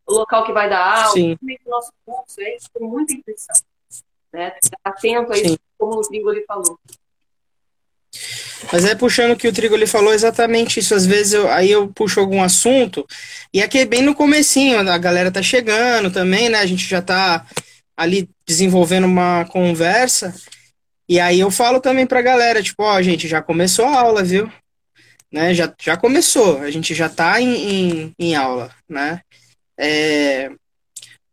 O 0.07 0.13
local 0.13 0.45
que 0.45 0.53
vai 0.53 0.69
dar 0.69 1.03
aula, 1.03 1.13
Sim. 1.13 1.37
o 1.41 1.69
nosso 1.69 1.91
curso, 2.05 2.39
é 2.39 2.55
isso, 2.55 2.69
tem 2.73 2.87
muita 2.87 3.13
intuição. 3.13 3.55
Né? 4.31 4.53
Atento 4.83 5.33
a 5.33 5.37
isso, 5.37 5.49
Sim. 5.49 5.57
como 5.77 5.93
o 5.93 5.95
Rodrigo 5.95 6.29
ali 6.29 6.43
falou. 6.45 6.79
Mas 8.71 8.85
é 8.85 8.95
puxando 8.95 9.31
o 9.31 9.37
que 9.37 9.47
o 9.47 9.53
Trigo 9.53 9.75
ele 9.75 9.87
falou 9.87 10.13
exatamente 10.13 10.79
isso. 10.79 10.93
Às 10.93 11.05
vezes 11.05 11.33
eu, 11.33 11.49
aí 11.49 11.71
eu 11.71 11.87
puxo 11.87 12.19
algum 12.19 12.43
assunto, 12.43 13.05
e 13.53 13.61
aqui 13.61 13.79
é 13.79 13.85
bem 13.85 14.01
no 14.01 14.15
comecinho, 14.15 14.79
a 14.79 14.97
galera 14.97 15.31
tá 15.31 15.41
chegando 15.41 16.11
também, 16.11 16.49
né? 16.49 16.59
A 16.59 16.65
gente 16.65 16.85
já 16.85 17.01
tá 17.01 17.45
ali 17.95 18.29
desenvolvendo 18.45 19.05
uma 19.05 19.45
conversa. 19.45 20.33
E 21.09 21.19
aí 21.19 21.39
eu 21.39 21.49
falo 21.49 21.81
também 21.81 22.05
pra 22.05 22.21
galera, 22.21 22.61
tipo, 22.61 22.83
ó, 22.83 23.01
gente, 23.01 23.27
já 23.27 23.41
começou 23.41 23.85
a 23.85 23.99
aula, 23.99 24.23
viu? 24.23 24.47
Né? 25.31 25.55
Já, 25.55 25.73
já 25.81 25.97
começou, 25.97 26.59
a 26.59 26.69
gente 26.69 26.93
já 26.93 27.09
tá 27.09 27.41
em, 27.41 27.55
em, 27.55 28.13
em 28.19 28.35
aula, 28.35 28.69
né? 28.87 29.21
É, 29.75 30.51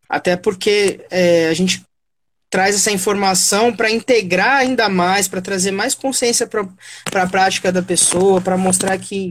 até 0.09 0.35
porque 0.35 1.05
é, 1.11 1.49
a 1.49 1.55
gente 1.55 1.85
traz 2.49 2.75
essa 2.75 2.91
informação 2.91 3.75
para 3.75 3.91
integrar 3.91 4.57
ainda 4.57 4.89
mais, 4.89 5.29
para 5.29 5.43
trazer 5.43 5.73
mais 5.73 5.95
consciência 5.95 6.47
para 6.47 7.23
a 7.23 7.27
prática 7.27 7.71
da 7.71 7.83
pessoa, 7.83 8.41
para 8.41 8.57
mostrar 8.57 8.97
que 8.97 9.31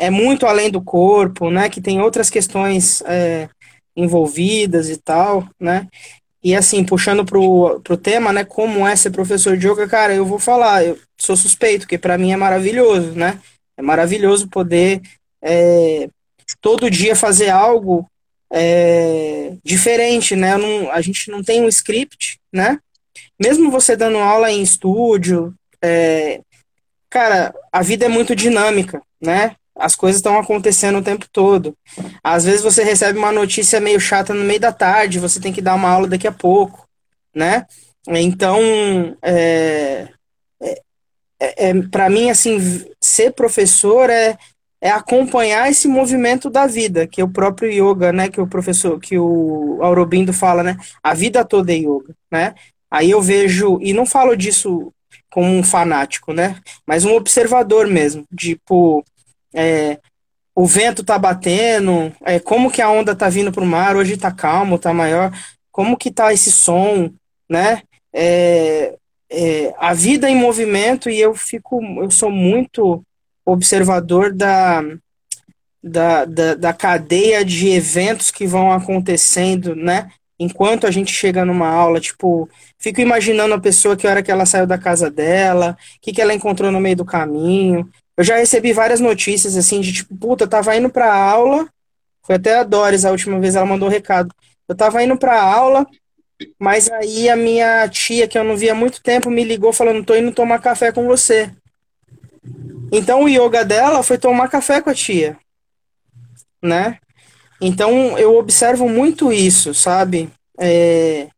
é 0.00 0.10
muito 0.10 0.46
além 0.46 0.68
do 0.68 0.82
corpo, 0.82 1.48
né? 1.48 1.68
Que 1.68 1.80
tem 1.80 2.00
outras 2.00 2.28
questões 2.28 3.02
é, 3.02 3.48
envolvidas 3.94 4.90
e 4.90 4.96
tal, 4.96 5.48
né? 5.60 5.86
E 6.42 6.54
assim, 6.54 6.84
puxando 6.84 7.24
pro, 7.24 7.80
pro 7.80 7.96
tema, 7.96 8.32
né? 8.32 8.44
Como 8.44 8.86
é 8.86 8.94
ser 8.94 9.10
professor 9.10 9.56
de 9.56 9.66
yoga, 9.66 9.88
cara, 9.88 10.14
eu 10.14 10.24
vou 10.24 10.38
falar, 10.38 10.84
eu 10.84 10.98
sou 11.18 11.36
suspeito, 11.36 11.80
porque 11.80 11.98
para 11.98 12.18
mim 12.18 12.32
é 12.32 12.36
maravilhoso, 12.36 13.12
né? 13.12 13.40
É 13.76 13.82
maravilhoso 13.82 14.48
poder 14.48 15.02
é, 15.42 16.08
todo 16.60 16.90
dia 16.90 17.16
fazer 17.16 17.50
algo 17.50 18.08
é, 18.52 19.54
diferente, 19.64 20.36
né? 20.36 20.56
Não, 20.56 20.90
a 20.90 21.00
gente 21.00 21.30
não 21.30 21.42
tem 21.42 21.62
um 21.62 21.68
script, 21.68 22.38
né? 22.52 22.78
Mesmo 23.40 23.70
você 23.70 23.96
dando 23.96 24.18
aula 24.18 24.50
em 24.50 24.62
estúdio, 24.62 25.54
é, 25.82 26.40
cara, 27.10 27.54
a 27.72 27.82
vida 27.82 28.06
é 28.06 28.08
muito 28.08 28.34
dinâmica, 28.34 29.02
né? 29.20 29.56
As 29.78 29.94
coisas 29.94 30.18
estão 30.18 30.38
acontecendo 30.38 30.98
o 30.98 31.02
tempo 31.02 31.26
todo. 31.30 31.76
Às 32.22 32.44
vezes 32.44 32.62
você 32.62 32.82
recebe 32.82 33.18
uma 33.18 33.32
notícia 33.32 33.80
meio 33.80 34.00
chata 34.00 34.32
no 34.32 34.44
meio 34.44 34.60
da 34.60 34.72
tarde, 34.72 35.20
você 35.20 35.38
tem 35.40 35.52
que 35.52 35.60
dar 35.60 35.74
uma 35.74 35.90
aula 35.90 36.08
daqui 36.08 36.26
a 36.26 36.32
pouco, 36.32 36.88
né? 37.34 37.66
Então, 38.08 38.58
é, 39.22 40.08
é, 40.62 40.82
é, 41.40 41.68
é 41.68 41.82
para 41.90 42.08
mim, 42.08 42.30
assim, 42.30 42.58
ser 43.00 43.32
professor 43.32 44.08
é, 44.08 44.38
é 44.80 44.90
acompanhar 44.90 45.70
esse 45.70 45.88
movimento 45.88 46.48
da 46.48 46.66
vida, 46.66 47.06
que 47.06 47.20
é 47.20 47.24
o 47.24 47.28
próprio 47.28 47.70
yoga, 47.70 48.12
né? 48.12 48.28
Que 48.28 48.40
o 48.40 48.46
professor, 48.46 48.98
que 49.00 49.18
o 49.18 49.78
Aurobindo 49.82 50.32
fala, 50.32 50.62
né? 50.62 50.76
A 51.02 51.14
vida 51.14 51.44
toda 51.44 51.72
é 51.72 51.76
yoga, 51.76 52.14
né? 52.30 52.54
Aí 52.90 53.10
eu 53.10 53.20
vejo, 53.20 53.78
e 53.82 53.92
não 53.92 54.06
falo 54.06 54.36
disso 54.36 54.92
como 55.30 55.48
um 55.48 55.62
fanático, 55.62 56.32
né? 56.32 56.60
Mas 56.86 57.04
um 57.04 57.14
observador 57.14 57.86
mesmo, 57.86 58.24
tipo, 58.36 59.04
é, 59.56 59.98
o 60.54 60.66
vento 60.66 61.02
tá 61.02 61.18
batendo, 61.18 62.12
é, 62.22 62.38
como 62.38 62.70
que 62.70 62.82
a 62.82 62.90
onda 62.90 63.16
tá 63.16 63.28
vindo 63.28 63.50
pro 63.50 63.64
mar, 63.64 63.96
hoje 63.96 64.16
tá 64.16 64.30
calmo, 64.30 64.78
tá 64.78 64.92
maior, 64.92 65.32
como 65.72 65.96
que 65.96 66.10
tá 66.10 66.32
esse 66.32 66.52
som, 66.52 67.10
né? 67.48 67.82
É, 68.12 68.94
é, 69.30 69.74
a 69.78 69.92
vida 69.92 70.30
em 70.30 70.36
movimento 70.36 71.10
e 71.10 71.20
eu 71.20 71.34
fico, 71.34 71.82
eu 72.02 72.10
sou 72.10 72.30
muito 72.30 73.02
observador 73.44 74.32
da, 74.32 74.82
da, 75.82 76.24
da, 76.24 76.54
da 76.54 76.72
cadeia 76.72 77.44
de 77.44 77.68
eventos 77.68 78.30
que 78.30 78.46
vão 78.46 78.72
acontecendo, 78.72 79.74
né? 79.74 80.10
Enquanto 80.38 80.86
a 80.86 80.90
gente 80.90 81.12
chega 81.12 81.44
numa 81.44 81.68
aula, 81.68 81.98
tipo, 81.98 82.48
fico 82.78 83.00
imaginando 83.00 83.54
a 83.54 83.60
pessoa 83.60 83.96
que 83.96 84.06
hora 84.06 84.22
que 84.22 84.30
ela 84.30 84.44
saiu 84.44 84.66
da 84.66 84.76
casa 84.76 85.10
dela, 85.10 85.76
o 85.96 86.00
que, 86.00 86.12
que 86.12 86.20
ela 86.20 86.34
encontrou 86.34 86.70
no 86.70 86.80
meio 86.80 86.96
do 86.96 87.04
caminho, 87.04 87.88
eu 88.16 88.24
já 88.24 88.36
recebi 88.36 88.72
várias 88.72 88.98
notícias 88.98 89.56
assim 89.56 89.80
de 89.80 89.92
tipo, 89.92 90.16
puta, 90.16 90.46
tava 90.46 90.74
indo 90.74 90.88
pra 90.88 91.14
aula. 91.14 91.68
Foi 92.22 92.36
até 92.36 92.58
a 92.58 92.64
Doris 92.64 93.04
a 93.04 93.10
última 93.10 93.38
vez, 93.38 93.54
ela 93.54 93.66
mandou 93.66 93.88
um 93.88 93.92
recado. 93.92 94.34
Eu 94.66 94.74
tava 94.74 95.02
indo 95.02 95.16
pra 95.16 95.40
aula, 95.40 95.86
mas 96.58 96.90
aí 96.90 97.28
a 97.28 97.36
minha 97.36 97.86
tia, 97.88 98.26
que 98.26 98.38
eu 98.38 98.42
não 98.42 98.56
via 98.56 98.72
há 98.72 98.74
muito 98.74 99.02
tempo, 99.02 99.30
me 99.30 99.44
ligou 99.44 99.72
falando: 99.72 100.04
tô 100.04 100.14
indo 100.16 100.32
tomar 100.32 100.60
café 100.60 100.90
com 100.90 101.06
você. 101.06 101.52
Então 102.90 103.24
o 103.24 103.28
yoga 103.28 103.64
dela 103.64 104.02
foi 104.02 104.16
tomar 104.18 104.48
café 104.48 104.80
com 104.80 104.90
a 104.90 104.94
tia. 104.94 105.36
Né? 106.62 106.98
Então 107.60 108.18
eu 108.18 108.36
observo 108.36 108.88
muito 108.88 109.32
isso, 109.32 109.74
sabe? 109.74 110.30
É... 110.58 111.28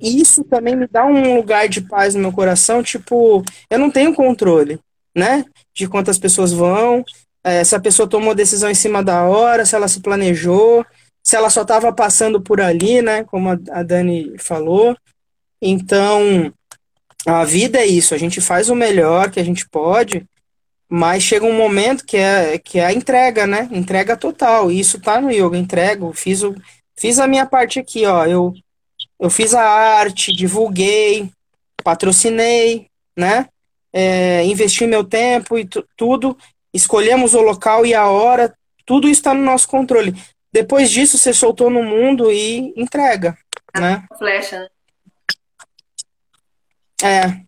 Isso 0.00 0.44
também 0.44 0.76
me 0.76 0.86
dá 0.86 1.04
um 1.06 1.36
lugar 1.36 1.68
de 1.68 1.80
paz 1.80 2.14
no 2.14 2.20
meu 2.20 2.32
coração, 2.32 2.82
tipo, 2.82 3.42
eu 3.68 3.78
não 3.78 3.90
tenho 3.90 4.14
controle 4.14 4.78
né? 5.18 5.44
De 5.74 5.88
quantas 5.88 6.18
pessoas 6.18 6.52
vão, 6.52 7.04
é, 7.44 7.64
se 7.64 7.74
a 7.74 7.80
pessoa 7.80 8.08
tomou 8.08 8.34
decisão 8.34 8.70
em 8.70 8.74
cima 8.74 9.02
da 9.02 9.24
hora, 9.24 9.64
se 9.64 9.74
ela 9.74 9.88
se 9.88 10.00
planejou, 10.00 10.84
se 11.22 11.36
ela 11.36 11.50
só 11.50 11.62
estava 11.62 11.92
passando 11.92 12.40
por 12.40 12.60
ali, 12.60 13.02
né? 13.02 13.24
Como 13.24 13.50
a, 13.50 13.58
a 13.72 13.82
Dani 13.82 14.36
falou. 14.38 14.96
Então, 15.60 16.52
a 17.26 17.44
vida 17.44 17.78
é 17.78 17.86
isso, 17.86 18.14
a 18.14 18.18
gente 18.18 18.40
faz 18.40 18.70
o 18.70 18.74
melhor 18.74 19.30
que 19.30 19.40
a 19.40 19.44
gente 19.44 19.68
pode, 19.68 20.24
mas 20.88 21.22
chega 21.22 21.44
um 21.44 21.56
momento 21.56 22.04
que 22.04 22.16
é, 22.16 22.58
que 22.58 22.78
é 22.78 22.86
a 22.86 22.92
entrega, 22.92 23.46
né? 23.46 23.68
Entrega 23.72 24.16
total. 24.16 24.70
E 24.70 24.80
isso 24.80 25.00
tá 25.00 25.20
no 25.20 25.30
yoga, 25.30 25.56
entrego, 25.56 26.12
fiz, 26.12 26.42
o, 26.42 26.54
fiz 26.98 27.18
a 27.18 27.26
minha 27.26 27.44
parte 27.46 27.78
aqui, 27.78 28.06
ó. 28.06 28.24
Eu, 28.24 28.54
eu 29.20 29.30
fiz 29.30 29.54
a 29.54 29.62
arte, 29.62 30.32
divulguei, 30.32 31.30
patrocinei, 31.82 32.88
né? 33.16 33.48
É, 33.92 34.44
investi 34.44 34.86
meu 34.86 35.04
tempo 35.04 35.58
e 35.58 35.68
tudo, 35.96 36.36
escolhemos 36.72 37.34
o 37.34 37.40
local 37.40 37.86
e 37.86 37.94
a 37.94 38.06
hora, 38.06 38.54
tudo 38.84 39.08
está 39.08 39.34
no 39.34 39.42
nosso 39.42 39.68
controle. 39.68 40.14
Depois 40.52 40.90
disso, 40.90 41.18
você 41.18 41.32
soltou 41.32 41.70
no 41.70 41.82
mundo 41.82 42.30
e 42.32 42.72
entrega, 42.76 43.36
né? 43.78 44.06
Flecha, 44.18 44.60
né? 44.60 44.68
É. 47.02 47.40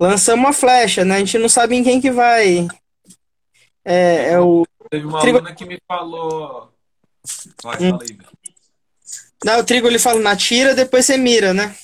Lançamos 0.00 0.44
uma 0.44 0.52
flecha, 0.52 1.04
né? 1.04 1.16
A 1.16 1.18
gente 1.18 1.38
não 1.38 1.48
sabe 1.48 1.76
em 1.76 1.84
quem 1.84 2.00
que 2.00 2.10
vai. 2.10 2.66
É, 3.84 4.32
é 4.32 4.40
o. 4.40 4.66
Teve 4.90 5.06
uma 5.06 5.20
trigo... 5.20 5.38
aluna 5.38 5.54
que 5.54 5.64
me 5.64 5.78
falou. 5.86 6.72
Vai, 7.62 7.76
hum. 7.76 7.90
fala 7.90 8.02
aí. 8.02 8.18
Não, 9.44 9.58
o 9.58 9.64
trigo 9.64 9.86
ele 9.86 9.98
fala 9.98 10.20
na 10.20 10.36
tira, 10.36 10.74
depois 10.74 11.04
você 11.04 11.16
mira, 11.16 11.52
né? 11.52 11.74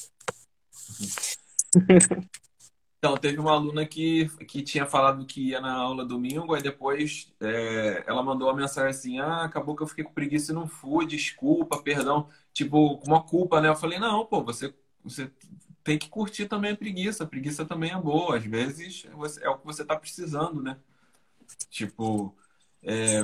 Então, 2.99 3.16
teve 3.16 3.38
uma 3.38 3.53
aluna 3.53 3.86
que, 3.86 4.28
que 4.46 4.61
tinha 4.61 4.84
falado 4.84 5.24
que 5.24 5.51
ia 5.51 5.61
na 5.61 5.72
aula 5.72 6.05
domingo, 6.05 6.53
aí 6.55 6.61
depois 6.62 7.32
é, 7.40 8.03
ela 8.09 8.22
mandou 8.24 8.49
uma 8.49 8.57
mensagem 8.57 8.90
assim: 8.90 9.18
Ah, 9.20 9.44
acabou 9.44 9.76
que 9.76 9.82
eu 9.84 9.86
fiquei 9.86 10.03
com 10.05 10.12
preguiça 10.12 10.51
e 10.51 10.55
não 10.55 10.66
fui, 10.66 11.07
desculpa, 11.07 11.80
perdão. 11.82 12.28
Tipo, 12.53 12.99
com 12.99 13.07
uma 13.07 13.22
culpa, 13.22 13.61
né? 13.61 13.68
Eu 13.68 13.76
falei: 13.76 14.01
Não, 14.01 14.26
pô, 14.26 14.42
você, 14.42 14.74
você 15.05 15.30
tem 15.84 15.96
que 15.96 16.09
curtir 16.09 16.46
também 16.49 16.72
a 16.72 16.76
preguiça, 16.76 17.22
a 17.24 17.26
preguiça 17.26 17.64
também 17.64 17.92
é 17.92 17.96
boa, 18.01 18.36
às 18.36 18.44
vezes 18.44 19.07
é 19.42 19.49
o 19.49 19.59
que 19.59 19.66
você 19.66 19.84
tá 19.84 19.96
precisando, 19.96 20.61
né? 20.62 20.76
Tipo, 21.70 22.36
é, 22.82 23.20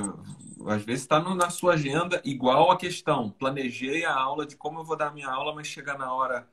às 0.67 0.83
vezes 0.83 1.03
está 1.03 1.19
na 1.21 1.49
sua 1.49 1.73
agenda, 1.73 2.21
igual 2.25 2.71
a 2.71 2.77
questão: 2.77 3.29
planejei 3.31 4.05
a 4.05 4.13
aula 4.13 4.45
de 4.45 4.55
como 4.55 4.79
eu 4.79 4.85
vou 4.85 4.95
dar 4.97 5.13
minha 5.13 5.29
aula, 5.29 5.53
mas 5.53 5.67
chegar 5.67 5.97
na 5.97 6.13
hora 6.13 6.47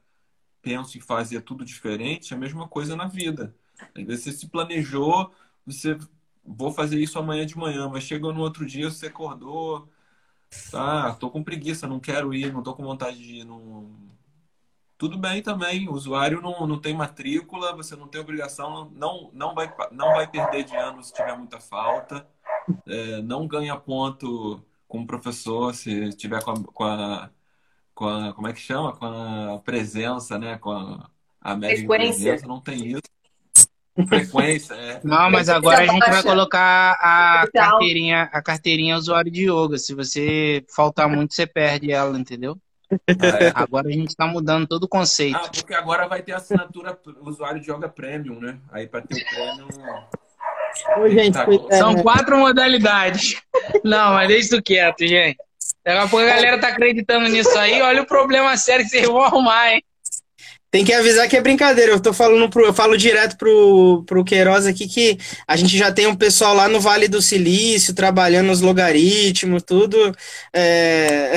penso 0.62 0.96
em 0.96 1.00
fazer 1.00 1.42
tudo 1.42 1.64
diferente, 1.64 2.32
é 2.32 2.36
a 2.36 2.40
mesma 2.40 2.68
coisa 2.68 2.96
na 2.96 3.06
vida. 3.06 3.54
Às 3.94 4.04
vezes 4.04 4.24
você 4.24 4.32
se 4.32 4.48
planejou, 4.48 5.32
você 5.66 5.98
vou 6.44 6.72
fazer 6.72 6.98
isso 6.98 7.18
amanhã 7.18 7.44
de 7.44 7.58
manhã, 7.58 7.88
mas 7.88 8.04
chegou 8.04 8.32
no 8.32 8.40
outro 8.40 8.64
dia, 8.64 8.90
você 8.90 9.06
acordou, 9.06 9.88
tá, 10.70 11.14
tô 11.14 11.30
com 11.30 11.42
preguiça, 11.42 11.86
não 11.86 12.00
quero 12.00 12.32
ir, 12.34 12.52
não 12.52 12.62
tô 12.62 12.74
com 12.74 12.84
vontade 12.84 13.18
de 13.18 13.40
ir, 13.40 13.44
não... 13.44 13.90
Tudo 14.96 15.18
bem 15.18 15.42
também, 15.42 15.88
o 15.88 15.94
usuário 15.94 16.40
não, 16.40 16.64
não 16.64 16.78
tem 16.80 16.94
matrícula, 16.94 17.74
você 17.74 17.96
não 17.96 18.06
tem 18.06 18.20
obrigação, 18.20 18.88
não, 18.94 19.30
não, 19.32 19.52
vai, 19.52 19.72
não 19.90 20.12
vai 20.12 20.28
perder 20.28 20.62
de 20.62 20.76
ano 20.76 21.02
se 21.02 21.12
tiver 21.12 21.36
muita 21.36 21.58
falta, 21.58 22.24
é, 22.86 23.20
não 23.22 23.48
ganha 23.48 23.76
ponto 23.76 24.64
com 24.86 25.00
o 25.00 25.06
professor 25.06 25.74
se 25.74 26.10
tiver 26.10 26.42
com 26.44 26.52
a, 26.52 26.62
com 26.62 26.84
a 26.84 27.30
com 28.02 28.08
a, 28.08 28.32
como 28.32 28.48
é 28.48 28.52
que 28.52 28.60
chama? 28.60 28.92
Com 28.96 29.06
a 29.06 29.60
presença, 29.60 30.36
né? 30.36 30.58
Com 30.58 30.72
a, 30.72 31.08
a 31.40 31.56
média 31.56 31.76
Frequência. 31.76 32.08
de 32.08 32.22
presença, 32.22 32.46
não 32.48 32.60
tem 32.60 32.88
isso. 32.88 33.02
Frequência, 34.08 34.74
é. 34.74 35.00
Não, 35.04 35.30
mas 35.30 35.48
agora 35.48 35.82
a 35.82 35.86
gente 35.86 36.10
vai 36.10 36.22
colocar 36.22 36.92
a 37.00 37.46
carteirinha, 37.52 38.22
a 38.32 38.42
carteirinha 38.42 38.96
usuário 38.96 39.30
de 39.30 39.48
yoga. 39.48 39.78
Se 39.78 39.94
você 39.94 40.64
faltar 40.74 41.08
muito, 41.08 41.32
você 41.32 41.46
perde 41.46 41.92
ela, 41.92 42.18
entendeu? 42.18 42.58
Ah, 42.90 43.44
é? 43.44 43.52
Agora 43.54 43.88
a 43.88 43.92
gente 43.92 44.08
está 44.08 44.26
mudando 44.26 44.66
todo 44.66 44.84
o 44.84 44.88
conceito. 44.88 45.36
Ah, 45.36 45.48
porque 45.48 45.74
agora 45.74 46.08
vai 46.08 46.22
ter 46.22 46.32
assinatura 46.32 46.98
usuário 47.20 47.60
de 47.60 47.70
yoga 47.70 47.88
premium, 47.88 48.40
né? 48.40 48.58
Aí 48.72 48.88
para 48.88 49.02
ter 49.02 49.14
o 49.14 49.24
premium. 49.24 49.68
Ô, 50.98 51.08
gente, 51.08 51.34
tá 51.34 51.46
São 51.78 51.94
quatro 52.02 52.36
modalidades. 52.36 53.40
Não, 53.84 54.14
mas 54.14 54.28
deixa 54.28 54.54
isso 54.54 54.62
quieto, 54.62 55.06
gente. 55.06 55.38
Daqui 55.84 55.98
a 55.98 56.08
pouco 56.08 56.24
a 56.24 56.28
galera 56.28 56.58
tá 56.58 56.68
acreditando 56.68 57.28
nisso 57.28 57.56
aí. 57.58 57.82
Olha 57.82 58.02
o 58.02 58.06
problema 58.06 58.56
sério 58.56 58.84
que 58.84 58.90
vocês 58.90 59.06
vão 59.06 59.22
arrumar, 59.22 59.72
hein? 59.72 59.82
Tem 60.72 60.86
que 60.86 60.92
avisar 60.94 61.28
que 61.28 61.36
é 61.36 61.40
brincadeira. 61.42 61.92
Eu 61.92 62.00
tô 62.00 62.14
falando 62.14 62.48
pro, 62.48 62.64
eu 62.64 62.72
falo 62.72 62.96
direto 62.96 63.36
pro, 63.36 64.02
pro 64.06 64.24
Queiroz 64.24 64.64
aqui 64.64 64.88
que 64.88 65.18
a 65.46 65.54
gente 65.54 65.76
já 65.76 65.92
tem 65.92 66.06
um 66.06 66.16
pessoal 66.16 66.54
lá 66.54 66.66
no 66.66 66.80
Vale 66.80 67.08
do 67.08 67.20
Silício 67.20 67.92
trabalhando 67.92 68.50
os 68.50 68.62
logaritmos, 68.62 69.62
tudo. 69.62 70.16
É... 70.50 71.32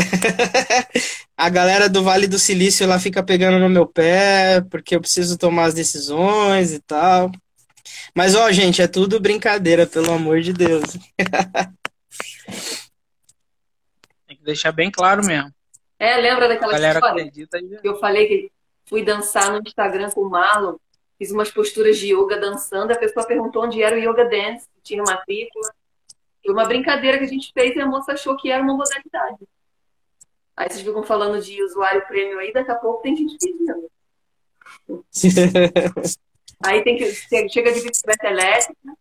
a 1.36 1.50
galera 1.50 1.90
do 1.90 2.02
Vale 2.02 2.28
do 2.28 2.40
Silício 2.40 2.88
lá 2.88 2.98
fica 2.98 3.22
pegando 3.22 3.60
no 3.60 3.68
meu 3.68 3.86
pé, 3.86 4.62
porque 4.72 4.96
eu 4.96 5.02
preciso 5.02 5.38
tomar 5.38 5.66
as 5.66 5.74
decisões 5.74 6.72
e 6.72 6.80
tal. 6.80 7.30
Mas, 8.16 8.36
ó, 8.36 8.50
gente, 8.54 8.82
é 8.82 8.88
tudo 8.88 9.20
brincadeira, 9.20 9.86
pelo 9.86 10.14
amor 10.14 10.40
de 10.40 10.54
Deus. 10.54 10.98
Deixar 14.46 14.72
bem 14.72 14.92
claro 14.92 15.26
mesmo. 15.26 15.52
É, 15.98 16.18
lembra 16.18 16.48
daquela 16.48 16.74
galera 16.74 17.00
história 17.00 17.24
acredita. 17.24 17.60
que 17.60 17.88
eu 17.88 17.98
falei 17.98 18.28
que 18.28 18.52
fui 18.86 19.04
dançar 19.04 19.52
no 19.52 19.60
Instagram 19.66 20.12
com 20.12 20.22
o 20.22 20.30
Marlon, 20.30 20.76
fiz 21.18 21.32
umas 21.32 21.50
posturas 21.50 21.98
de 21.98 22.14
yoga 22.14 22.38
dançando, 22.38 22.92
a 22.92 22.98
pessoa 22.98 23.26
perguntou 23.26 23.64
onde 23.64 23.82
era 23.82 23.96
o 23.96 24.00
yoga 24.00 24.26
dance, 24.26 24.68
tinha 24.84 25.02
matrícula. 25.02 25.74
Foi 26.44 26.54
uma 26.54 26.66
brincadeira 26.66 27.18
que 27.18 27.24
a 27.24 27.28
gente 27.28 27.52
fez 27.52 27.76
e 27.76 27.82
a 27.82 27.88
moça 27.88 28.12
achou 28.14 28.38
que 28.38 28.52
era 28.52 28.62
uma 28.62 28.76
modalidade. 28.76 29.48
Aí 30.56 30.70
vocês 30.70 30.82
ficam 30.82 31.02
falando 31.04 31.42
de 31.42 31.64
usuário 31.64 32.06
prêmio 32.06 32.38
aí, 32.38 32.54
daqui 32.54 32.70
a 32.70 32.76
pouco 32.76 33.02
tem 33.02 33.16
gente 33.16 33.38
pedindo. 33.40 33.90
Aí 36.64 36.84
tem 36.84 36.96
que 36.96 37.12
chega 37.50 37.74
de 37.74 37.82
bicicleta 37.82 38.28
elétrica. 38.28 38.98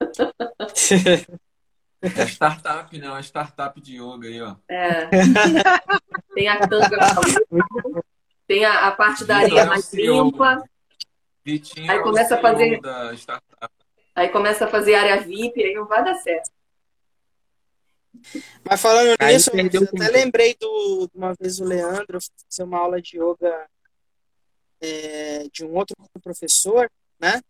É 2.14 2.26
startup, 2.26 2.98
né? 2.98 3.08
Uma 3.08 3.20
startup 3.22 3.80
de 3.80 3.96
yoga 4.00 4.28
aí, 4.28 4.40
ó. 4.42 4.56
É. 4.68 5.08
Tem 6.34 6.48
a 6.48 6.66
tanga, 6.68 6.98
tem 8.46 8.64
a, 8.64 8.88
a 8.88 8.92
parte 8.92 9.24
da 9.24 9.38
areia 9.38 9.64
mais 9.64 9.90
limpa. 9.92 10.62
Vitinho 11.42 11.90
Aí 11.90 11.96
é 11.96 12.00
o 12.00 12.02
começa 12.02 12.34
a 12.34 12.38
CEO 12.38 12.42
fazer- 12.42 12.80
da 12.80 13.14
startup. 13.14 13.74
Aí 14.14 14.28
começa 14.28 14.64
a 14.66 14.68
fazer 14.68 14.94
área 14.96 15.20
VIP, 15.22 15.62
aí 15.64 15.74
não 15.74 15.86
vai 15.86 16.04
dar 16.04 16.14
certo. 16.16 16.50
Mas 18.64 18.80
falando 18.80 19.14
Aí 19.18 19.34
nisso, 19.34 19.50
eu 19.54 19.82
até 19.84 20.08
lembrei 20.08 20.54
do 20.60 21.10
uma 21.14 21.34
vez 21.34 21.58
o 21.60 21.64
Leandro 21.64 22.18
fazer 22.20 22.62
uma 22.64 22.78
aula 22.78 23.00
de 23.00 23.18
yoga 23.18 23.66
é, 24.80 25.48
de 25.50 25.64
um 25.64 25.74
outro 25.74 25.96
professor, 26.22 26.90
né? 27.18 27.40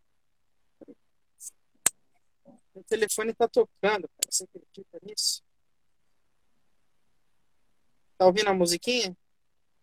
O 2.74 2.82
telefone 2.84 3.32
tá 3.32 3.48
tocando. 3.48 4.08
Você 4.36 4.44
acredita 4.44 4.98
nisso? 5.02 5.42
Tá 8.18 8.26
ouvindo 8.26 8.50
a 8.50 8.54
musiquinha? 8.54 9.16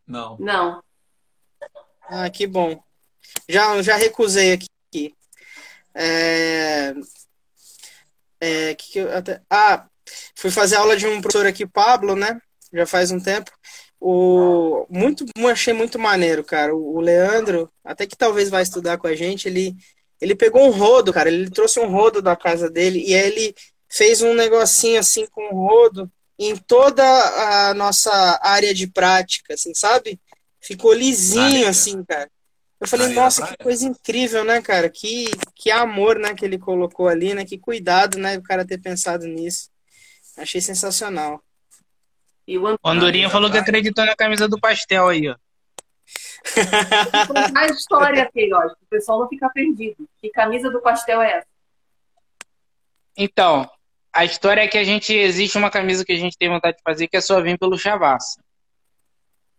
Não. 0.06 0.38
Não. 0.38 0.84
Ah, 2.02 2.30
que 2.30 2.46
bom. 2.46 2.84
Já, 3.50 3.82
já 3.82 3.96
recusei 3.96 4.54
aqui. 4.54 5.16
É, 5.96 6.94
é, 8.40 8.76
que 8.76 8.92
que 8.92 9.00
eu 9.00 9.16
até, 9.16 9.42
ah, 9.50 9.88
fui 10.36 10.52
fazer 10.52 10.76
aula 10.76 10.96
de 10.96 11.08
um 11.08 11.20
professor 11.20 11.48
aqui, 11.48 11.66
Pablo, 11.66 12.16
né? 12.16 12.40
Já 12.72 12.86
faz 12.86 13.10
um 13.10 13.20
tempo. 13.20 13.52
O, 14.00 14.86
muito, 14.88 15.26
achei 15.50 15.74
muito 15.74 15.98
maneiro, 15.98 16.44
cara. 16.44 16.76
O, 16.76 17.00
Leandro, 17.00 17.72
até 17.84 18.06
que 18.06 18.16
talvez 18.16 18.50
vai 18.52 18.62
estudar 18.62 19.00
com 19.00 19.08
a 19.08 19.16
gente, 19.16 19.48
ele, 19.48 19.76
ele 20.22 20.36
pegou 20.36 20.68
um 20.68 20.72
rodo, 20.72 21.12
cara. 21.12 21.30
Ele 21.30 21.50
trouxe 21.50 21.80
um 21.80 21.90
rodo 21.90 22.22
da 22.22 22.36
casa 22.36 22.70
dele 22.70 23.04
e 23.04 23.16
aí 23.16 23.32
ele 23.32 23.56
fez 23.94 24.22
um 24.24 24.34
negocinho 24.34 25.00
assim 25.00 25.28
com 25.28 25.54
o 25.54 25.68
rodo 25.68 26.12
em 26.40 26.56
toda 26.56 27.04
a 27.04 27.74
nossa 27.76 28.40
área 28.42 28.74
de 28.74 28.88
prática, 28.88 29.54
assim, 29.54 29.74
sabe? 29.76 30.20
Ficou 30.60 30.94
lisinho, 30.94 31.68
assim, 31.68 32.04
cara. 32.04 32.30
Eu 32.80 32.88
falei, 32.88 33.10
da 33.10 33.14
nossa, 33.14 33.42
que 33.42 33.48
praia? 33.50 33.64
coisa 33.64 33.86
incrível, 33.86 34.44
né, 34.44 34.62
cara? 34.62 34.90
Que, 34.90 35.26
que 35.56 35.70
amor, 35.70 36.18
né, 36.18 36.34
que 36.34 36.44
ele 36.44 36.58
colocou 36.58 37.08
ali, 37.08 37.34
né? 37.34 37.46
Que 37.46 37.58
cuidado, 37.58 38.18
né, 38.18 38.38
o 38.38 38.44
cara 38.44 38.66
ter 38.66 38.82
pensado 38.82 39.28
nisso. 39.28 39.70
Achei 40.38 40.60
sensacional. 40.60 41.42
E 42.48 42.58
o 42.58 42.64
O 42.64 42.90
Andorinha 42.90 43.30
falou 43.30 43.50
que 43.50 43.58
praia. 43.58 43.64
acreditou 43.64 44.06
na 44.06 44.16
camisa 44.16 44.50
do 44.50 44.60
pastel 44.60 45.08
aí, 45.08 45.30
ó. 45.30 45.36
a 47.56 47.66
história, 47.68 48.30
Queiroz, 48.34 48.74
para 48.74 48.84
o 48.84 48.90
pessoal 48.90 49.20
não 49.20 49.30
ficar 49.30 49.50
perdido. 49.50 50.10
Que 50.20 50.30
camisa 50.30 50.70
do 50.70 50.82
pastel 50.82 51.22
é 51.22 51.38
essa? 51.38 51.48
Então, 53.16 53.70
a 54.14 54.24
história 54.24 54.62
é 54.62 54.68
que 54.68 54.78
a 54.78 54.84
gente 54.84 55.12
existe 55.12 55.58
uma 55.58 55.72
camisa 55.72 56.06
que 56.06 56.14
a 56.14 56.18
gente 56.18 56.38
tem 56.38 56.48
vontade 56.48 56.78
de 56.78 56.84
fazer 56.84 57.08
que 57.08 57.18
é 57.18 57.22
só 57.22 57.42
vir 57.42 57.58
pelo 57.58 57.78
Chavassa. 57.78 58.44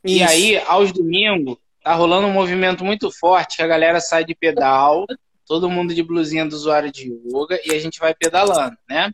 E 0.05 0.23
aí, 0.23 0.59
aos 0.67 0.93
domingos, 0.93 1.57
tá 1.83 1.93
rolando 1.95 2.29
um 2.29 2.33
movimento 2.33 2.85
muito 2.85 3.11
forte 3.11 3.57
que 3.57 3.63
a 3.63 3.67
galera 3.67 4.01
sai 4.01 4.25
de 4.25 4.35
pedal, 4.35 5.07
todo 5.45 5.69
mundo 5.69 5.93
de 5.93 6.03
blusinha 6.03 6.47
do 6.47 6.55
usuário 6.55 6.93
de 6.93 7.11
yoga, 7.11 7.61
e 7.65 7.73
a 7.73 7.79
gente 7.81 7.99
vai 7.99 8.15
pedalando, 8.15 8.77
né? 8.89 9.13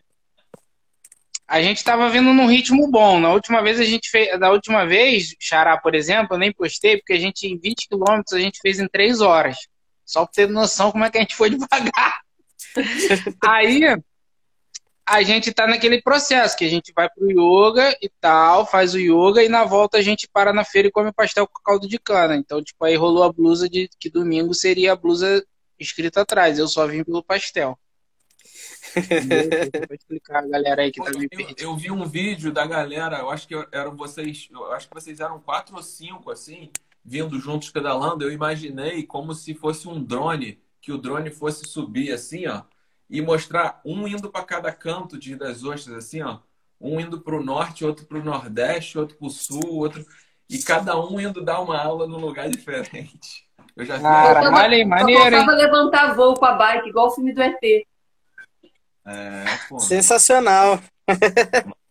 A 1.49 1.62
gente 1.62 1.82
tava 1.82 2.09
vindo 2.11 2.32
num 2.32 2.47
ritmo 2.47 2.88
bom. 2.88 3.18
Na 3.18 3.32
última 3.32 3.62
vez 3.62 3.80
a 3.80 3.84
gente 3.84 4.11
fez, 4.11 4.38
da 4.38 4.51
última 4.53 4.86
vez, 4.86 5.34
Xará, 5.41 5.76
por 5.78 5.95
exemplo, 5.95 6.34
eu 6.34 6.38
nem 6.38 6.53
postei, 6.53 6.99
porque 6.99 7.14
a 7.14 7.18
gente 7.18 7.47
em 7.47 7.59
20 7.59 7.88
quilômetros 7.88 8.34
a 8.34 8.38
gente 8.38 8.61
fez 8.61 8.78
em 8.78 8.86
3 8.86 9.20
horas. 9.20 9.57
Só 10.05 10.24
pra 10.24 10.32
ter 10.32 10.49
noção 10.49 10.93
como 10.93 11.05
é 11.05 11.11
que 11.11 11.18
a 11.18 11.20
gente 11.22 11.34
foi 11.34 11.51
devagar. 11.57 12.20
Aí 13.43 13.80
a 15.11 15.24
gente 15.24 15.52
tá 15.52 15.66
naquele 15.66 16.00
processo 16.00 16.56
que 16.56 16.64
a 16.64 16.68
gente 16.68 16.92
vai 16.94 17.11
pro 17.11 17.28
yoga 17.28 17.96
e 18.00 18.08
tal, 18.20 18.64
faz 18.64 18.94
o 18.94 18.98
yoga 18.98 19.42
e 19.42 19.48
na 19.48 19.64
volta 19.64 19.98
a 19.98 20.02
gente 20.02 20.28
para 20.32 20.52
na 20.52 20.64
feira 20.64 20.86
e 20.86 20.92
come 20.92 21.12
pastel 21.12 21.48
com 21.48 21.61
caldo 21.64 21.88
de 21.88 21.98
cana. 21.98 22.36
Então, 22.36 22.62
tipo, 22.62 22.84
aí 22.84 22.94
rolou 22.94 23.24
a 23.24 23.32
blusa 23.32 23.68
de 23.68 23.90
que 23.98 24.08
domingo 24.08 24.54
seria 24.54 24.92
a 24.92 24.96
blusa 24.96 25.44
escrita 25.80 26.20
atrás. 26.20 26.61
Eu 26.61 26.68
só 26.68 26.86
vim 26.86 27.02
pelo 27.02 27.24
pastel. 27.24 27.76
Vou 28.94 29.96
explicar 29.96 30.44
a 30.44 30.46
galera 30.46 30.82
aí 30.82 30.92
que 30.92 31.02
tá 31.02 31.11
me 31.18 31.28
Eu, 31.58 31.70
eu 31.70 31.76
vi 31.76 31.90
um 31.90 32.06
vídeo 32.06 32.52
da 32.52 32.64
galera, 32.64 33.18
eu 33.18 33.30
acho 33.30 33.48
que 33.48 33.54
eram 33.72 33.96
vocês, 33.96 34.46
eu 34.48 34.72
acho 34.72 34.88
que 34.88 34.94
vocês 34.94 35.18
eram 35.18 35.40
quatro 35.40 35.74
ou 35.74 35.82
cinco, 35.82 36.30
assim, 36.30 36.70
vindo 37.04 37.36
juntos 37.40 37.70
pedalando. 37.70 38.22
Eu 38.22 38.30
imaginei 38.30 39.02
como 39.02 39.34
se 39.34 39.54
fosse 39.54 39.88
um 39.88 40.00
drone, 40.00 40.61
que 40.80 40.92
o 40.92 40.98
drone 40.98 41.30
fosse 41.32 41.66
subir 41.66 42.12
assim, 42.12 42.46
ó, 42.46 42.62
e 43.11 43.20
mostrar 43.20 43.80
um 43.84 44.06
indo 44.06 44.30
para 44.30 44.44
cada 44.44 44.72
canto 44.72 45.18
de 45.18 45.34
das 45.34 45.64
ostras, 45.64 45.96
assim, 45.96 46.22
ó. 46.22 46.38
Um 46.80 46.98
indo 47.00 47.20
para 47.20 47.36
o 47.36 47.42
norte, 47.44 47.84
outro 47.84 48.06
para 48.06 48.18
o 48.18 48.24
nordeste, 48.24 48.98
outro 48.98 49.16
para 49.18 49.26
o 49.26 49.30
sul, 49.30 49.76
outro. 49.76 50.06
E 50.48 50.62
cada 50.62 50.98
um 50.98 51.20
indo 51.20 51.44
dar 51.44 51.61
uma 51.61 51.78
aula 51.78 52.06
num 52.06 52.18
lugar 52.18 52.48
diferente. 52.48 53.44
Eu 53.76 53.84
já 53.84 53.96
vi. 53.96 54.02
Cara, 54.02 54.40
aí, 54.40 54.82
Só 54.82 54.86
maneiro, 54.86 55.36
hein? 55.36 55.46
levantar 55.46 56.14
voo 56.14 56.34
com 56.34 56.44
a 56.44 56.54
bike, 56.54 56.88
igual 56.88 57.08
o 57.08 57.11
filme 57.11 57.34
do 57.34 57.42
ET. 57.42 57.58
É, 59.06 59.44
pô. 59.68 59.78
Sensacional. 59.78 60.80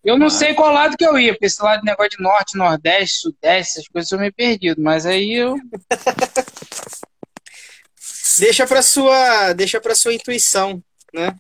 Eu 0.04 0.18
não 0.18 0.28
Mas- 0.28 0.34
sei 0.34 0.54
qual 0.54 0.74
lado 0.74 0.98
que 0.98 1.06
eu 1.06 1.20
ia, 1.20 1.34
porque 1.34 1.46
esse 1.46 1.62
lado 1.62 1.82
de 1.82 1.86
negócio 1.86 2.18
de 2.18 2.24
norte, 2.24 2.58
nordeste, 2.58 3.20
sudeste, 3.20 3.80
essas 3.80 3.88
coisas 3.88 4.12
eu 4.12 4.20
meio 4.20 4.34
perdido. 4.34 4.82
Mas 4.82 5.06
aí 5.06 5.34
eu. 5.34 5.56
Deixa 8.40 8.66
para 8.66 8.82
sua, 8.82 9.54
deixa 9.54 9.82
para 9.82 9.94
sua 9.94 10.14
intuição, 10.14 10.82
né? 11.14 11.36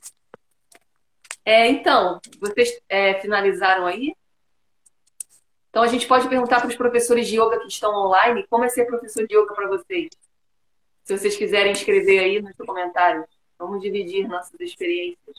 É, 1.45 1.67
então, 1.67 2.19
vocês 2.39 2.79
é, 2.87 3.19
finalizaram 3.21 3.85
aí? 3.85 4.13
Então 5.69 5.83
a 5.83 5.87
gente 5.87 6.07
pode 6.07 6.27
perguntar 6.27 6.59
para 6.59 6.69
os 6.69 6.75
professores 6.75 7.27
de 7.27 7.39
yoga 7.39 7.59
que 7.59 7.67
estão 7.67 7.93
online 7.93 8.45
como 8.49 8.63
é 8.63 8.69
ser 8.69 8.85
professor 8.85 9.27
de 9.27 9.35
yoga 9.35 9.53
para 9.53 9.67
vocês. 9.67 10.09
Se 11.03 11.17
vocês 11.17 11.35
quiserem 11.37 11.71
escrever 11.71 12.19
aí 12.19 12.41
nos 12.41 12.55
comentários, 12.55 13.25
vamos 13.57 13.81
dividir 13.81 14.27
nossas 14.27 14.59
experiências. 14.59 15.37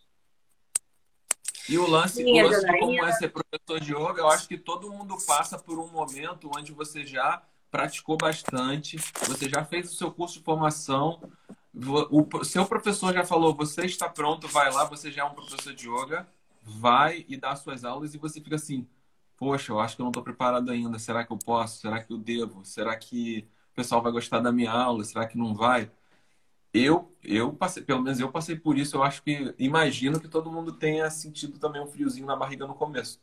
E 1.69 1.79
o 1.79 1.89
lance, 1.89 2.17
Sim, 2.17 2.43
o 2.43 2.49
lance 2.49 2.67
de 2.67 2.79
como 2.79 3.05
é 3.05 3.13
ser 3.13 3.29
professor 3.29 3.81
de 3.81 3.93
yoga, 3.93 4.23
eu 4.23 4.29
acho 4.29 4.49
que 4.49 4.59
todo 4.59 4.91
mundo 4.91 5.17
passa 5.27 5.59
por 5.59 5.79
um 5.79 5.87
momento 5.89 6.51
onde 6.57 6.73
você 6.73 7.05
já 7.05 7.43
praticou 7.71 8.17
bastante, 8.17 8.97
você 9.27 9.49
já 9.49 9.65
fez 9.65 9.93
o 9.93 9.95
seu 9.95 10.11
curso 10.11 10.39
de 10.39 10.45
formação, 10.45 11.21
o 11.73 12.45
seu 12.45 12.67
professor 12.67 13.13
já 13.13 13.25
falou, 13.25 13.55
você 13.55 13.85
está 13.85 14.09
pronto, 14.09 14.49
vai 14.49 14.73
lá, 14.73 14.85
você 14.85 15.11
já 15.11 15.23
é 15.23 15.25
um 15.25 15.35
professor 15.35 15.73
de 15.73 15.89
yoga, 15.89 16.27
vai 16.63 17.25
e 17.29 17.37
dá 17.37 17.55
suas 17.55 17.85
aulas 17.85 18.15
e 18.15 18.19
você 18.19 18.41
fica 18.41 18.57
assim, 18.57 18.87
poxa, 19.37 19.73
eu 19.73 19.81
acho 19.81 19.97
que 19.97 20.03
eu 20.03 20.05
não 20.05 20.11
estou 20.11 20.23
preparado 20.23 20.71
ainda, 20.71 20.99
será 20.99 21.25
que 21.25 21.33
eu 21.33 21.39
posso? 21.39 21.81
Será 21.81 22.03
que 22.03 22.13
eu 22.13 22.19
devo? 22.19 22.65
Será 22.65 22.97
que 22.97 23.49
o 23.73 23.75
pessoal 23.75 24.03
vai 24.03 24.13
gostar 24.13 24.41
da 24.41 24.53
minha 24.53 24.73
aula? 24.73 25.05
Será 25.05 25.27
que 25.27 25.39
não 25.39 25.55
vai? 25.55 25.91
Eu, 26.73 27.11
eu 27.23 27.53
passei, 27.53 27.83
pelo 27.83 28.03
menos 28.03 28.21
eu 28.21 28.31
passei 28.31 28.57
por 28.57 28.79
isso. 28.79 28.97
Eu 28.97 29.03
acho 29.03 29.23
que 29.23 29.55
imagino 29.59 30.21
que 30.21 30.29
todo 30.29 30.53
mundo 30.53 30.73
tenha 30.73 31.11
sentido 31.11 31.59
também 31.59 31.83
um 31.83 31.87
friozinho 31.87 32.27
na 32.27 32.37
barriga 32.37 32.67
no 32.67 32.75
começo. 32.75 33.21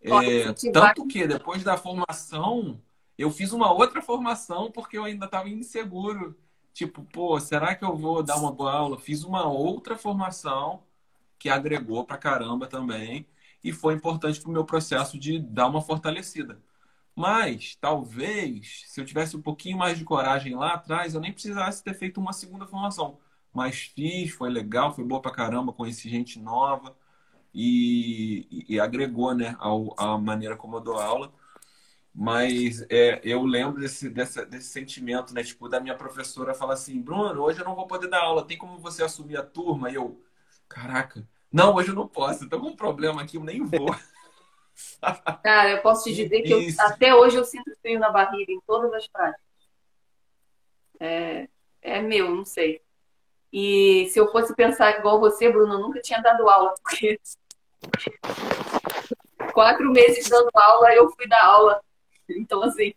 É, 0.00 0.52
tanto 0.72 1.06
que 1.08 1.26
depois 1.26 1.64
da 1.64 1.76
formação, 1.76 2.80
eu 3.16 3.30
fiz 3.30 3.52
uma 3.52 3.72
outra 3.72 4.00
formação 4.00 4.70
porque 4.70 4.96
eu 4.96 5.04
ainda 5.04 5.26
estava 5.26 5.48
inseguro. 5.48 6.38
Tipo, 6.78 7.02
pô, 7.04 7.40
será 7.40 7.74
que 7.74 7.84
eu 7.84 7.96
vou 7.96 8.22
dar 8.22 8.36
uma 8.36 8.52
boa 8.52 8.72
aula? 8.72 9.00
Fiz 9.00 9.24
uma 9.24 9.48
outra 9.48 9.96
formação 9.98 10.84
que 11.38 11.48
agregou 11.48 12.04
pra 12.04 12.16
caramba 12.18 12.68
também 12.68 13.26
e 13.64 13.72
foi 13.72 13.94
importante 13.94 14.40
pro 14.40 14.52
meu 14.52 14.64
processo 14.64 15.18
de 15.18 15.40
dar 15.40 15.66
uma 15.68 15.82
fortalecida. 15.82 16.62
Mas, 17.16 17.76
talvez, 17.76 18.84
se 18.86 19.00
eu 19.00 19.04
tivesse 19.06 19.36
um 19.36 19.42
pouquinho 19.42 19.78
mais 19.78 19.98
de 19.98 20.04
coragem 20.04 20.54
lá 20.56 20.74
atrás, 20.74 21.14
eu 21.14 21.20
nem 21.20 21.32
precisasse 21.32 21.82
ter 21.84 21.94
feito 21.94 22.20
uma 22.20 22.32
segunda 22.32 22.66
formação. 22.66 23.18
Mas 23.52 23.80
fiz, 23.94 24.30
foi 24.32 24.50
legal, 24.50 24.94
foi 24.94 25.04
boa 25.04 25.20
pra 25.20 25.32
caramba, 25.32 25.72
conheci 25.72 26.08
gente 26.08 26.38
nova 26.40 26.96
e, 27.54 28.66
e 28.68 28.80
agregou, 28.80 29.34
né, 29.34 29.56
ao, 29.58 29.94
a 29.98 30.18
maneira 30.18 30.56
como 30.56 30.76
eu 30.76 30.80
dou 30.80 30.98
aula. 30.98 31.32
Mas 32.20 32.84
é, 32.90 33.20
eu 33.22 33.44
lembro 33.44 33.80
desse, 33.80 34.10
desse, 34.10 34.44
desse 34.46 34.70
sentimento, 34.70 35.32
né? 35.32 35.44
Tipo, 35.44 35.68
da 35.68 35.78
minha 35.78 35.94
professora 35.94 36.52
falar 36.52 36.74
assim, 36.74 37.00
Bruno, 37.00 37.40
hoje 37.40 37.60
eu 37.60 37.64
não 37.64 37.76
vou 37.76 37.86
poder 37.86 38.08
dar 38.08 38.24
aula, 38.24 38.44
tem 38.44 38.58
como 38.58 38.76
você 38.76 39.04
assumir 39.04 39.36
a 39.36 39.42
turma? 39.44 39.88
E 39.88 39.94
eu, 39.94 40.20
caraca, 40.68 41.24
não, 41.52 41.76
hoje 41.76 41.90
eu 41.90 41.94
não 41.94 42.08
posso, 42.08 42.42
eu 42.42 42.48
tô 42.48 42.58
com 42.58 42.70
um 42.70 42.76
problema 42.76 43.22
aqui, 43.22 43.36
eu 43.36 43.44
nem 43.44 43.64
vou. 43.64 43.94
Cara, 45.44 45.70
eu 45.70 45.80
posso 45.80 46.04
te 46.04 46.12
dizer 46.12 46.42
que 46.42 46.52
eu, 46.52 46.60
até 46.80 47.14
hoje 47.14 47.36
eu 47.36 47.44
sinto 47.44 47.70
frio 47.80 48.00
na 48.00 48.10
barriga 48.10 48.50
em 48.50 48.60
todas 48.66 48.92
as 48.92 49.06
práticas. 49.06 49.46
É, 50.98 51.48
é 51.80 52.02
meu, 52.02 52.34
não 52.34 52.44
sei. 52.44 52.82
E 53.52 54.08
se 54.10 54.18
eu 54.18 54.32
fosse 54.32 54.56
pensar 54.56 54.98
igual 54.98 55.20
você, 55.20 55.48
Bruno, 55.52 55.74
eu 55.74 55.78
nunca 55.78 56.00
tinha 56.00 56.20
dado 56.20 56.48
aula, 56.48 56.74
porque 56.82 57.20
quatro 59.54 59.88
meses 59.92 60.28
dando 60.28 60.50
aula, 60.52 60.92
eu 60.92 61.08
fui 61.12 61.28
dar 61.28 61.44
aula. 61.44 61.80
Então, 62.28 62.62
assim, 62.62 62.94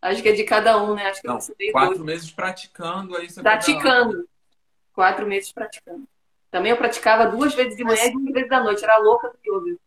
acho 0.00 0.22
que 0.22 0.28
é 0.28 0.32
de 0.32 0.44
cada 0.44 0.82
um, 0.82 0.94
né? 0.94 1.06
Acho 1.06 1.20
que 1.20 1.28
Não, 1.28 1.38
quatro 1.72 1.96
dois. 1.96 2.00
meses 2.00 2.30
praticando, 2.30 3.16
aí 3.16 3.30
você 3.30 3.42
Praticando. 3.42 4.28
Quatro 4.92 5.26
meses 5.26 5.52
praticando. 5.52 6.06
Também 6.50 6.70
eu 6.70 6.76
praticava 6.76 7.26
duas 7.26 7.54
vezes 7.54 7.76
de 7.76 7.82
manhã 7.82 8.04
e 8.04 8.12
duas 8.12 8.32
vezes 8.32 8.48
da 8.48 8.62
noite. 8.62 8.84
Era 8.84 8.98
louca 8.98 9.30
do 9.30 9.38
yoga. 9.42 9.78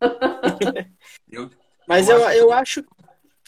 eu, 1.30 1.50
Mas 1.86 2.08
eu, 2.08 2.18
eu, 2.18 2.30
eu 2.30 2.52
acho, 2.52 2.84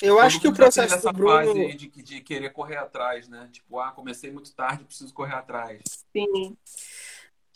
eu 0.01 0.19
acho 0.19 0.41
que 0.41 0.49
o 0.49 0.55
processo 0.55 0.95
essa 0.95 1.13
Bruno... 1.13 1.31
fase 1.31 1.75
de, 1.75 1.89
de 1.89 2.21
querer 2.21 2.51
correr 2.51 2.77
atrás, 2.77 3.29
né? 3.29 3.49
Tipo, 3.53 3.79
ah, 3.79 3.93
comecei 3.93 4.31
muito 4.31 4.55
tarde, 4.55 4.85
preciso 4.85 5.13
correr 5.13 5.35
atrás. 5.35 5.83
Sim. 6.13 6.57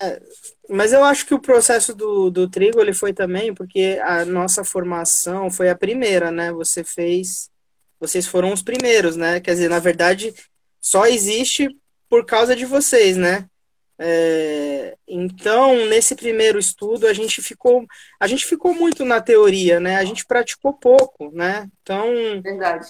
É, 0.01 0.21
mas 0.69 0.93
eu 0.93 1.03
acho 1.05 1.25
que 1.25 1.35
o 1.35 1.41
processo 1.41 1.95
do, 1.95 2.31
do 2.31 2.49
trigo 2.49 2.81
ele 2.81 2.93
foi 2.93 3.13
também 3.13 3.55
porque 3.55 3.99
a 4.03 4.25
nossa 4.25 4.63
formação 4.63 5.51
foi 5.51 5.71
a 5.71 5.77
primeira, 5.77 6.31
né? 6.31 6.53
Você 6.53 6.85
fez, 6.85 7.51
vocês 7.99 8.27
foram 8.27 8.53
os 8.53 8.63
primeiros, 8.63 9.17
né? 9.17 9.41
Quer 9.41 9.53
dizer, 9.53 9.71
na 9.71 9.79
verdade, 9.79 10.35
só 10.81 11.07
existe 11.07 11.69
por 12.09 12.27
causa 12.27 12.55
de 12.55 12.67
vocês, 12.67 13.17
né? 13.17 13.49
É, 13.99 14.95
então, 15.09 15.87
nesse 15.87 16.15
primeiro 16.15 16.59
estudo, 16.59 17.07
a 17.07 17.15
gente 17.15 17.41
ficou, 17.41 17.87
a 18.21 18.27
gente 18.27 18.45
ficou 18.45 18.75
muito 18.75 19.05
na 19.05 19.21
teoria, 19.23 19.81
né? 19.81 19.97
A 19.97 20.05
gente 20.05 20.27
praticou 20.27 20.75
pouco, 20.75 21.31
né? 21.33 21.67
Então, 21.83 22.07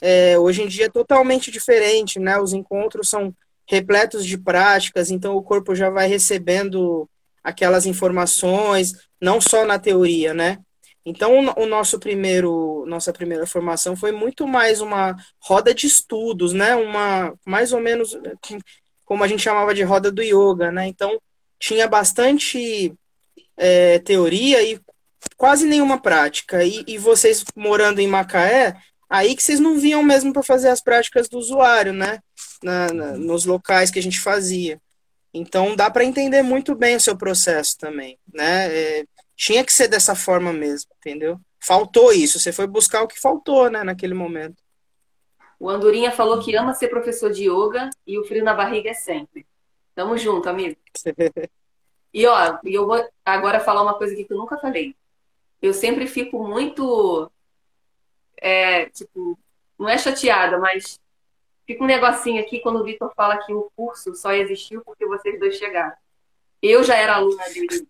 é, 0.03 0.37
hoje 0.39 0.63
em 0.63 0.67
dia 0.69 0.87
é 0.87 0.91
totalmente 0.91 1.51
diferente, 1.51 2.19
né? 2.19 2.39
Os 2.41 2.53
encontros 2.53 3.09
são 3.09 3.33
repletos 3.69 4.25
de 4.25 4.39
práticas, 4.39 5.11
então 5.11 5.37
o 5.37 5.43
corpo 5.43 5.75
já 5.75 5.91
vai 5.91 6.07
recebendo 6.07 7.09
aquelas 7.43 7.87
informações, 7.87 8.93
não 9.21 9.41
só 9.41 9.65
na 9.65 9.79
teoria, 9.79 10.35
né? 10.35 10.59
Então, 11.05 11.39
o 11.57 11.67
nosso 11.67 12.01
primeiro, 12.01 12.85
nossa 12.89 13.13
primeira 13.13 13.47
formação 13.47 13.95
foi 13.95 14.11
muito 14.11 14.45
mais 14.45 14.81
uma 14.81 15.15
roda 15.39 15.73
de 15.73 15.87
estudos, 15.87 16.53
né? 16.53 16.75
Uma, 16.75 17.33
mais 17.47 17.73
ou 17.73 17.81
menos, 17.81 18.19
como 19.05 19.23
a 19.23 19.29
gente 19.29 19.43
chamava 19.43 19.73
de 19.73 19.85
roda 19.85 20.11
do 20.11 20.21
yoga, 20.21 20.73
né? 20.73 20.89
Então, 20.89 21.21
tinha 21.61 21.87
bastante 21.87 22.93
é, 23.57 24.01
teoria 24.01 24.61
e 24.63 24.81
quase 25.37 25.65
nenhuma 25.65 26.01
prática. 26.01 26.65
E, 26.65 26.83
e, 26.87 26.99
vocês 26.99 27.45
morando 27.55 28.01
em 28.01 28.09
Macaé, 28.09 28.77
aí 29.09 29.37
que 29.37 29.43
vocês 29.45 29.61
não 29.61 29.79
vinham 29.79 30.03
mesmo 30.03 30.33
para 30.33 30.43
fazer 30.43 30.71
as 30.71 30.83
práticas 30.83 31.29
do 31.29 31.39
usuário, 31.39 31.93
né? 31.93 32.19
Na, 32.63 32.87
na, 32.93 33.13
nos 33.13 33.45
locais 33.45 33.91
que 33.91 33.99
a 33.99 34.03
gente 34.03 34.21
fazia. 34.21 34.81
Então, 35.33 35.77
dá 35.77 35.91
para 35.91 36.05
entender 36.05 36.43
muito 36.43 36.75
bem 36.75 36.97
o 36.97 37.01
seu 37.01 37.17
processo 37.17 37.77
também, 37.77 38.19
né? 38.33 38.75
É, 38.75 39.05
tinha 39.37 39.63
que 39.63 39.73
ser 39.73 39.89
dessa 39.89 40.15
forma 40.15 40.53
mesmo, 40.53 40.91
entendeu? 40.99 41.39
Faltou 41.61 42.13
isso, 42.13 42.39
você 42.39 42.53
foi 42.53 42.67
buscar 42.67 43.03
o 43.03 43.09
que 43.09 43.21
faltou, 43.21 43.71
né, 43.71 43.85
naquele 43.85 44.15
momento. 44.15 44.57
O 45.59 45.69
Andorinha 45.69 46.11
falou 46.11 46.43
que 46.43 46.55
ama 46.55 46.75
ser 46.75 46.89
professor 46.89 47.31
de 47.31 47.51
yoga 47.51 47.91
e 48.07 48.19
o 48.19 48.25
frio 48.25 48.45
na 48.45 48.55
barriga 48.55 48.91
é 48.91 48.95
sempre. 48.95 49.47
Tamo 49.95 50.17
junto, 50.17 50.49
amigo. 50.49 50.77
e 52.13 52.27
ó, 52.27 52.59
eu 52.65 52.87
vou 52.87 53.07
agora 53.25 53.61
falar 53.61 53.83
uma 53.83 53.99
coisa 53.99 54.15
aqui 54.15 54.25
que 54.25 54.33
eu 54.33 54.39
nunca 54.39 54.59
falei. 54.59 54.95
Eu 55.61 55.73
sempre 55.73 56.07
fico 56.07 56.47
muito. 56.47 57.31
É, 58.39 58.87
tipo, 58.91 59.39
não 59.79 59.89
é 59.89 59.97
chateada, 59.97 60.59
mas 60.59 61.01
fica 61.67 61.83
um 61.83 61.87
negocinho 61.87 62.41
aqui 62.41 62.61
quando 62.61 62.81
o 62.81 62.85
Vitor 62.85 63.13
fala 63.15 63.39
que 63.45 63.53
o 63.53 63.71
curso 63.77 64.15
só 64.15 64.33
existiu 64.33 64.83
porque 64.85 65.05
vocês 65.07 65.39
dois 65.39 65.57
chegaram. 65.57 65.97
Eu 66.63 66.85
já 66.85 66.95
era 66.95 67.17
aluna 67.17 67.45
dele. 67.49 67.87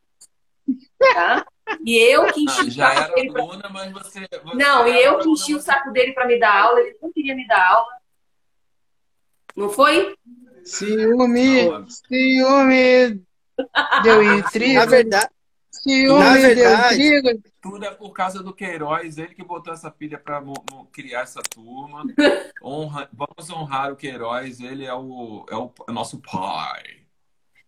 Tá? 0.98 1.46
E 1.84 1.96
eu 1.96 2.32
que 2.32 2.42
enchi 2.42 2.60
ah, 2.60 2.70
já 2.70 2.90
o 2.90 2.94
saco 2.94 3.14
dele. 3.14 3.32
Pra... 3.32 3.42
Aluna, 3.42 3.68
mas 3.70 3.92
você, 3.92 4.20
você 4.20 4.56
não, 4.56 4.86
e 4.86 5.02
eu 5.02 5.18
que 5.18 5.28
enchi 5.28 5.54
o 5.54 5.60
saco 5.60 5.92
dele 5.92 6.12
para 6.12 6.26
me 6.26 6.38
dar 6.38 6.62
aula, 6.62 6.80
ele 6.80 6.96
não 7.00 7.12
queria 7.12 7.34
me 7.34 7.46
dar 7.46 7.64
aula. 7.70 7.96
Não 9.54 9.70
foi? 9.70 10.16
Ciúme, 10.64 11.86
ciúme 11.88 13.22
deu 14.02 14.22
intriga. 14.38 14.80
Na 14.80 14.86
verdade, 14.86 15.30
ciúme 15.70 16.18
na 16.18 16.32
verdade, 16.32 16.98
deu 16.98 17.18
intriga. 17.18 17.50
Tudo 17.68 17.84
é 17.84 17.90
por 17.90 18.12
causa 18.12 18.44
do 18.44 18.54
Queiroz, 18.54 19.18
ele 19.18 19.34
que 19.34 19.42
botou 19.42 19.74
essa 19.74 19.90
pilha 19.90 20.20
para 20.20 20.40
criar 20.92 21.22
essa 21.22 21.42
turma. 21.42 22.04
Honra, 22.62 23.08
vamos 23.12 23.50
honrar 23.50 23.90
o 23.92 23.96
Queiroz, 23.96 24.60
ele 24.60 24.84
é 24.84 24.94
o, 24.94 25.44
é 25.50 25.56
o, 25.56 25.72
é 25.88 25.90
o 25.90 25.92
nosso 25.92 26.20
pai. 26.20 26.84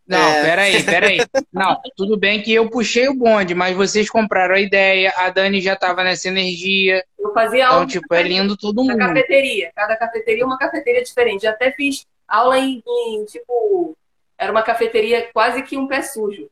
Não, 0.07 0.17
é... 0.17 0.43
peraí, 0.45 0.85
peraí. 0.85 1.19
Não, 1.53 1.81
tudo 1.97 2.17
bem 2.17 2.41
que 2.41 2.55
eu 2.55 2.71
puxei 2.71 3.09
o 3.09 3.15
bonde, 3.15 3.57
mas 3.57 3.77
vocês 3.77 4.09
compraram 4.09 4.55
a 4.55 4.61
ideia, 4.61 5.13
a 5.17 5.31
Dani 5.31 5.61
já 5.61 5.75
tava 5.75 6.05
nessa 6.05 6.29
energia. 6.29 7.05
Eu 7.19 7.33
fazia 7.35 7.65
então, 7.65 7.73
aula. 7.73 7.85
Então, 7.85 8.01
tipo, 8.01 8.15
é 8.15 8.23
lindo 8.23 8.57
todo 8.57 8.85
mundo. 8.85 8.97
Na 8.97 9.09
cafeteria. 9.09 9.73
Cada 9.75 9.97
cafeteria 9.97 10.45
é 10.45 10.47
uma 10.47 10.59
cafeteria 10.59 11.03
diferente. 11.03 11.43
Já 11.43 11.51
até 11.51 11.73
fiz 11.73 12.07
aula 12.29 12.57
em, 12.57 12.81
em, 12.87 13.25
tipo. 13.25 13.97
Era 14.39 14.53
uma 14.53 14.63
cafeteria 14.63 15.29
quase 15.33 15.61
que 15.65 15.77
um 15.77 15.89
pé 15.89 16.03
sujo. 16.03 16.49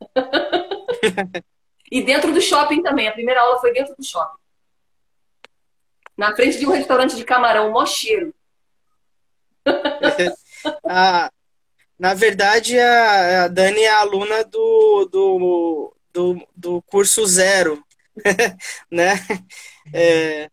e 1.90 2.02
dentro 2.02 2.32
do 2.32 2.40
shopping 2.40 2.82
também. 2.82 3.08
A 3.08 3.12
primeira 3.12 3.40
aula 3.40 3.60
foi 3.60 3.72
dentro 3.72 3.94
do 3.96 4.04
shopping. 4.04 4.38
Na 6.16 6.34
frente 6.34 6.58
de 6.58 6.66
um 6.66 6.72
restaurante 6.72 7.14
de 7.14 7.24
camarão, 7.24 7.70
mó 7.70 7.84
cheiro. 7.84 8.34
na 11.98 12.14
verdade, 12.14 12.78
a, 12.78 13.44
a 13.44 13.48
Dani 13.48 13.82
é 13.82 13.90
aluna 13.90 14.44
do, 14.44 15.08
do, 15.10 15.96
do, 16.12 16.48
do 16.54 16.82
curso 16.82 17.26
zero, 17.26 17.82
né? 18.90 19.14
É, 19.92 20.50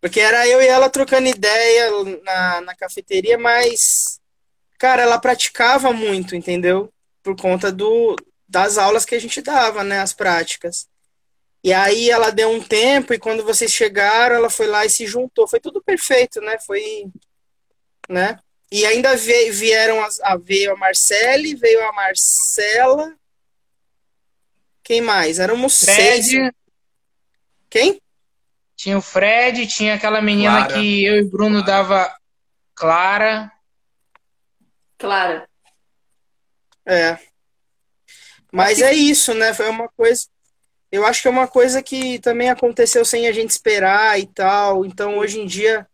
porque 0.00 0.20
era 0.20 0.46
eu 0.48 0.60
e 0.60 0.66
ela 0.66 0.90
trocando 0.90 1.28
ideia 1.28 1.90
na, 2.24 2.60
na 2.62 2.74
cafeteria, 2.74 3.38
mas, 3.38 4.20
cara, 4.78 5.02
ela 5.02 5.18
praticava 5.18 5.92
muito, 5.92 6.34
entendeu? 6.34 6.92
Por 7.22 7.36
conta 7.36 7.70
do, 7.70 8.16
das 8.52 8.76
aulas 8.76 9.06
que 9.06 9.14
a 9.14 9.18
gente 9.18 9.40
dava, 9.40 9.82
né? 9.82 10.00
As 10.00 10.12
práticas. 10.12 10.86
E 11.64 11.72
aí 11.72 12.10
ela 12.10 12.30
deu 12.30 12.50
um 12.50 12.62
tempo 12.62 13.14
e 13.14 13.18
quando 13.18 13.42
vocês 13.44 13.72
chegaram, 13.72 14.36
ela 14.36 14.50
foi 14.50 14.66
lá 14.66 14.84
e 14.84 14.90
se 14.90 15.06
juntou. 15.06 15.48
Foi 15.48 15.58
tudo 15.58 15.82
perfeito, 15.82 16.38
né? 16.42 16.58
Foi, 16.58 17.06
né? 18.08 18.38
E 18.70 18.84
ainda 18.84 19.16
veio, 19.16 19.52
vieram 19.54 19.98
a, 20.22 20.36
veio 20.36 20.72
a 20.72 20.76
Marcele, 20.76 21.54
veio 21.54 21.82
a 21.88 21.92
Marcela. 21.92 23.14
Quem 24.82 25.00
mais? 25.00 25.38
Éramos 25.38 25.80
Fred. 25.82 26.22
seis. 26.22 26.52
Quem? 27.70 28.02
Tinha 28.76 28.98
o 28.98 29.02
Fred, 29.02 29.66
tinha 29.66 29.94
aquela 29.94 30.20
menina 30.20 30.66
Clara. 30.66 30.74
que 30.74 31.04
eu 31.04 31.16
e 31.16 31.22
Bruno 31.22 31.64
Clara. 31.64 31.82
dava 31.84 32.16
Clara. 32.74 33.52
Clara. 34.98 35.48
É. 36.84 37.31
Mas 38.52 38.82
é 38.82 38.92
isso, 38.92 39.32
né? 39.32 39.54
Foi 39.54 39.68
uma 39.68 39.88
coisa. 39.88 40.26
Eu 40.90 41.06
acho 41.06 41.22
que 41.22 41.28
é 41.28 41.30
uma 41.30 41.48
coisa 41.48 41.82
que 41.82 42.18
também 42.18 42.50
aconteceu 42.50 43.04
sem 43.04 43.26
a 43.26 43.32
gente 43.32 43.50
esperar 43.50 44.20
e 44.20 44.26
tal. 44.26 44.84
Então, 44.84 45.18
hoje 45.18 45.40
em 45.40 45.46
dia, 45.46 45.86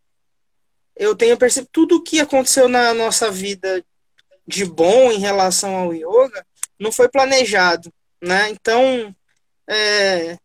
eu 0.97 1.15
tenho 1.15 1.39
percebido 1.39 1.71
tudo 1.73 1.97
o 1.97 2.03
que 2.03 2.21
aconteceu 2.21 2.69
na 2.69 2.93
nossa 2.93 3.31
vida 3.31 3.85
de 4.47 4.65
bom 4.65 5.13
em 5.13 5.19
relação 5.19 5.77
ao 5.77 5.95
yoga 5.95 6.45
não 6.79 6.93
foi 6.93 7.09
planejado, 7.09 7.93
né? 8.23 8.51
Então, 8.51 9.15
é, 9.69 10.39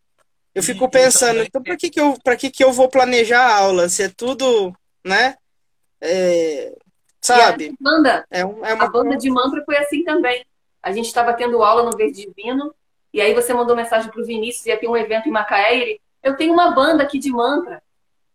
eu 0.54 0.64
fico 0.64 0.90
pensando, 0.90 1.42
então 1.42 1.62
para 1.62 1.78
que 1.78 1.90
que 1.90 2.00
eu 2.00 2.18
para 2.24 2.36
que 2.36 2.50
que 2.50 2.64
eu 2.64 2.74
vou 2.74 2.90
planejar 2.90 3.42
a 3.42 3.58
aula? 3.58 3.88
Se 3.88 4.04
é 4.04 4.10
tudo, 4.10 4.74
né? 5.06 5.36
É, 6.02 6.76
sabe? 7.22 7.70
a 7.70 7.84
banda, 7.84 8.26
é, 8.30 8.46
um, 8.46 8.66
é 8.66 8.74
uma... 8.74 8.86
a 8.86 8.90
banda 8.90 9.16
de 9.16 9.30
mantra 9.30 9.64
foi 9.64 9.78
assim 9.78 10.04
também. 10.04 10.44
A 10.84 10.92
gente 10.92 11.06
estava 11.06 11.34
tendo 11.34 11.64
aula 11.64 11.84
no 11.84 11.98
Verde 11.98 12.26
Divino 12.26 12.76
e 13.14 13.22
aí 13.22 13.34
você 13.34 13.54
mandou 13.54 13.76
mensagem 13.76 14.12
para 14.12 14.22
o 14.22 14.26
Vinícius 14.26 14.66
ia 14.66 14.78
ter 14.78 14.88
um 14.88 14.98
evento 14.98 15.30
em 15.30 15.32
Macaé 15.32 15.78
e 15.78 15.82
ele, 15.82 16.02
eu 16.22 16.36
tenho 16.36 16.52
uma 16.52 16.72
banda 16.72 17.04
aqui 17.04 17.18
de 17.18 17.32
mantra. 17.32 17.82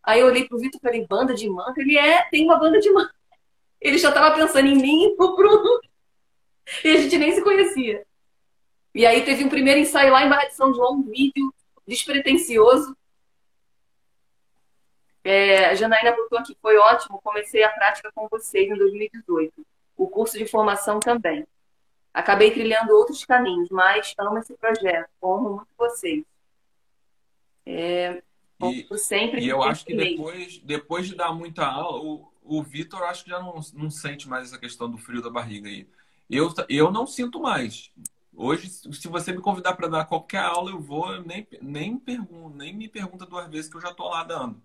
Aí 0.03 0.21
eu 0.21 0.27
olhei 0.27 0.49
pro 0.49 0.59
Vitor 0.59 0.79
e 0.79 0.83
falei, 0.83 1.07
banda 1.07 1.35
de 1.35 1.49
mantra? 1.51 1.83
Ele 1.83 1.99
é, 1.99 2.23
tem 2.31 2.45
uma 2.45 2.59
banda 2.59 2.81
de 2.81 2.91
mantra. 2.91 3.15
Ele 3.81 3.99
já 3.99 4.09
estava 4.09 4.35
pensando 4.35 4.67
em 4.67 4.77
mim 4.77 5.05
e 5.13 5.17
no 5.17 5.37
Bruno. 5.37 5.81
E 6.83 6.89
a 6.89 6.97
gente 6.97 7.19
nem 7.19 7.33
se 7.33 7.43
conhecia. 7.43 8.07
E 8.95 9.05
aí 9.05 9.25
teve 9.25 9.45
um 9.45 9.49
primeiro 9.49 9.79
ensaio 9.81 10.11
lá 10.11 10.25
em 10.25 10.29
Barra 10.29 10.47
de 10.47 10.55
São 10.55 10.73
João, 10.73 10.95
um 10.95 11.03
vídeo 11.03 11.53
despretensioso. 11.87 12.97
É, 15.23 15.67
a 15.67 15.75
Janaína 15.75 16.17
botou 16.17 16.39
aqui, 16.39 16.57
foi 16.61 16.77
ótimo, 16.79 17.21
comecei 17.23 17.63
a 17.63 17.69
prática 17.69 18.11
com 18.15 18.27
vocês 18.29 18.71
em 18.71 18.77
2018. 18.77 19.67
O 19.97 20.09
curso 20.09 20.39
de 20.39 20.47
formação 20.47 20.99
também. 21.01 21.47
Acabei 22.19 22.51
trilhando 22.51 22.93
outros 22.93 23.25
caminhos, 23.25 23.69
mas 23.71 24.13
amo 24.19 24.39
esse 24.39 24.53
projeto, 24.55 25.09
honro 25.23 25.55
muito 25.55 25.69
vocês. 25.79 26.25
É, 27.65 28.21
e, 28.61 28.99
sempre 28.99 29.41
e 29.41 29.49
eu 29.49 29.63
acho 29.63 29.87
que 29.87 29.95
depois, 29.95 30.59
depois 30.59 31.07
de 31.07 31.15
dar 31.15 31.33
muita 31.33 31.65
aula, 31.65 32.03
o, 32.03 32.29
o 32.43 32.61
Vitor 32.61 33.05
acho 33.05 33.23
que 33.23 33.31
já 33.31 33.39
não, 33.39 33.61
não 33.73 33.89
sente 33.89 34.29
mais 34.29 34.49
essa 34.49 34.59
questão 34.59 34.91
do 34.91 34.99
frio 34.99 35.23
da 35.23 35.31
barriga 35.31 35.69
aí. 35.69 35.87
Eu, 36.29 36.53
eu 36.69 36.91
não 36.91 37.07
sinto 37.07 37.39
mais. 37.41 37.93
Hoje, 38.35 38.69
se 38.69 39.07
você 39.07 39.31
me 39.31 39.41
convidar 39.41 39.75
para 39.75 39.87
dar 39.87 40.05
qualquer 40.05 40.43
aula, 40.43 40.73
eu 40.73 40.81
vou, 40.81 41.23
nem, 41.23 41.47
nem, 41.63 41.97
pergunto, 41.97 42.57
nem 42.57 42.75
me 42.75 42.89
pergunta 42.89 43.27
duas 43.27 43.49
vezes 43.49 43.71
que 43.71 43.77
eu 43.77 43.81
já 43.81 43.95
tô 43.95 44.09
lá 44.09 44.25
dando. 44.25 44.61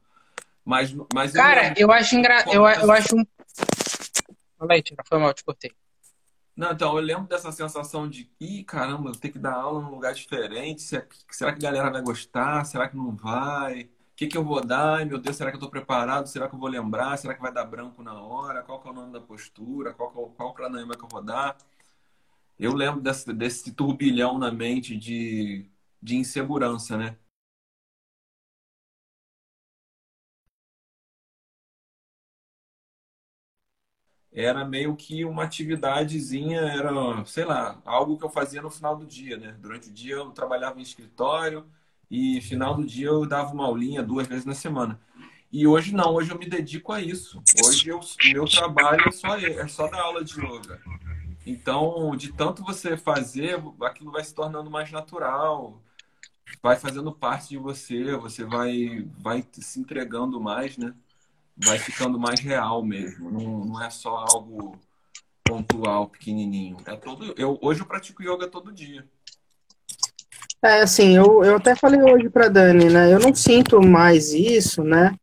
Mas, 0.66 0.92
mas 1.14 1.34
Cara, 1.34 1.68
eu, 1.78 1.88
eu 1.88 1.92
acho 1.92 2.16
engraçado. 2.16 2.52
Eu, 2.52 2.68
eu 2.68 2.92
acho 2.92 3.16
um. 3.16 3.24
Fala 4.58 4.74
aí, 4.74 4.84
foi 5.08 5.20
mal, 5.20 5.34
te 5.36 5.44
cortei. 5.44 5.72
Não, 6.56 6.72
então, 6.72 6.96
eu 6.96 7.02
lembro 7.04 7.28
dessa 7.28 7.52
sensação 7.52 8.08
de, 8.08 8.30
ih, 8.40 8.64
caramba, 8.64 9.10
eu 9.10 9.16
tenho 9.16 9.34
que 9.34 9.40
dar 9.40 9.54
aula 9.56 9.82
num 9.82 9.90
lugar 9.90 10.14
diferente. 10.14 10.82
Será 10.84 11.52
que 11.52 11.66
a 11.66 11.72
galera 11.72 11.90
vai 11.92 12.02
gostar? 12.02 12.64
Será 12.66 12.88
que 12.88 12.96
não 12.96 13.16
vai? 13.16 13.84
O 13.84 13.90
que, 14.16 14.28
que 14.28 14.38
eu 14.38 14.44
vou 14.44 14.64
dar? 14.64 14.98
Ai, 15.00 15.06
meu 15.06 15.18
Deus, 15.20 15.36
será 15.36 15.50
que 15.50 15.56
eu 15.56 15.58
estou 15.58 15.70
preparado? 15.72 16.28
Será 16.28 16.48
que 16.48 16.54
eu 16.54 16.60
vou 16.60 16.70
lembrar? 16.70 17.18
Será 17.18 17.34
que 17.34 17.42
vai 17.42 17.52
dar 17.52 17.66
branco 17.66 18.04
na 18.04 18.14
hora? 18.22 18.62
Qual 18.62 18.80
que 18.80 18.88
é 18.88 18.92
o 18.92 18.94
nome 18.94 19.12
da 19.12 19.20
postura? 19.20 19.94
Qual, 19.94 20.12
qual, 20.12 20.30
qual 20.30 20.54
pranayama 20.54 20.96
que 20.96 21.04
eu 21.04 21.10
vou 21.10 21.24
dar? 21.24 21.58
Eu 22.58 22.74
lembro 22.74 23.02
desse, 23.02 23.34
desse 23.34 23.72
turbilhão 23.74 24.38
na 24.38 24.52
mente 24.52 24.96
de, 24.98 25.70
de 26.02 26.16
insegurança, 26.18 26.98
né? 26.98 27.18
Era 34.34 34.66
meio 34.66 34.96
que 34.96 35.24
uma 35.24 35.44
atividadezinha, 35.44 36.60
era, 36.60 36.92
sei 37.26 37.46
lá, 37.46 37.80
algo 37.86 38.18
que 38.18 38.26
eu 38.26 38.30
fazia 38.30 38.62
no 38.62 38.70
final 38.70 38.96
do 38.96 39.06
dia, 39.06 39.38
né? 39.38 39.56
Durante 39.60 39.90
o 39.90 39.94
dia 39.94 40.16
eu 40.16 40.32
trabalhava 40.32 40.80
em 40.80 40.84
escritório 40.84 41.66
e 42.10 42.42
final 42.42 42.76
do 42.76 42.86
dia 42.86 43.08
eu 43.08 43.26
dava 43.28 43.54
uma 43.54 43.66
aulinha 43.66 44.02
duas 44.02 44.28
vezes 44.28 44.46
na 44.46 44.56
semana. 44.56 45.00
E 45.52 45.68
hoje 45.68 45.94
não, 45.94 46.16
hoje 46.16 46.32
eu 46.32 46.40
me 46.40 46.48
dedico 46.48 46.92
a 46.92 47.00
isso. 47.00 47.44
Hoje 47.64 47.92
o 47.92 48.00
meu 48.34 48.46
trabalho 48.46 49.08
é 49.08 49.12
só, 49.12 49.38
é 49.38 49.68
só 49.68 49.88
dar 49.88 50.02
aula 50.02 50.24
de 50.24 50.34
yoga. 50.40 50.82
Então, 51.46 52.16
de 52.16 52.34
tanto 52.34 52.64
você 52.64 52.98
fazer, 52.98 53.62
aquilo 53.82 54.12
vai 54.12 54.24
se 54.24 54.34
tornando 54.34 54.72
mais 54.72 54.90
natural, 54.92 55.80
vai 56.62 56.76
fazendo 56.76 57.12
parte 57.12 57.50
de 57.50 57.58
você, 57.58 58.16
você 58.16 58.46
vai, 58.46 59.08
vai 59.20 59.46
se 59.52 59.80
entregando 59.80 60.40
mais, 60.40 60.78
né? 60.78 60.96
Vai 61.58 61.78
ficando 61.78 62.20
mais 62.20 62.40
real 62.40 62.84
mesmo. 62.84 63.32
Não, 63.32 63.66
não 63.66 63.84
é 63.84 63.90
só 63.90 64.26
algo 64.30 64.78
pontual, 65.44 66.08
pequenininho. 66.08 66.78
É 66.86 66.96
todo. 66.96 67.34
Eu 67.38 67.58
hoje 67.62 67.82
eu 67.82 67.86
pratico 67.86 68.24
yoga 68.24 68.48
todo 68.48 68.74
dia. 68.74 69.06
É, 70.64 70.82
assim, 70.82 71.16
eu, 71.16 71.44
eu 71.44 71.58
até 71.58 71.76
falei 71.76 72.02
hoje 72.02 72.30
para 72.30 72.48
Dani, 72.48 72.86
né? 72.86 73.14
Eu 73.14 73.20
não 73.20 73.36
sinto 73.36 73.82
mais 73.82 74.32
isso, 74.34 74.84
né? 74.84 75.14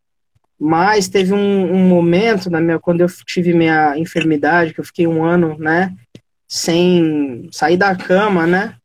Mas 0.59 1.09
teve 1.09 1.33
um, 1.33 1.73
um, 1.73 1.89
momento 1.89 2.51
na 2.51 2.61
minha, 2.61 2.79
quando 2.79 3.01
eu 3.01 3.07
tive 3.25 3.55
minha 3.55 3.97
enfermidade, 3.97 4.75
que 4.75 4.81
eu 4.81 4.85
fiquei 4.85 5.07
um 5.07 5.25
ano, 5.25 5.57
né? 5.59 5.97
Sem 6.47 7.49
sair 7.51 7.79
da 7.79 7.97
cama, 7.97 8.47
né? 8.47 8.77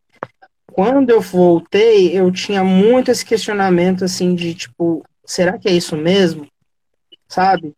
Quando 0.72 1.10
eu 1.10 1.20
voltei, 1.20 2.18
eu 2.18 2.32
tinha 2.32 2.64
muito 2.64 3.12
esse 3.12 3.26
questionamento, 3.26 4.06
assim, 4.06 4.34
de 4.34 4.54
tipo, 4.54 5.06
será 5.26 5.58
que 5.58 5.68
é 5.68 5.74
isso 5.74 5.98
mesmo? 5.98 6.48
Sabe? 7.36 7.74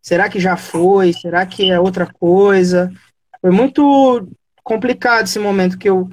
Será 0.00 0.28
que 0.28 0.40
já 0.40 0.56
foi? 0.56 1.12
Será 1.12 1.44
que 1.44 1.70
é 1.70 1.78
outra 1.78 2.06
coisa? 2.06 2.90
Foi 3.40 3.50
muito 3.50 4.26
complicado 4.64 5.26
esse 5.26 5.38
momento 5.38 5.78
que 5.78 5.88
eu 5.88 6.08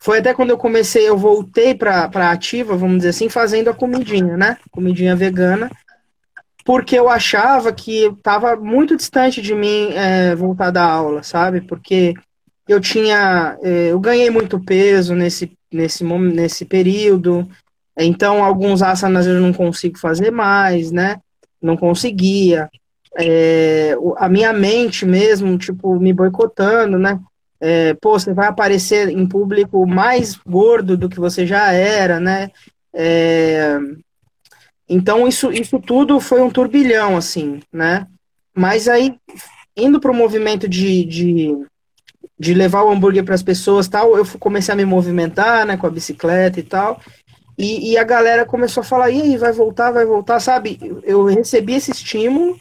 foi 0.00 0.20
até 0.20 0.32
quando 0.32 0.50
eu 0.50 0.56
comecei, 0.56 1.08
eu 1.08 1.18
voltei 1.18 1.74
para 1.74 2.30
ativa, 2.30 2.76
vamos 2.76 2.98
dizer 2.98 3.08
assim, 3.08 3.28
fazendo 3.28 3.68
a 3.68 3.74
comidinha, 3.74 4.36
né? 4.36 4.56
Comidinha 4.70 5.16
vegana, 5.16 5.68
porque 6.64 6.96
eu 6.96 7.08
achava 7.08 7.72
que 7.72 8.04
estava 8.04 8.54
muito 8.54 8.96
distante 8.96 9.42
de 9.42 9.56
mim 9.56 9.90
é, 9.94 10.36
voltar 10.36 10.70
da 10.70 10.84
aula, 10.84 11.24
sabe? 11.24 11.62
Porque 11.62 12.14
eu 12.68 12.80
tinha, 12.80 13.58
é, 13.60 13.90
eu 13.90 13.98
ganhei 13.98 14.30
muito 14.30 14.60
peso 14.60 15.14
nesse 15.16 15.50
nesse 15.70 16.04
nesse 16.04 16.64
período, 16.64 17.46
então 17.98 18.42
alguns 18.42 18.82
asanas 18.82 19.26
eu 19.26 19.40
não 19.40 19.52
consigo 19.52 19.98
fazer 19.98 20.30
mais, 20.30 20.92
né? 20.92 21.16
Não 21.60 21.76
conseguia. 21.76 22.68
É, 23.18 23.96
a 24.16 24.28
minha 24.28 24.52
mente 24.52 25.04
mesmo, 25.04 25.56
tipo, 25.58 25.98
me 25.98 26.12
boicotando, 26.12 26.98
né? 26.98 27.18
É, 27.60 27.94
pô, 27.94 28.18
você 28.18 28.32
vai 28.32 28.46
aparecer 28.46 29.08
em 29.08 29.26
público 29.26 29.84
mais 29.86 30.36
gordo 30.36 30.96
do 30.96 31.08
que 31.08 31.18
você 31.18 31.44
já 31.46 31.72
era, 31.72 32.20
né? 32.20 32.50
É, 32.94 33.78
então, 34.88 35.28
isso, 35.28 35.52
isso 35.52 35.78
tudo 35.78 36.20
foi 36.20 36.40
um 36.40 36.50
turbilhão, 36.50 37.16
assim, 37.16 37.60
né? 37.72 38.06
Mas 38.54 38.88
aí, 38.88 39.14
indo 39.76 40.00
para 40.00 40.10
o 40.10 40.14
movimento 40.14 40.68
de, 40.68 41.04
de, 41.04 41.56
de 42.38 42.54
levar 42.54 42.82
o 42.82 42.90
hambúrguer 42.90 43.24
para 43.24 43.34
as 43.34 43.42
pessoas 43.42 43.86
tal, 43.86 44.16
eu 44.16 44.24
comecei 44.38 44.72
a 44.72 44.76
me 44.76 44.84
movimentar, 44.84 45.66
né, 45.66 45.76
com 45.76 45.86
a 45.86 45.90
bicicleta 45.90 46.58
e 46.58 46.62
tal. 46.62 47.00
E, 47.58 47.90
e, 47.90 47.98
a 47.98 48.04
galera 48.04 48.46
começou 48.46 48.82
a 48.82 48.84
falar, 48.84 49.10
e 49.10 49.20
aí, 49.20 49.36
vai 49.36 49.50
voltar, 49.50 49.90
vai 49.90 50.06
voltar, 50.06 50.38
sabe? 50.38 50.78
Eu 51.02 51.24
recebi 51.24 51.74
esse 51.74 51.90
estímulo, 51.90 52.56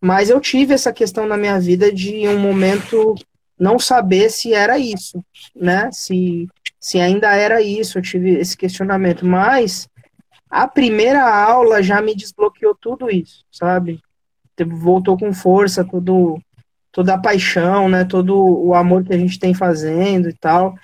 mas 0.00 0.30
eu 0.30 0.40
tive 0.40 0.74
essa 0.74 0.92
questão 0.92 1.26
na 1.26 1.36
minha 1.36 1.60
vida 1.60 1.92
de 1.92 2.26
um 2.26 2.40
momento 2.40 3.14
não 3.56 3.78
saber 3.78 4.30
se 4.30 4.52
era 4.52 4.76
isso, 4.76 5.24
né? 5.54 5.88
Se, 5.92 6.48
se 6.80 6.98
ainda 6.98 7.32
era 7.32 7.62
isso, 7.62 7.98
eu 7.98 8.02
tive 8.02 8.32
esse 8.32 8.56
questionamento. 8.56 9.24
Mas 9.24 9.88
a 10.50 10.66
primeira 10.66 11.22
aula 11.22 11.80
já 11.80 12.02
me 12.02 12.12
desbloqueou 12.12 12.74
tudo 12.74 13.08
isso, 13.08 13.44
sabe? 13.48 14.00
Voltou 14.66 15.16
com 15.16 15.32
força, 15.32 15.84
todo, 15.84 16.40
toda 16.90 17.14
a 17.14 17.18
paixão, 17.18 17.88
né? 17.88 18.04
Todo 18.04 18.36
o 18.36 18.74
amor 18.74 19.04
que 19.04 19.12
a 19.12 19.18
gente 19.18 19.38
tem 19.38 19.54
fazendo 19.54 20.28
e 20.28 20.32
tal. 20.32 20.74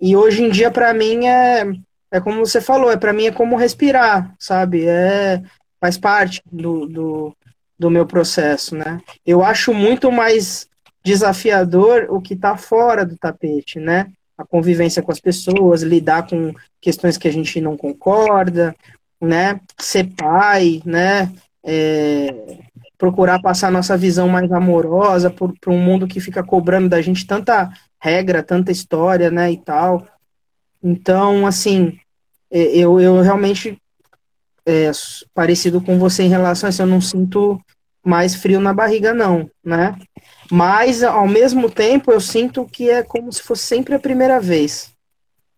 E 0.00 0.14
hoje 0.16 0.44
em 0.44 0.48
dia, 0.48 0.70
para 0.70 0.94
mim, 0.94 1.26
é 1.26 1.64
é 2.10 2.20
como 2.20 2.44
você 2.44 2.60
falou, 2.60 2.90
é 2.90 2.96
para 2.96 3.12
mim 3.12 3.26
é 3.26 3.32
como 3.32 3.56
respirar, 3.56 4.34
sabe? 4.38 4.86
É 4.86 5.42
faz 5.80 5.96
parte 5.96 6.42
do, 6.52 6.86
do, 6.86 7.36
do 7.78 7.90
meu 7.90 8.06
processo, 8.06 8.76
né? 8.76 9.00
Eu 9.24 9.42
acho 9.42 9.72
muito 9.72 10.12
mais 10.12 10.68
desafiador 11.02 12.06
o 12.10 12.20
que 12.20 12.34
está 12.34 12.56
fora 12.56 13.04
do 13.04 13.16
tapete, 13.16 13.80
né? 13.80 14.12
A 14.36 14.44
convivência 14.44 15.02
com 15.02 15.10
as 15.10 15.20
pessoas, 15.20 15.82
lidar 15.82 16.26
com 16.28 16.52
questões 16.80 17.16
que 17.16 17.26
a 17.26 17.32
gente 17.32 17.60
não 17.60 17.76
concorda, 17.76 18.76
né? 19.20 19.58
Ser 19.78 20.04
pai, 20.14 20.82
né? 20.84 21.32
É, 21.64 22.58
procurar 22.98 23.40
passar 23.40 23.70
nossa 23.70 23.96
visão 23.96 24.28
mais 24.28 24.50
amorosa 24.52 25.30
para 25.30 25.72
um 25.72 25.78
mundo 25.78 26.06
que 26.06 26.20
fica 26.20 26.42
cobrando 26.42 26.88
da 26.88 27.00
gente 27.00 27.26
tanta 27.26 27.70
regra, 27.98 28.42
tanta 28.42 28.70
história, 28.70 29.30
né? 29.30 29.50
E 29.50 29.56
tal. 29.56 30.06
Então, 30.82 31.46
assim, 31.46 31.98
é, 32.50 32.76
eu, 32.76 33.00
eu 33.00 33.20
realmente, 33.20 33.80
é, 34.66 34.90
parecido 35.34 35.80
com 35.80 35.98
você 35.98 36.22
em 36.22 36.28
relação 36.28 36.66
a 36.66 36.70
isso, 36.70 36.82
eu 36.82 36.86
não 36.86 37.00
sinto 37.00 37.60
mais 38.02 38.34
frio 38.34 38.60
na 38.60 38.72
barriga, 38.72 39.12
não, 39.12 39.50
né? 39.62 39.98
Mas, 40.50 41.02
ao 41.02 41.28
mesmo 41.28 41.70
tempo, 41.70 42.10
eu 42.10 42.20
sinto 42.20 42.64
que 42.64 42.90
é 42.90 43.02
como 43.02 43.32
se 43.32 43.42
fosse 43.42 43.62
sempre 43.62 43.94
a 43.94 44.00
primeira 44.00 44.40
vez. 44.40 44.92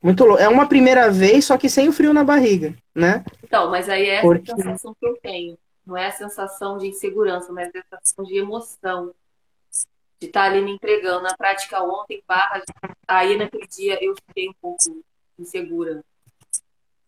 Muito 0.02 0.24
louco. 0.24 0.42
É 0.42 0.48
uma 0.48 0.66
primeira 0.66 1.10
vez, 1.10 1.44
só 1.44 1.56
que 1.56 1.68
sem 1.68 1.88
o 1.88 1.92
frio 1.92 2.12
na 2.12 2.24
barriga, 2.24 2.74
né? 2.94 3.24
Então, 3.44 3.70
mas 3.70 3.88
aí 3.88 4.08
é 4.08 4.20
Porque... 4.20 4.52
a 4.52 4.56
sensação 4.56 4.94
que 4.98 5.06
eu 5.06 5.16
tenho. 5.22 5.56
Não 5.86 5.96
é 5.96 6.06
a 6.06 6.12
sensação 6.12 6.78
de 6.78 6.88
insegurança, 6.88 7.52
mas 7.52 7.72
é 7.74 7.78
a 7.78 7.82
sensação 7.82 8.24
de 8.24 8.36
emoção. 8.36 9.14
De 10.20 10.26
estar 10.26 10.44
ali 10.44 10.60
me 10.60 10.72
entregando. 10.72 11.22
Na 11.22 11.36
prática 11.36 11.82
ontem, 11.82 12.22
barra, 12.26 12.62
aí 13.06 13.36
naquele 13.36 13.66
dia 13.66 13.98
eu 14.04 14.14
fiquei 14.26 14.48
um 14.48 14.54
pouco 14.60 14.78
insegura. 15.42 16.04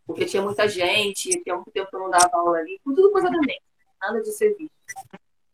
Porque 0.07 0.27
tinha 0.27 0.43
muita 0.43 0.69
gente, 0.69 1.31
tinha 1.43 1.55
muito 1.55 1.71
tempo 1.71 1.89
que 1.89 1.97
eu 1.97 2.01
não 2.01 2.11
dava 2.11 2.31
aula 2.35 2.59
ali, 2.59 2.79
tudo 2.85 3.11
coisa 3.11 3.31
da 3.31 3.39
mente, 3.39 3.63
nada 4.01 4.21
de 4.21 4.31
serviço. 4.33 4.71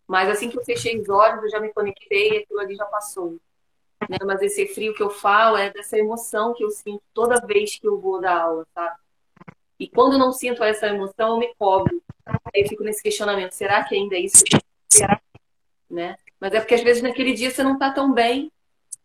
Mas 0.07 0.29
assim 0.29 0.51
que 0.51 0.59
eu 0.59 0.65
fechei 0.65 1.01
os 1.01 1.09
olhos, 1.09 1.45
eu 1.45 1.51
já 1.51 1.61
me 1.61 1.73
conectei 1.73 2.33
e 2.33 2.37
aquilo 2.39 2.59
ali 2.59 2.75
já 2.75 2.85
passou. 2.87 3.39
Né? 4.09 4.17
Mas 4.27 4.43
esse 4.43 4.67
frio 4.67 4.93
que 4.93 5.03
eu 5.03 5.11
falo 5.11 5.57
é 5.57 5.71
dessa 5.71 5.97
emoção 5.97 6.53
que 6.53 6.65
eu 6.65 6.71
sinto 6.71 7.03
toda 7.15 7.47
vez 7.47 7.79
que 7.79 7.87
eu 7.87 8.01
vou 8.01 8.21
dar 8.21 8.41
aula, 8.41 8.67
sabe? 8.75 8.97
E 9.79 9.89
quando 9.89 10.15
eu 10.15 10.19
não 10.19 10.33
sinto 10.33 10.65
essa 10.65 10.89
emoção, 10.89 11.35
eu 11.35 11.39
me 11.39 11.55
cobro. 11.55 12.03
Aí 12.27 12.63
eu 12.63 12.69
fico 12.69 12.83
nesse 12.83 13.03
questionamento, 13.03 13.53
será 13.53 13.85
que 13.85 13.95
ainda 13.95 14.17
é 14.17 14.21
isso? 14.21 14.43
Será? 14.89 15.21
Né? 15.89 16.17
Mas 16.41 16.53
é 16.53 16.61
porque 16.61 16.75
às 16.75 16.83
vezes 16.83 17.03
naquele 17.03 17.33
dia 17.33 17.51
você 17.51 17.63
não 17.63 17.75
está 17.75 17.93
tão 17.93 18.13
bem 18.13 18.51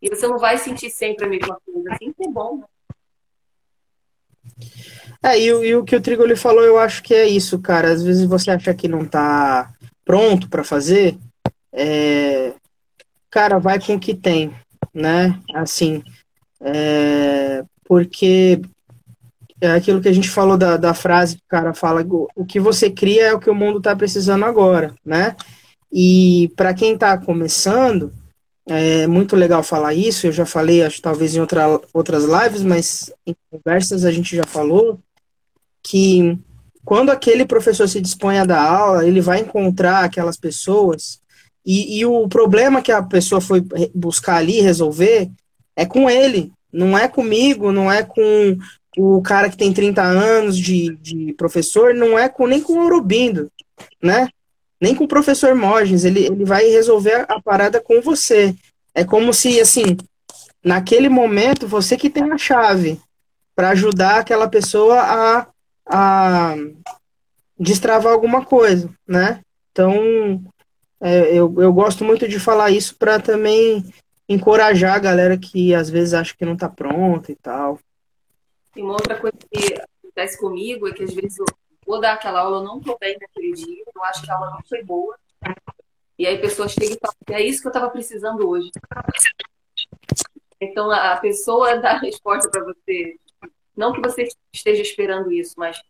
e 0.01 0.09
você 0.09 0.27
não 0.27 0.37
vai 0.37 0.57
sentir 0.57 0.89
sempre 0.89 1.25
a 1.25 1.29
mesma 1.29 1.59
coisa. 1.65 1.93
Assim 1.93 2.11
que 2.11 2.25
é 2.25 2.29
bom. 2.29 2.57
Né? 2.57 2.65
É, 5.23 5.39
e, 5.39 5.47
e, 5.47 5.75
o 5.75 5.83
que 5.83 5.95
o 5.95 6.01
Trigoli 6.01 6.35
falou, 6.35 6.63
eu 6.63 6.77
acho 6.77 7.01
que 7.01 7.13
é 7.13 7.27
isso, 7.27 7.59
cara. 7.59 7.91
Às 7.91 8.03
vezes 8.03 8.25
você 8.25 8.51
acha 8.51 8.73
que 8.73 8.87
não 8.87 9.03
está 9.03 9.71
pronto 10.03 10.47
para 10.49 10.63
fazer, 10.63 11.17
é... 11.73 12.53
cara, 13.29 13.57
vai 13.57 13.79
com 13.79 13.95
o 13.95 13.99
que 13.99 14.13
tem, 14.13 14.53
né? 14.93 15.39
Assim, 15.53 16.03
é... 16.61 17.63
porque 17.83 18.61
é 19.59 19.71
aquilo 19.71 19.99
que 19.99 20.09
a 20.09 20.13
gente 20.13 20.29
falou 20.29 20.57
da, 20.57 20.77
da 20.77 20.93
frase 20.93 21.37
que 21.37 21.43
o 21.43 21.49
cara 21.49 21.73
fala, 21.73 22.05
o 22.35 22.45
que 22.45 22.59
você 22.59 22.89
cria 22.91 23.27
é 23.27 23.33
o 23.33 23.39
que 23.39 23.49
o 23.49 23.55
mundo 23.55 23.79
está 23.79 23.95
precisando 23.95 24.45
agora, 24.45 24.93
né? 25.03 25.35
E 25.91 26.51
para 26.55 26.73
quem 26.73 26.93
está 26.93 27.17
começando, 27.17 28.13
é 28.67 29.05
muito 29.05 29.35
legal 29.35 29.61
falar 29.61 29.93
isso, 29.93 30.25
eu 30.25 30.31
já 30.31 30.45
falei, 30.45 30.81
acho 30.83 31.01
talvez 31.01 31.35
em 31.35 31.39
outra, 31.39 31.79
outras 31.93 32.23
lives, 32.23 32.63
mas 32.63 33.11
em 33.25 33.35
conversas 33.51 34.03
a 34.03 34.11
gente 34.11 34.35
já 34.35 34.43
falou, 34.43 34.99
que 35.83 36.37
quando 36.83 37.11
aquele 37.11 37.45
professor 37.45 37.87
se 37.87 38.01
dispõe 38.01 38.39
a 38.39 38.45
dar 38.45 38.63
aula, 38.63 39.05
ele 39.05 39.21
vai 39.21 39.39
encontrar 39.39 40.03
aquelas 40.03 40.37
pessoas, 40.37 41.19
e, 41.65 41.99
e 41.99 42.05
o 42.05 42.27
problema 42.27 42.81
que 42.81 42.91
a 42.91 43.01
pessoa 43.01 43.41
foi 43.41 43.63
buscar 43.93 44.37
ali, 44.37 44.61
resolver, 44.61 45.29
é 45.75 45.85
com 45.85 46.09
ele, 46.09 46.51
não 46.71 46.97
é 46.97 47.07
comigo, 47.07 47.71
não 47.71 47.91
é 47.91 48.03
com 48.03 48.57
o 48.97 49.21
cara 49.21 49.49
que 49.49 49.57
tem 49.57 49.73
30 49.73 50.01
anos 50.01 50.57
de, 50.57 50.95
de 50.97 51.33
professor, 51.33 51.93
não 51.93 52.17
é 52.17 52.29
com, 52.29 52.47
nem 52.47 52.61
com 52.61 52.73
o 52.73 52.85
Urubindo, 52.85 53.51
né? 54.01 54.29
Nem 54.79 54.95
com 54.95 55.05
o 55.05 55.07
professor 55.07 55.55
Morgens, 55.55 56.03
ele, 56.03 56.25
ele 56.25 56.45
vai 56.45 56.65
resolver 56.65 57.25
a 57.29 57.41
parada 57.41 57.79
com 57.81 58.01
você. 58.01 58.53
É 58.93 59.03
como 59.03 59.33
se, 59.33 59.59
assim, 59.59 59.97
naquele 60.63 61.09
momento, 61.09 61.67
você 61.67 61.97
que 61.97 62.09
tem 62.09 62.31
a 62.31 62.37
chave 62.37 62.99
para 63.55 63.69
ajudar 63.69 64.19
aquela 64.19 64.49
pessoa 64.49 64.99
a, 64.99 65.47
a 65.85 66.55
destravar 67.57 68.11
alguma 68.11 68.45
coisa, 68.45 68.89
né? 69.07 69.41
Então, 69.71 70.43
é, 71.01 71.29
eu, 71.31 71.53
eu 71.57 71.73
gosto 71.73 72.03
muito 72.03 72.27
de 72.27 72.39
falar 72.39 72.71
isso 72.71 72.95
para 72.97 73.19
também 73.19 73.85
encorajar 74.27 74.95
a 74.95 74.99
galera 74.99 75.37
que 75.37 75.73
às 75.73 75.89
vezes 75.89 76.13
acha 76.13 76.35
que 76.37 76.45
não 76.45 76.53
está 76.53 76.67
pronta 76.67 77.31
e 77.31 77.35
tal. 77.35 77.79
E 78.75 78.81
uma 78.81 78.93
outra 78.93 79.15
coisa 79.19 79.37
que 79.51 79.73
acontece 80.03 80.37
comigo 80.39 80.87
é 80.87 80.91
que 80.91 81.03
às 81.03 81.13
vezes 81.13 81.37
vou 81.85 81.99
dar 81.99 82.13
aquela 82.13 82.41
aula, 82.41 82.63
não 82.63 82.79
estou 82.79 82.97
bem 82.99 83.17
naquele 83.19 83.53
dia, 83.53 83.83
eu 83.93 84.03
acho 84.03 84.23
que 84.23 84.31
a 84.31 84.35
aula 84.35 84.51
não 84.51 84.63
foi 84.67 84.83
boa. 84.83 85.17
E 86.17 86.25
aí 86.25 86.37
a 86.37 86.41
pessoa 86.41 86.67
chega 86.67 86.97
e 87.29 87.33
é 87.33 87.41
isso 87.41 87.61
que 87.61 87.67
eu 87.67 87.71
estava 87.71 87.89
precisando 87.89 88.47
hoje. 88.47 88.71
Então 90.59 90.89
a 90.89 91.17
pessoa 91.17 91.77
dá 91.79 91.91
a 91.91 91.99
resposta 91.99 92.49
para 92.49 92.63
você. 92.63 93.17
Não 93.75 93.91
que 93.91 94.01
você 94.01 94.29
esteja 94.53 94.81
esperando 94.81 95.31
isso, 95.31 95.53
mas 95.57 95.81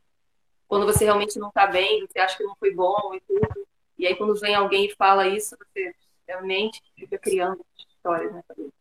quando 0.67 0.85
você 0.85 1.05
realmente 1.05 1.37
não 1.37 1.49
está 1.49 1.67
bem, 1.67 2.05
você 2.07 2.19
acha 2.19 2.37
que 2.37 2.43
não 2.43 2.55
foi 2.55 2.73
bom 2.73 3.13
e 3.13 3.21
tudo. 3.21 3.67
E 3.97 4.07
aí 4.07 4.15
quando 4.15 4.35
vem 4.39 4.55
alguém 4.55 4.87
e 4.87 4.95
fala 4.95 5.27
isso, 5.27 5.55
você 5.57 5.93
realmente 6.27 6.81
fica 6.97 7.17
criando 7.19 7.63
histórias 7.77 8.33
na 8.33 8.41
cabeça. 8.43 8.73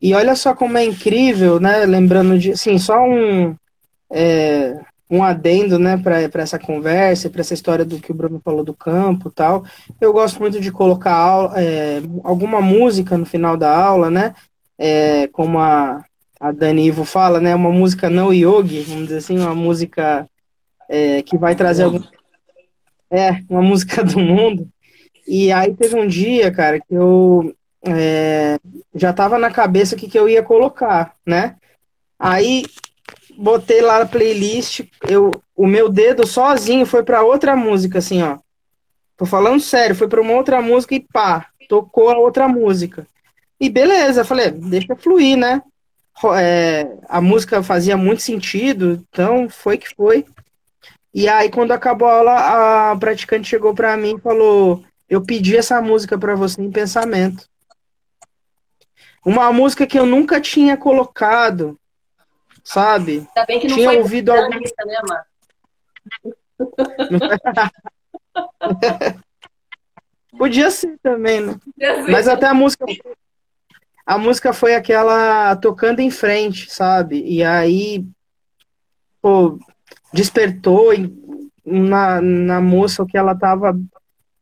E 0.00 0.14
olha 0.14 0.34
só 0.34 0.54
como 0.54 0.78
é 0.78 0.84
incrível, 0.84 1.60
né? 1.60 1.84
Lembrando 1.84 2.38
de, 2.38 2.52
assim, 2.52 2.78
só 2.78 3.02
um, 3.02 3.54
é, 4.08 4.80
um 5.10 5.24
adendo, 5.24 5.78
né, 5.78 5.96
para 5.96 6.42
essa 6.42 6.58
conversa, 6.58 7.28
para 7.28 7.40
essa 7.40 7.52
história 7.52 7.84
do 7.84 7.98
que 7.98 8.12
o 8.12 8.14
Bruno 8.14 8.40
falou 8.44 8.62
do 8.62 8.72
campo 8.72 9.30
tal. 9.30 9.64
Eu 10.00 10.12
gosto 10.12 10.38
muito 10.38 10.60
de 10.60 10.70
colocar 10.70 11.12
aula, 11.12 11.60
é, 11.60 12.00
alguma 12.22 12.60
música 12.60 13.18
no 13.18 13.26
final 13.26 13.56
da 13.56 13.76
aula, 13.76 14.08
né? 14.08 14.34
É, 14.78 15.26
como 15.28 15.58
a, 15.58 16.04
a 16.38 16.52
Dani 16.52 16.86
Ivo 16.86 17.04
fala, 17.04 17.40
né? 17.40 17.54
Uma 17.54 17.72
música 17.72 18.08
não 18.08 18.32
yogi, 18.32 18.82
vamos 18.82 19.04
dizer 19.04 19.18
assim, 19.18 19.38
uma 19.38 19.54
música 19.54 20.28
é, 20.88 21.22
que 21.22 21.36
vai 21.36 21.56
trazer 21.56 21.82
algum. 21.82 22.00
É, 23.10 23.42
uma 23.50 23.62
música 23.62 24.04
do 24.04 24.20
mundo. 24.20 24.68
E 25.26 25.50
aí 25.50 25.74
teve 25.74 25.96
um 25.96 26.06
dia, 26.06 26.52
cara, 26.52 26.78
que 26.78 26.94
eu 26.94 27.52
é, 27.84 28.58
já 28.94 29.10
estava 29.10 29.38
na 29.38 29.50
cabeça 29.50 29.96
o 29.96 29.98
que, 29.98 30.08
que 30.08 30.18
eu 30.18 30.28
ia 30.28 30.42
colocar, 30.42 31.14
né? 31.26 31.56
Aí 32.18 32.64
botei 33.36 33.80
lá 33.80 34.00
na 34.00 34.06
playlist, 34.06 34.82
eu, 35.08 35.30
o 35.56 35.66
meu 35.66 35.88
dedo 35.88 36.26
sozinho 36.26 36.86
foi 36.86 37.02
para 37.02 37.22
outra 37.22 37.56
música, 37.56 37.98
assim, 37.98 38.22
ó. 38.22 38.38
Tô 39.16 39.26
falando 39.26 39.60
sério, 39.60 39.94
foi 39.94 40.08
para 40.08 40.20
uma 40.20 40.32
outra 40.32 40.62
música 40.62 40.94
e 40.94 41.00
pá, 41.00 41.46
tocou 41.68 42.10
a 42.10 42.18
outra 42.18 42.48
música. 42.48 43.06
E 43.60 43.68
beleza, 43.68 44.24
falei, 44.24 44.50
deixa 44.50 44.96
fluir, 44.96 45.36
né? 45.36 45.62
É, 46.38 46.98
a 47.08 47.20
música 47.20 47.62
fazia 47.62 47.96
muito 47.96 48.22
sentido, 48.22 49.04
então 49.10 49.48
foi 49.48 49.78
que 49.78 49.94
foi. 49.94 50.24
E 51.12 51.28
aí, 51.28 51.50
quando 51.50 51.72
acabou 51.72 52.08
a 52.08 52.14
aula, 52.14 52.92
a 52.92 52.96
praticante 52.96 53.48
chegou 53.48 53.74
para 53.74 53.96
mim 53.96 54.16
e 54.16 54.20
falou: 54.20 54.84
Eu 55.08 55.22
pedi 55.22 55.56
essa 55.56 55.80
música 55.80 56.16
para 56.18 56.34
você 56.34 56.62
em 56.62 56.70
pensamento. 56.70 57.48
Uma 59.24 59.52
música 59.52 59.86
que 59.86 59.98
eu 59.98 60.06
nunca 60.06 60.40
tinha 60.40 60.76
colocado, 60.76 61.78
sabe? 62.70 63.18
Ainda 63.18 63.44
bem 63.46 63.60
que 63.60 63.68
não 63.68 63.76
tinha 63.76 63.92
ouvido 63.92 64.30
algum... 64.30 64.48
né, 64.48 64.60
Podia 70.38 70.70
ser 70.70 70.96
também, 71.02 71.40
né? 71.40 71.58
Mas 72.08 72.28
até 72.28 72.46
a 72.46 72.54
música 72.54 72.86
a 74.06 74.16
música 74.18 74.52
foi 74.52 74.74
aquela 74.74 75.56
tocando 75.56 76.00
em 76.00 76.10
frente, 76.10 76.72
sabe? 76.72 77.22
E 77.26 77.42
aí 77.42 78.04
pô, 79.20 79.58
despertou 80.12 80.92
na, 81.64 82.20
na 82.20 82.60
moça 82.60 83.02
o 83.02 83.06
que 83.06 83.18
ela 83.18 83.36
tava 83.36 83.76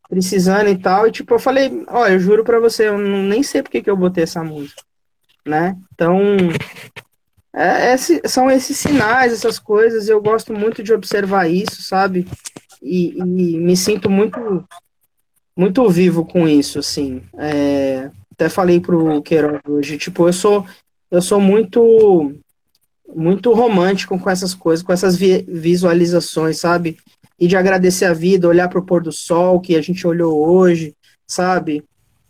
precisando 0.09 0.69
e 0.69 0.77
tal. 0.77 1.07
E 1.07 1.13
tipo, 1.13 1.35
eu 1.35 1.39
falei, 1.39 1.85
olha, 1.89 2.13
eu 2.13 2.21
juro 2.21 2.45
pra 2.45 2.61
você, 2.61 2.89
eu 2.89 2.99
nem 2.99 3.43
sei 3.43 3.63
porque 3.63 3.83
que 3.83 3.91
eu 3.91 3.97
botei 3.97 4.25
essa 4.25 4.45
música, 4.45 4.83
né? 5.47 5.77
Então, 5.95 6.19
é, 7.55 7.93
é, 7.93 7.97
são 7.97 8.51
esses 8.51 8.77
sinais, 8.77 9.33
essas 9.33 9.59
coisas, 9.59 10.09
eu 10.09 10.21
gosto 10.21 10.53
muito 10.53 10.83
de 10.83 10.93
observar 10.93 11.49
isso, 11.49 11.83
sabe? 11.83 12.27
E, 12.83 13.19
e 13.19 13.23
me 13.59 13.77
sinto 13.77 14.09
muito 14.09 14.65
muito 15.57 15.89
vivo 15.91 16.25
com 16.25 16.47
isso, 16.47 16.79
assim. 16.79 17.23
É, 17.37 18.11
até 18.33 18.49
falei 18.49 18.79
pro 18.79 19.21
Queiroz 19.23 19.61
hoje, 19.67 19.99
tipo, 19.99 20.29
eu 20.29 20.33
sou 20.33 20.67
eu 21.11 21.23
sou 21.23 21.41
muito 21.41 22.33
muito 23.15 23.53
romântico 23.53 24.19
com 24.19 24.31
essas 24.31 24.55
coisas, 24.55 24.85
com 24.85 24.93
essas 24.93 25.17
visualizações, 25.17 26.61
sabe? 26.61 26.99
e 27.39 27.47
de 27.47 27.57
agradecer 27.57 28.05
a 28.05 28.13
vida, 28.13 28.49
olhar 28.49 28.69
para 28.69 28.81
o 28.81 28.85
pôr 28.85 29.03
do 29.03 29.13
sol 29.13 29.61
que 29.61 29.77
a 29.77 29.81
gente 29.81 30.07
olhou 30.07 30.47
hoje, 30.47 30.95
sabe? 31.27 31.85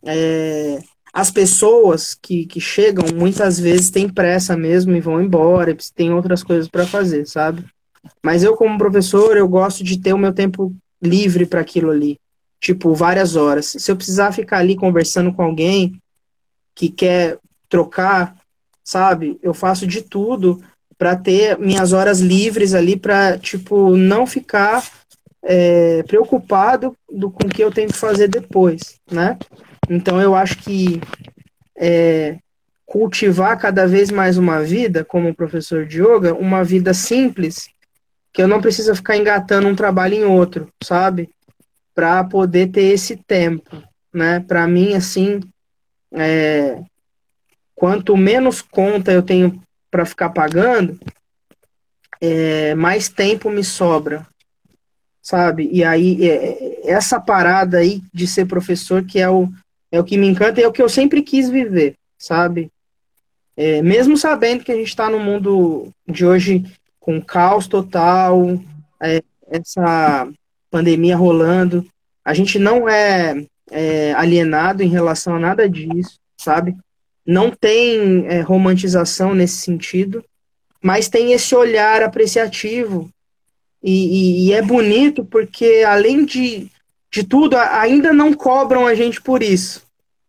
É, 0.04 0.78
as 1.18 1.32
pessoas 1.32 2.14
que, 2.14 2.46
que 2.46 2.60
chegam 2.60 3.04
muitas 3.12 3.58
vezes 3.58 3.90
têm 3.90 4.08
pressa 4.08 4.56
mesmo 4.56 4.94
e 4.94 5.00
vão 5.00 5.20
embora, 5.20 5.76
tem 5.92 6.14
outras 6.14 6.44
coisas 6.44 6.68
para 6.68 6.86
fazer, 6.86 7.26
sabe? 7.26 7.64
Mas 8.22 8.44
eu, 8.44 8.54
como 8.54 8.78
professor, 8.78 9.36
eu 9.36 9.48
gosto 9.48 9.82
de 9.82 9.98
ter 9.98 10.12
o 10.12 10.18
meu 10.18 10.32
tempo 10.32 10.72
livre 11.02 11.44
para 11.44 11.60
aquilo 11.60 11.90
ali, 11.90 12.20
tipo, 12.60 12.94
várias 12.94 13.34
horas. 13.34 13.66
Se 13.66 13.90
eu 13.90 13.96
precisar 13.96 14.30
ficar 14.30 14.58
ali 14.58 14.76
conversando 14.76 15.32
com 15.32 15.42
alguém 15.42 16.00
que 16.72 16.88
quer 16.88 17.36
trocar, 17.68 18.36
sabe? 18.84 19.40
Eu 19.42 19.52
faço 19.52 19.88
de 19.88 20.02
tudo 20.02 20.62
para 20.96 21.16
ter 21.16 21.58
minhas 21.58 21.92
horas 21.92 22.20
livres 22.20 22.74
ali 22.74 22.96
para 22.96 23.36
tipo 23.36 23.96
não 23.96 24.24
ficar 24.24 24.88
é, 25.42 26.00
preocupado 26.04 26.96
do 27.10 27.28
com 27.28 27.44
o 27.44 27.50
que 27.50 27.64
eu 27.64 27.72
tenho 27.72 27.88
que 27.88 27.98
fazer 27.98 28.28
depois, 28.28 29.00
né? 29.10 29.36
Então 29.88 30.20
eu 30.20 30.34
acho 30.34 30.58
que 30.58 31.00
é, 31.76 32.38
cultivar 32.84 33.58
cada 33.58 33.86
vez 33.86 34.10
mais 34.10 34.36
uma 34.38 34.62
vida 34.62 35.04
como 35.04 35.34
professor 35.34 35.86
de 35.86 36.02
yoga, 36.02 36.34
uma 36.34 36.64
vida 36.64 36.92
simples, 36.92 37.68
que 38.32 38.42
eu 38.42 38.48
não 38.48 38.60
preciso 38.60 38.94
ficar 38.94 39.16
engatando 39.16 39.68
um 39.68 39.74
trabalho 39.74 40.14
em 40.14 40.24
outro, 40.24 40.72
sabe? 40.82 41.30
Para 41.94 42.22
poder 42.24 42.70
ter 42.70 42.84
esse 42.84 43.16
tempo, 43.16 43.82
né? 44.12 44.40
Para 44.40 44.66
mim 44.66 44.94
assim, 44.94 45.40
é, 46.12 46.80
quanto 47.74 48.16
menos 48.16 48.60
conta 48.62 49.12
eu 49.12 49.22
tenho 49.22 49.60
para 49.90 50.04
ficar 50.04 50.30
pagando, 50.30 50.98
é, 52.20 52.74
mais 52.74 53.08
tempo 53.08 53.50
me 53.50 53.64
sobra, 53.64 54.26
sabe? 55.22 55.68
E 55.72 55.84
aí, 55.84 56.28
é, 56.28 56.34
é, 56.34 56.90
essa 56.90 57.20
parada 57.20 57.78
aí 57.78 58.02
de 58.12 58.26
ser 58.26 58.46
professor 58.46 59.04
que 59.04 59.18
é 59.18 59.28
o, 59.28 59.48
é 59.90 60.00
o 60.00 60.04
que 60.04 60.16
me 60.16 60.26
encanta 60.26 60.60
e 60.60 60.64
é 60.64 60.68
o 60.68 60.72
que 60.72 60.82
eu 60.82 60.88
sempre 60.88 61.22
quis 61.22 61.48
viver, 61.48 61.94
sabe? 62.18 62.70
É, 63.56 63.82
mesmo 63.82 64.16
sabendo 64.16 64.62
que 64.62 64.70
a 64.70 64.76
gente 64.76 64.88
está 64.88 65.10
no 65.10 65.18
mundo 65.18 65.88
de 66.06 66.24
hoje 66.24 66.64
com 67.00 67.20
caos 67.20 67.66
total, 67.66 68.60
é, 69.02 69.22
essa 69.50 70.28
pandemia 70.70 71.16
rolando. 71.16 71.86
A 72.24 72.34
gente 72.34 72.58
não 72.58 72.88
é, 72.88 73.44
é 73.70 74.12
alienado 74.12 74.82
em 74.82 74.88
relação 74.88 75.34
a 75.34 75.40
nada 75.40 75.68
disso, 75.68 76.18
sabe? 76.36 76.76
Não 77.26 77.50
tem 77.50 78.26
é, 78.26 78.40
romantização 78.40 79.34
nesse 79.34 79.56
sentido, 79.56 80.24
mas 80.82 81.08
tem 81.08 81.32
esse 81.32 81.54
olhar 81.54 82.02
apreciativo. 82.02 83.10
E, 83.82 83.92
e, 83.92 84.48
e 84.48 84.52
é 84.52 84.62
bonito 84.62 85.24
porque, 85.24 85.84
além 85.86 86.24
de, 86.24 86.70
de 87.10 87.24
tudo, 87.24 87.56
ainda 87.56 88.12
não 88.12 88.32
cobram 88.34 88.86
a 88.86 88.94
gente 88.94 89.20
por 89.20 89.42
isso, 89.42 89.82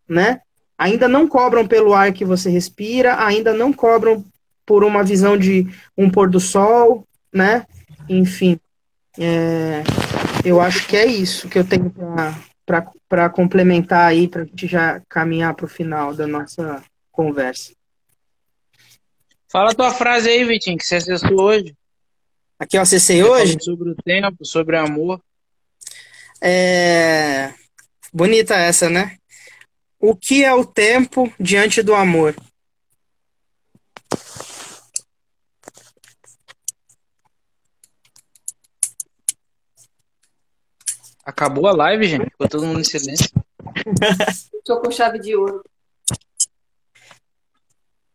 né? 0.08 0.42
Ainda 0.78 1.08
não 1.08 1.28
cobram 1.28 1.68
pelo 1.68 1.94
ar 1.94 2.14
que 2.14 2.24
você 2.24 2.50
respira, 2.50 3.24
ainda 3.24 3.54
não 3.54 3.74
cobram 3.74 4.24
por 4.66 4.84
uma 4.84 5.04
visão 5.04 5.38
de 5.38 5.68
um 5.98 6.10
pôr 6.10 6.30
do 6.30 6.40
sol, 6.40 7.06
né? 7.34 7.66
Enfim, 8.08 8.60
é, 9.18 9.84
eu 10.46 10.62
acho 10.62 10.88
que 10.88 10.96
é 10.96 11.06
isso 11.06 11.50
que 11.50 11.60
eu 11.60 11.68
tenho 11.68 11.94
para 13.08 13.30
complementar 13.30 14.08
aí, 14.08 14.28
para 14.28 14.44
a 14.44 14.46
gente 14.46 14.68
já 14.68 15.02
caminhar 15.10 15.54
para 15.56 15.66
o 15.66 15.70
final 15.70 16.14
da 16.14 16.26
nossa 16.26 16.82
conversa. 17.12 17.74
Fala 19.52 19.72
a 19.72 19.76
tua 19.76 19.92
frase 19.92 20.30
aí, 20.30 20.46
Vitinho, 20.46 20.78
que 20.78 20.86
você 20.86 20.96
acessou 20.96 21.42
hoje. 21.42 21.76
Aqui 22.58 22.78
eu 22.78 22.82
acessei 22.82 23.24
hoje? 23.24 23.58
Sobre 23.60 23.90
o 23.90 23.96
tempo, 23.96 24.46
sobre 24.46 24.78
amor. 24.78 25.20
É... 26.42 27.54
Bonita 28.14 28.56
essa, 28.56 28.90
né? 28.90 29.18
O 30.00 30.16
que 30.16 30.44
é 30.44 30.54
o 30.54 30.66
tempo 30.66 31.32
diante 31.40 31.82
do 31.82 31.94
amor? 31.94 32.36
Acabou 41.26 41.68
a 41.68 41.74
live, 41.74 42.08
gente? 42.08 42.30
Ficou 42.32 42.48
todo 42.48 42.66
mundo 42.66 42.80
em 42.80 42.84
silêncio. 42.84 43.30
Estou 44.56 44.82
com 44.82 44.90
chave 44.90 45.20
de 45.20 45.36
ouro. 45.36 45.64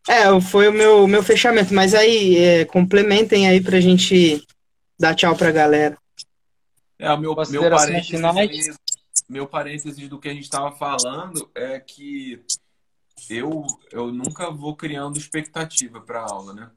É, 0.09 0.41
foi 0.41 0.69
o 0.69 0.73
meu, 0.73 1.07
meu 1.07 1.23
fechamento. 1.23 1.73
Mas 1.73 1.95
aí, 1.95 2.37
é, 2.37 2.65
complementem 2.65 3.49
aí 3.49 3.61
pra 3.61 3.81
gente 3.81 4.45
dar 4.99 5.15
tchau 5.15 5.37
pra 5.37 5.51
galera. 5.51 5.97
É, 6.99 7.13
o 7.13 7.19
meu, 7.19 7.35
meu 7.35 7.71
parênteses, 7.71 8.79
meu 9.29 9.47
parênteses 9.47 10.09
do 10.09 10.19
que 10.19 10.29
a 10.29 10.35
gente 10.35 10.45
estava 10.45 10.73
falando 10.73 11.51
é 11.55 11.81
que 11.81 12.45
eu, 13.29 13.67
eu 13.91 14.13
nunca 14.13 14.51
vou 14.51 14.77
criando 14.77 15.19
expectativa 15.19 16.01
para 16.01 16.23
aula, 16.23 16.53
né? 16.53 16.71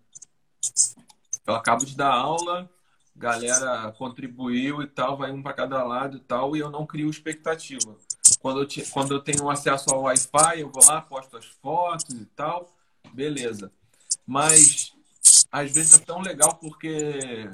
Eu 1.45 1.55
acabo 1.55 1.86
de 1.86 1.95
dar 1.95 2.13
aula, 2.13 2.70
galera 3.15 3.91
contribuiu 3.97 4.82
e 4.82 4.88
tal, 4.88 5.18
vai 5.18 5.32
um 5.32 5.41
para 5.41 5.53
cada 5.53 5.84
lado 5.84 6.18
e 6.18 6.20
tal, 6.20 6.55
e 6.55 6.59
eu 6.59 6.70
não 6.70 6.86
crio 6.86 7.09
expectativa. 7.09 7.95
Quando 8.39 8.61
eu, 8.61 8.68
te, 8.68 8.84
quando 8.89 9.13
eu 9.13 9.20
tenho 9.20 9.49
acesso 9.49 9.89
ao 9.89 10.03
Wi-Fi, 10.03 10.59
eu 10.59 10.70
vou 10.70 10.84
lá, 10.86 11.01
posto 11.01 11.38
as 11.38 11.45
fotos 11.45 12.15
e 12.15 12.26
tal, 12.26 12.76
beleza. 13.13 13.72
Mas 14.26 14.93
às 15.51 15.72
vezes 15.72 15.99
é 15.99 16.03
tão 16.03 16.22
legal 16.22 16.55
porque, 16.55 17.49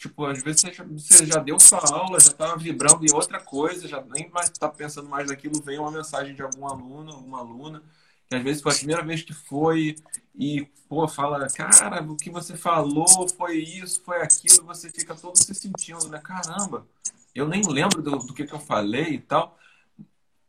tipo, 0.00 0.24
às 0.24 0.42
vezes 0.42 0.62
você 0.62 1.26
já, 1.26 1.38
deu 1.38 1.60
sua 1.60 1.78
aula, 1.92 2.18
já 2.18 2.32
tá 2.32 2.56
vibrando 2.56 3.04
em 3.04 3.12
outra 3.12 3.38
coisa, 3.38 3.86
já 3.86 4.00
nem 4.00 4.30
mais 4.30 4.48
tá 4.48 4.66
pensando 4.66 5.06
mais 5.06 5.28
naquilo, 5.28 5.60
vem 5.62 5.78
uma 5.78 5.90
mensagem 5.90 6.34
de 6.34 6.40
algum 6.40 6.66
aluno, 6.66 7.12
alguma 7.12 7.40
aluna, 7.40 7.82
que 8.26 8.34
às 8.34 8.42
vezes 8.42 8.62
foi 8.62 8.72
a 8.72 8.76
primeira 8.76 9.02
vez 9.04 9.22
que 9.22 9.34
foi 9.34 9.94
e, 10.34 10.66
pô, 10.88 11.06
fala, 11.06 11.46
cara, 11.50 12.02
o 12.02 12.16
que 12.16 12.30
você 12.30 12.56
falou 12.56 13.06
foi 13.36 13.58
isso, 13.58 14.02
foi 14.02 14.22
aquilo, 14.22 14.64
você 14.64 14.88
fica 14.88 15.14
todo 15.14 15.36
se 15.36 15.54
sentindo, 15.54 16.08
né? 16.08 16.18
Caramba, 16.18 16.86
eu 17.34 17.46
nem 17.46 17.62
lembro 17.68 18.00
do, 18.00 18.16
do 18.20 18.32
que, 18.32 18.46
que 18.46 18.54
eu 18.54 18.60
falei 18.60 19.14
e 19.14 19.18
tal. 19.18 19.58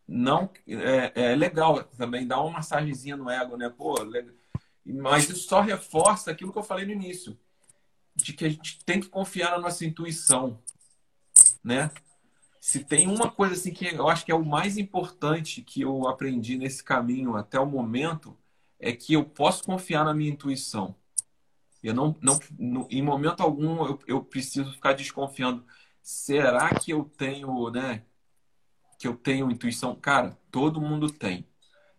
Não, 0.08 0.50
é, 0.66 1.32
é 1.32 1.36
legal 1.36 1.84
também, 1.98 2.26
dá 2.26 2.40
uma 2.40 2.52
massagenzinha 2.52 3.18
no 3.18 3.30
ego, 3.30 3.58
né? 3.58 3.70
Pô, 3.70 4.02
legal. 4.02 4.34
mas 4.86 5.30
isso 5.30 5.50
só 5.50 5.60
reforça 5.60 6.32
aquilo 6.32 6.54
que 6.54 6.58
eu 6.58 6.64
falei 6.64 6.86
no 6.86 6.94
início, 6.94 7.38
de 8.24 8.34
que 8.34 8.46
a 8.46 8.50
gente 8.50 8.84
tem 8.86 9.00
que 9.00 9.10
confiar 9.10 9.52
na 9.52 9.60
nossa 9.60 9.86
intuição, 9.86 10.60
né? 11.64 11.92
se 12.62 12.86
tem 12.86 13.08
uma 13.08 13.30
coisa 13.30 13.56
assim 13.56 13.74
que 13.74 13.88
eu 13.88 14.08
acho 14.08 14.24
que 14.24 14.32
é 14.32 14.36
o 14.36 14.46
mais 14.46 14.78
importante 14.78 15.64
que 15.64 15.82
eu 15.82 16.08
aprendi 16.08 16.58
nesse 16.58 16.84
caminho 16.84 17.36
até 17.36 17.60
o 17.60 17.66
momento, 17.66 18.38
é 18.80 18.94
que 18.94 19.14
eu 19.14 19.26
posso 19.26 19.64
confiar 19.64 20.06
na 20.06 20.14
minha 20.14 20.30
intuição. 20.30 20.96
Eu 21.82 21.96
não, 21.96 22.16
não, 22.22 22.88
em 22.92 23.02
momento 23.02 23.42
algum 23.42 23.84
eu, 23.88 24.00
eu 24.06 24.24
preciso 24.24 24.72
ficar 24.74 24.94
desconfiando. 24.94 25.66
Será 26.04 26.70
que 26.76 26.92
eu 26.94 27.04
tenho, 27.04 27.72
né? 27.72 28.06
Que 29.00 29.08
eu 29.08 29.16
tenho 29.16 29.50
intuição? 29.50 29.96
Cara, 29.96 30.38
todo 30.52 30.80
mundo 30.80 31.10
tem. 31.12 31.48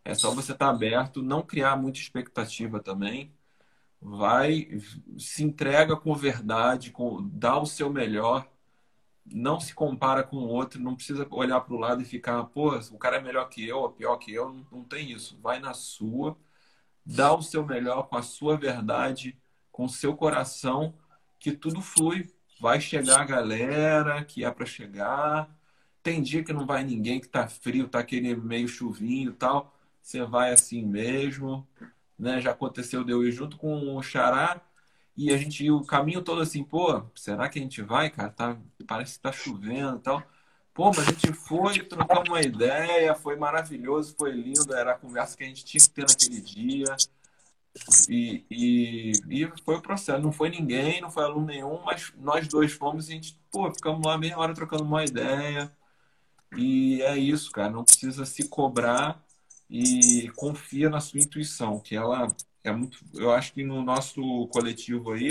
É 0.04 0.14
só 0.14 0.30
você 0.30 0.52
estar 0.52 0.66
tá 0.66 0.70
aberto, 0.70 1.22
não 1.22 1.42
criar 1.42 1.76
muita 1.76 1.98
expectativa 1.98 2.78
também. 2.78 3.34
Vai, 4.04 4.68
se 5.16 5.44
entrega 5.44 5.96
com 5.96 6.14
verdade, 6.14 6.90
com, 6.90 7.22
dá 7.32 7.58
o 7.58 7.66
seu 7.66 7.88
melhor 7.88 8.48
não 9.24 9.60
se 9.60 9.74
compara 9.74 10.22
com 10.22 10.36
o 10.36 10.48
outro, 10.48 10.80
não 10.80 10.94
precisa 10.94 11.26
olhar 11.30 11.60
para 11.60 11.74
o 11.74 11.78
lado 11.78 12.02
e 12.02 12.04
ficar, 12.04 12.42
pô, 12.44 12.76
o 12.76 12.98
cara 12.98 13.16
é 13.16 13.20
melhor 13.20 13.48
que 13.48 13.66
eu, 13.66 13.78
ou 13.78 13.90
pior 13.90 14.16
que 14.16 14.32
eu, 14.32 14.52
não, 14.52 14.66
não 14.72 14.84
tem 14.84 15.10
isso. 15.12 15.38
Vai 15.40 15.60
na 15.60 15.74
sua, 15.74 16.36
dá 17.04 17.32
o 17.34 17.42
seu 17.42 17.64
melhor 17.64 18.04
com 18.08 18.16
a 18.16 18.22
sua 18.22 18.56
verdade, 18.56 19.38
com 19.70 19.84
o 19.84 19.88
seu 19.88 20.16
coração, 20.16 20.94
que 21.38 21.52
tudo 21.52 21.80
flui. 21.80 22.30
Vai 22.60 22.80
chegar 22.80 23.20
a 23.20 23.24
galera 23.24 24.24
que 24.24 24.44
é 24.44 24.50
para 24.50 24.66
chegar. 24.66 25.48
Tem 26.02 26.22
dia 26.22 26.44
que 26.44 26.52
não 26.52 26.66
vai 26.66 26.84
ninguém, 26.84 27.20
que 27.20 27.28
tá 27.28 27.48
frio, 27.48 27.88
tá 27.88 27.98
aquele 28.00 28.36
meio 28.36 28.68
chuvinho 28.68 29.30
e 29.30 29.34
tal. 29.34 29.74
Você 30.00 30.24
vai 30.24 30.52
assim 30.52 30.84
mesmo. 30.84 31.66
Né? 32.22 32.40
Já 32.40 32.52
aconteceu 32.52 33.02
de 33.04 33.12
eu 33.12 33.26
ir 33.26 33.32
junto 33.32 33.56
com 33.58 33.96
o 33.96 34.02
Xará 34.02 34.60
e 35.16 35.32
a 35.32 35.36
gente 35.36 35.68
o 35.70 35.84
caminho 35.84 36.22
todo 36.22 36.40
assim, 36.40 36.62
pô, 36.64 37.04
será 37.16 37.48
que 37.48 37.58
a 37.58 37.62
gente 37.62 37.82
vai, 37.82 38.10
cara? 38.10 38.30
Tá, 38.30 38.56
parece 38.86 39.14
que 39.14 39.20
tá 39.20 39.32
chovendo 39.32 39.98
e 39.98 40.00
tal. 40.02 40.22
Pô, 40.72 40.90
mas 40.90 41.00
a 41.00 41.10
gente 41.10 41.32
foi, 41.32 41.80
trocamos 41.80 42.28
uma 42.28 42.40
ideia, 42.40 43.14
foi 43.14 43.36
maravilhoso, 43.36 44.14
foi 44.16 44.30
lindo, 44.32 44.72
era 44.74 44.92
a 44.92 44.98
conversa 44.98 45.36
que 45.36 45.42
a 45.44 45.46
gente 45.48 45.64
tinha 45.64 45.82
que 45.82 45.90
ter 45.90 46.02
naquele 46.02 46.40
dia. 46.40 46.96
E, 48.08 48.44
e, 48.50 49.12
e 49.28 49.52
foi 49.64 49.76
o 49.76 49.82
processo. 49.82 50.22
Não 50.22 50.32
foi 50.32 50.48
ninguém, 50.50 51.00
não 51.00 51.10
foi 51.10 51.24
aluno 51.24 51.46
nenhum, 51.46 51.82
mas 51.84 52.12
nós 52.18 52.46
dois 52.48 52.72
fomos 52.72 53.08
e 53.08 53.12
a 53.12 53.14
gente, 53.16 53.38
pô, 53.50 53.70
ficamos 53.74 54.06
lá 54.06 54.16
meia 54.16 54.38
hora 54.38 54.54
trocando 54.54 54.84
uma 54.84 55.04
ideia. 55.04 55.72
E 56.56 57.02
é 57.02 57.16
isso, 57.18 57.50
cara. 57.50 57.70
Não 57.70 57.84
precisa 57.84 58.24
se 58.26 58.48
cobrar 58.48 59.22
e 59.72 60.28
confia 60.36 60.90
na 60.90 61.00
sua 61.00 61.20
intuição, 61.20 61.80
que 61.80 61.96
ela 61.96 62.28
é 62.62 62.70
muito, 62.70 62.98
eu 63.14 63.32
acho 63.32 63.54
que 63.54 63.64
no 63.64 63.82
nosso 63.82 64.46
coletivo 64.48 65.12
aí, 65.12 65.30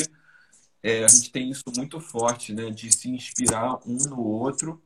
é, 0.84 1.04
a 1.06 1.08
gente 1.08 1.32
tem 1.32 1.52
isso 1.52 1.64
muito 1.78 2.00
forte, 2.02 2.54
né? 2.54 2.72
De 2.72 2.92
se 2.92 3.10
inspirar 3.10 3.80
um 3.88 3.98
no 4.10 4.20
outro 4.20 4.82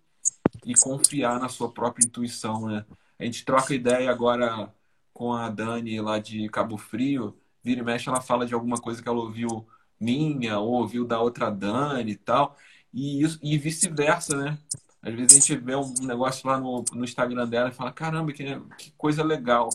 e 0.65 0.73
confiar 0.75 1.39
na 1.39 1.49
sua 1.49 1.71
própria 1.71 2.05
intuição, 2.05 2.67
né? 2.67 2.85
A 3.17 3.23
gente 3.25 3.45
troca 3.45 3.73
ideia 3.73 4.11
agora 4.11 4.73
com 5.13 5.33
a 5.33 5.49
Dani 5.49 6.01
lá 6.01 6.19
de 6.19 6.49
Cabo 6.49 6.77
Frio. 6.77 7.37
Vira 7.63 7.81
e 7.81 7.83
mexe, 7.83 8.09
ela 8.09 8.21
fala 8.21 8.45
de 8.45 8.53
alguma 8.53 8.77
coisa 8.77 9.01
que 9.01 9.07
ela 9.07 9.19
ouviu 9.19 9.65
minha 9.99 10.59
ou 10.59 10.73
ouviu 10.81 11.05
da 11.05 11.19
outra 11.21 11.49
Dani 11.49 12.11
e 12.11 12.17
tal. 12.17 12.57
E, 12.93 13.23
e 13.41 13.57
vice-versa, 13.57 14.35
né? 14.37 14.57
Às 15.05 15.13
vezes 15.13 15.33
a 15.33 15.39
gente 15.39 15.55
vê 15.63 15.75
um 15.75 15.93
negócio 16.01 16.49
lá 16.49 16.59
no, 16.59 16.83
no 16.91 17.03
Instagram 17.03 17.47
dela 17.47 17.69
e 17.69 17.73
fala: 17.73 17.93
caramba, 17.93 18.33
que, 18.33 18.43
que 18.75 18.91
coisa 18.97 19.23
legal. 19.23 19.69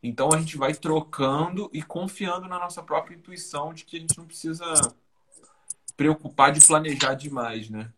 Então 0.00 0.32
a 0.32 0.38
gente 0.38 0.56
vai 0.56 0.72
trocando 0.72 1.68
e 1.72 1.82
confiando 1.82 2.46
na 2.46 2.58
nossa 2.60 2.80
própria 2.80 3.16
intuição 3.16 3.74
de 3.74 3.84
que 3.84 3.96
a 3.96 4.00
gente 4.00 4.16
não 4.16 4.26
precisa 4.26 4.64
preocupar 5.96 6.52
de 6.52 6.64
planejar 6.64 7.14
demais, 7.14 7.68
né? 7.68 7.90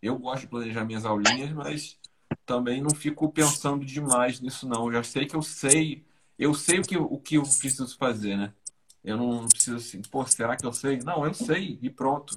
Eu 0.00 0.18
gosto 0.18 0.42
de 0.42 0.46
planejar 0.46 0.84
minhas 0.86 1.04
aulinhas, 1.04 1.52
mas 1.52 1.98
também 2.46 2.80
não 2.80 2.94
fico 2.94 3.30
pensando 3.30 3.84
demais 3.84 4.40
nisso 4.40 4.66
não. 4.66 4.86
Eu 4.86 4.92
já 4.92 5.02
sei 5.02 5.26
que 5.26 5.36
eu 5.36 5.42
sei, 5.42 6.02
eu 6.38 6.54
sei 6.54 6.78
o 6.80 6.82
que, 6.82 6.96
o 6.96 7.18
que 7.18 7.34
eu 7.34 7.42
preciso 7.42 7.98
fazer, 7.98 8.38
né? 8.38 8.54
Eu 9.04 9.18
não 9.18 9.46
preciso 9.46 9.76
assim, 9.76 10.00
pô, 10.00 10.24
será 10.26 10.56
que 10.56 10.64
eu 10.64 10.72
sei? 10.72 10.98
Não, 11.00 11.26
eu 11.26 11.34
sei 11.34 11.78
e 11.82 11.90
pronto. 11.90 12.36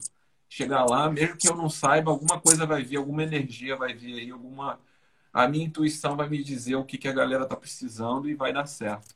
Chegar 0.55 0.85
lá, 0.85 1.09
mesmo 1.09 1.35
que 1.35 1.49
eu 1.49 1.55
não 1.55 1.67
saiba, 1.67 2.11
alguma 2.11 2.39
coisa 2.39 2.63
vai 2.63 2.83
vir, 2.83 2.97
alguma 2.97 3.23
energia 3.23 3.75
vai 3.75 3.91
vir 3.91 4.19
aí, 4.19 4.29
alguma 4.29 4.79
a 5.33 5.47
minha 5.47 5.65
intuição 5.65 6.15
vai 6.15 6.29
me 6.29 6.43
dizer 6.43 6.75
o 6.75 6.85
que, 6.85 6.95
que 6.95 7.07
a 7.07 7.11
galera 7.11 7.47
tá 7.47 7.55
precisando 7.55 8.29
e 8.29 8.35
vai 8.35 8.53
dar 8.53 8.67
certo. 8.67 9.15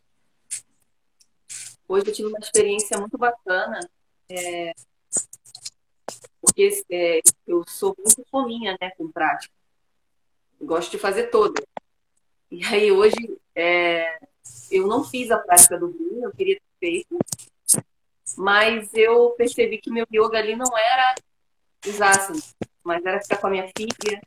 Hoje 1.88 2.07
eu 2.07 2.11
tive 2.11 2.30
uma 2.30 2.39
experiência 2.39 2.97
muito 2.97 3.19
bacana, 3.19 3.80
é, 4.27 4.73
porque 6.41 6.84
é, 6.89 7.19
eu 7.45 7.64
sou 7.68 7.95
muito 7.95 8.26
fominha 8.31 8.76
né, 8.81 8.89
com 8.97 9.11
prática. 9.11 9.53
Eu 10.59 10.65
gosto 10.65 10.89
de 10.89 10.97
fazer 10.97 11.27
toda. 11.27 11.61
E 12.49 12.65
aí 12.65 12.91
hoje 12.91 13.39
é, 13.53 14.18
eu 14.72 14.88
não 14.88 15.03
fiz 15.03 15.30
a 15.30 15.38
prática 15.38 15.77
do 15.77 15.91
vinho, 15.91 16.23
eu 16.23 16.31
queria 16.31 16.55
ter 16.55 16.80
feito, 16.80 17.15
mas 18.35 18.91
eu 18.95 19.35
percebi 19.38 19.77
que 19.77 19.91
meu 19.91 20.07
yoga 20.11 20.39
ali 20.39 20.55
não 20.55 20.76
era 20.76 21.14
mas 22.84 23.05
era 23.05 23.22
ficar 23.22 23.38
com 23.38 23.47
a 23.47 23.49
minha 23.49 23.69
filha, 23.77 24.22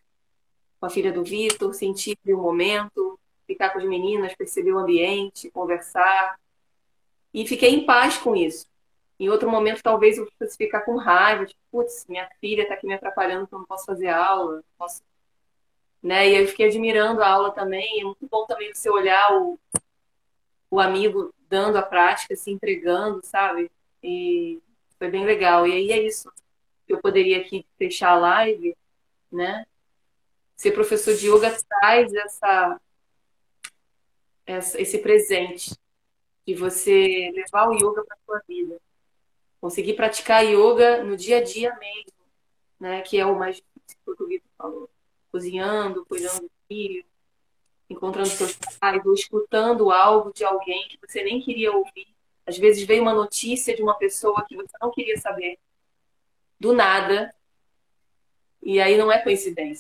com 0.79 0.87
a 0.87 0.91
filha 0.91 1.13
do 1.13 1.25
Vitor, 1.25 1.73
sentir 1.75 2.19
o 2.27 2.37
momento, 2.37 3.19
ficar 3.47 3.71
com 3.71 3.79
as 3.79 3.85
meninas, 3.85 4.35
perceber 4.35 4.73
o 4.73 4.79
ambiente, 4.79 5.51
conversar. 5.51 6.39
E 7.33 7.47
fiquei 7.47 7.71
em 7.71 7.87
paz 7.87 8.17
com 8.19 8.37
isso. 8.37 8.67
Em 9.19 9.29
outro 9.29 9.51
momento, 9.51 9.83
talvez 9.83 10.17
eu 10.17 10.27
fosse 10.39 10.57
ficar 10.57 10.81
com 10.81 10.97
raiva, 10.97 11.45
tipo, 11.45 11.61
putz, 11.71 12.07
minha 12.09 12.29
filha 12.41 12.63
está 12.63 12.75
aqui 12.75 12.87
me 12.87 12.95
atrapalhando, 12.95 13.45
então 13.45 13.59
não 13.59 13.67
posso 13.67 13.85
fazer 13.85 14.09
aula, 14.09 14.63
posso... 14.79 15.03
Né? 16.03 16.31
E 16.31 16.37
eu 16.37 16.49
fiquei 16.49 16.69
admirando 16.69 17.23
a 17.23 17.29
aula 17.29 17.51
também. 17.51 18.01
É 18.01 18.05
muito 18.05 18.27
bom 18.31 18.47
também 18.47 18.73
você 18.73 18.89
olhar 18.89 19.37
o, 19.37 19.59
o 20.71 20.81
amigo 20.81 21.35
dando 21.49 21.77
a 21.77 21.83
prática, 21.83 22.35
se 22.35 22.51
entregando, 22.51 23.21
sabe? 23.23 23.71
E 24.03 24.59
foi 24.99 25.11
bem 25.11 25.27
legal. 25.27 25.67
E 25.67 25.73
aí 25.73 25.93
é 25.93 26.03
isso. 26.03 26.33
Eu 26.91 27.01
poderia 27.01 27.41
aqui 27.41 27.65
fechar 27.79 28.11
a 28.11 28.19
live, 28.19 28.77
né? 29.31 29.65
Ser 30.57 30.73
professor 30.73 31.15
de 31.15 31.29
yoga 31.29 31.57
traz 31.69 32.13
essa, 32.13 32.81
essa 34.45 34.81
esse 34.81 34.99
presente 34.99 35.73
de 36.45 36.55
você 36.55 37.31
levar 37.33 37.69
o 37.69 37.75
yoga 37.75 38.05
para 38.05 38.19
sua 38.27 38.43
vida. 38.49 38.81
Conseguir 39.61 39.95
praticar 39.95 40.45
yoga 40.45 41.05
no 41.05 41.17
dia 41.17 41.39
a 41.39 41.43
dia 41.45 41.73
mesmo, 41.77 42.13
né? 42.81 43.03
Que 43.03 43.19
é 43.19 43.25
o 43.25 43.39
mais 43.39 43.57
difícil 43.57 44.17
que 44.17 44.23
o 44.25 44.27
Vitor 44.27 44.51
falou. 44.59 44.91
Cozinhando, 45.31 46.05
cuidando 46.07 46.41
do 46.41 46.51
filho, 46.67 47.05
encontrando 47.89 48.29
seus 48.29 48.57
pais, 48.81 49.07
ou 49.07 49.15
escutando 49.15 49.93
algo 49.93 50.33
de 50.33 50.45
alguém 50.45 50.89
que 50.89 50.99
você 51.07 51.23
nem 51.23 51.41
queria 51.41 51.71
ouvir. 51.71 52.09
Às 52.45 52.59
vezes 52.59 52.83
veio 52.83 53.03
uma 53.03 53.15
notícia 53.15 53.77
de 53.77 53.81
uma 53.81 53.95
pessoa 53.95 54.45
que 54.45 54.57
você 54.57 54.77
não 54.83 54.91
queria 54.91 55.17
saber, 55.19 55.57
do 56.61 56.75
nada, 56.75 57.35
e 58.63 58.79
aí 58.81 58.99
não 58.99 59.11
é 59.11 59.19
coincidência. 59.19 59.79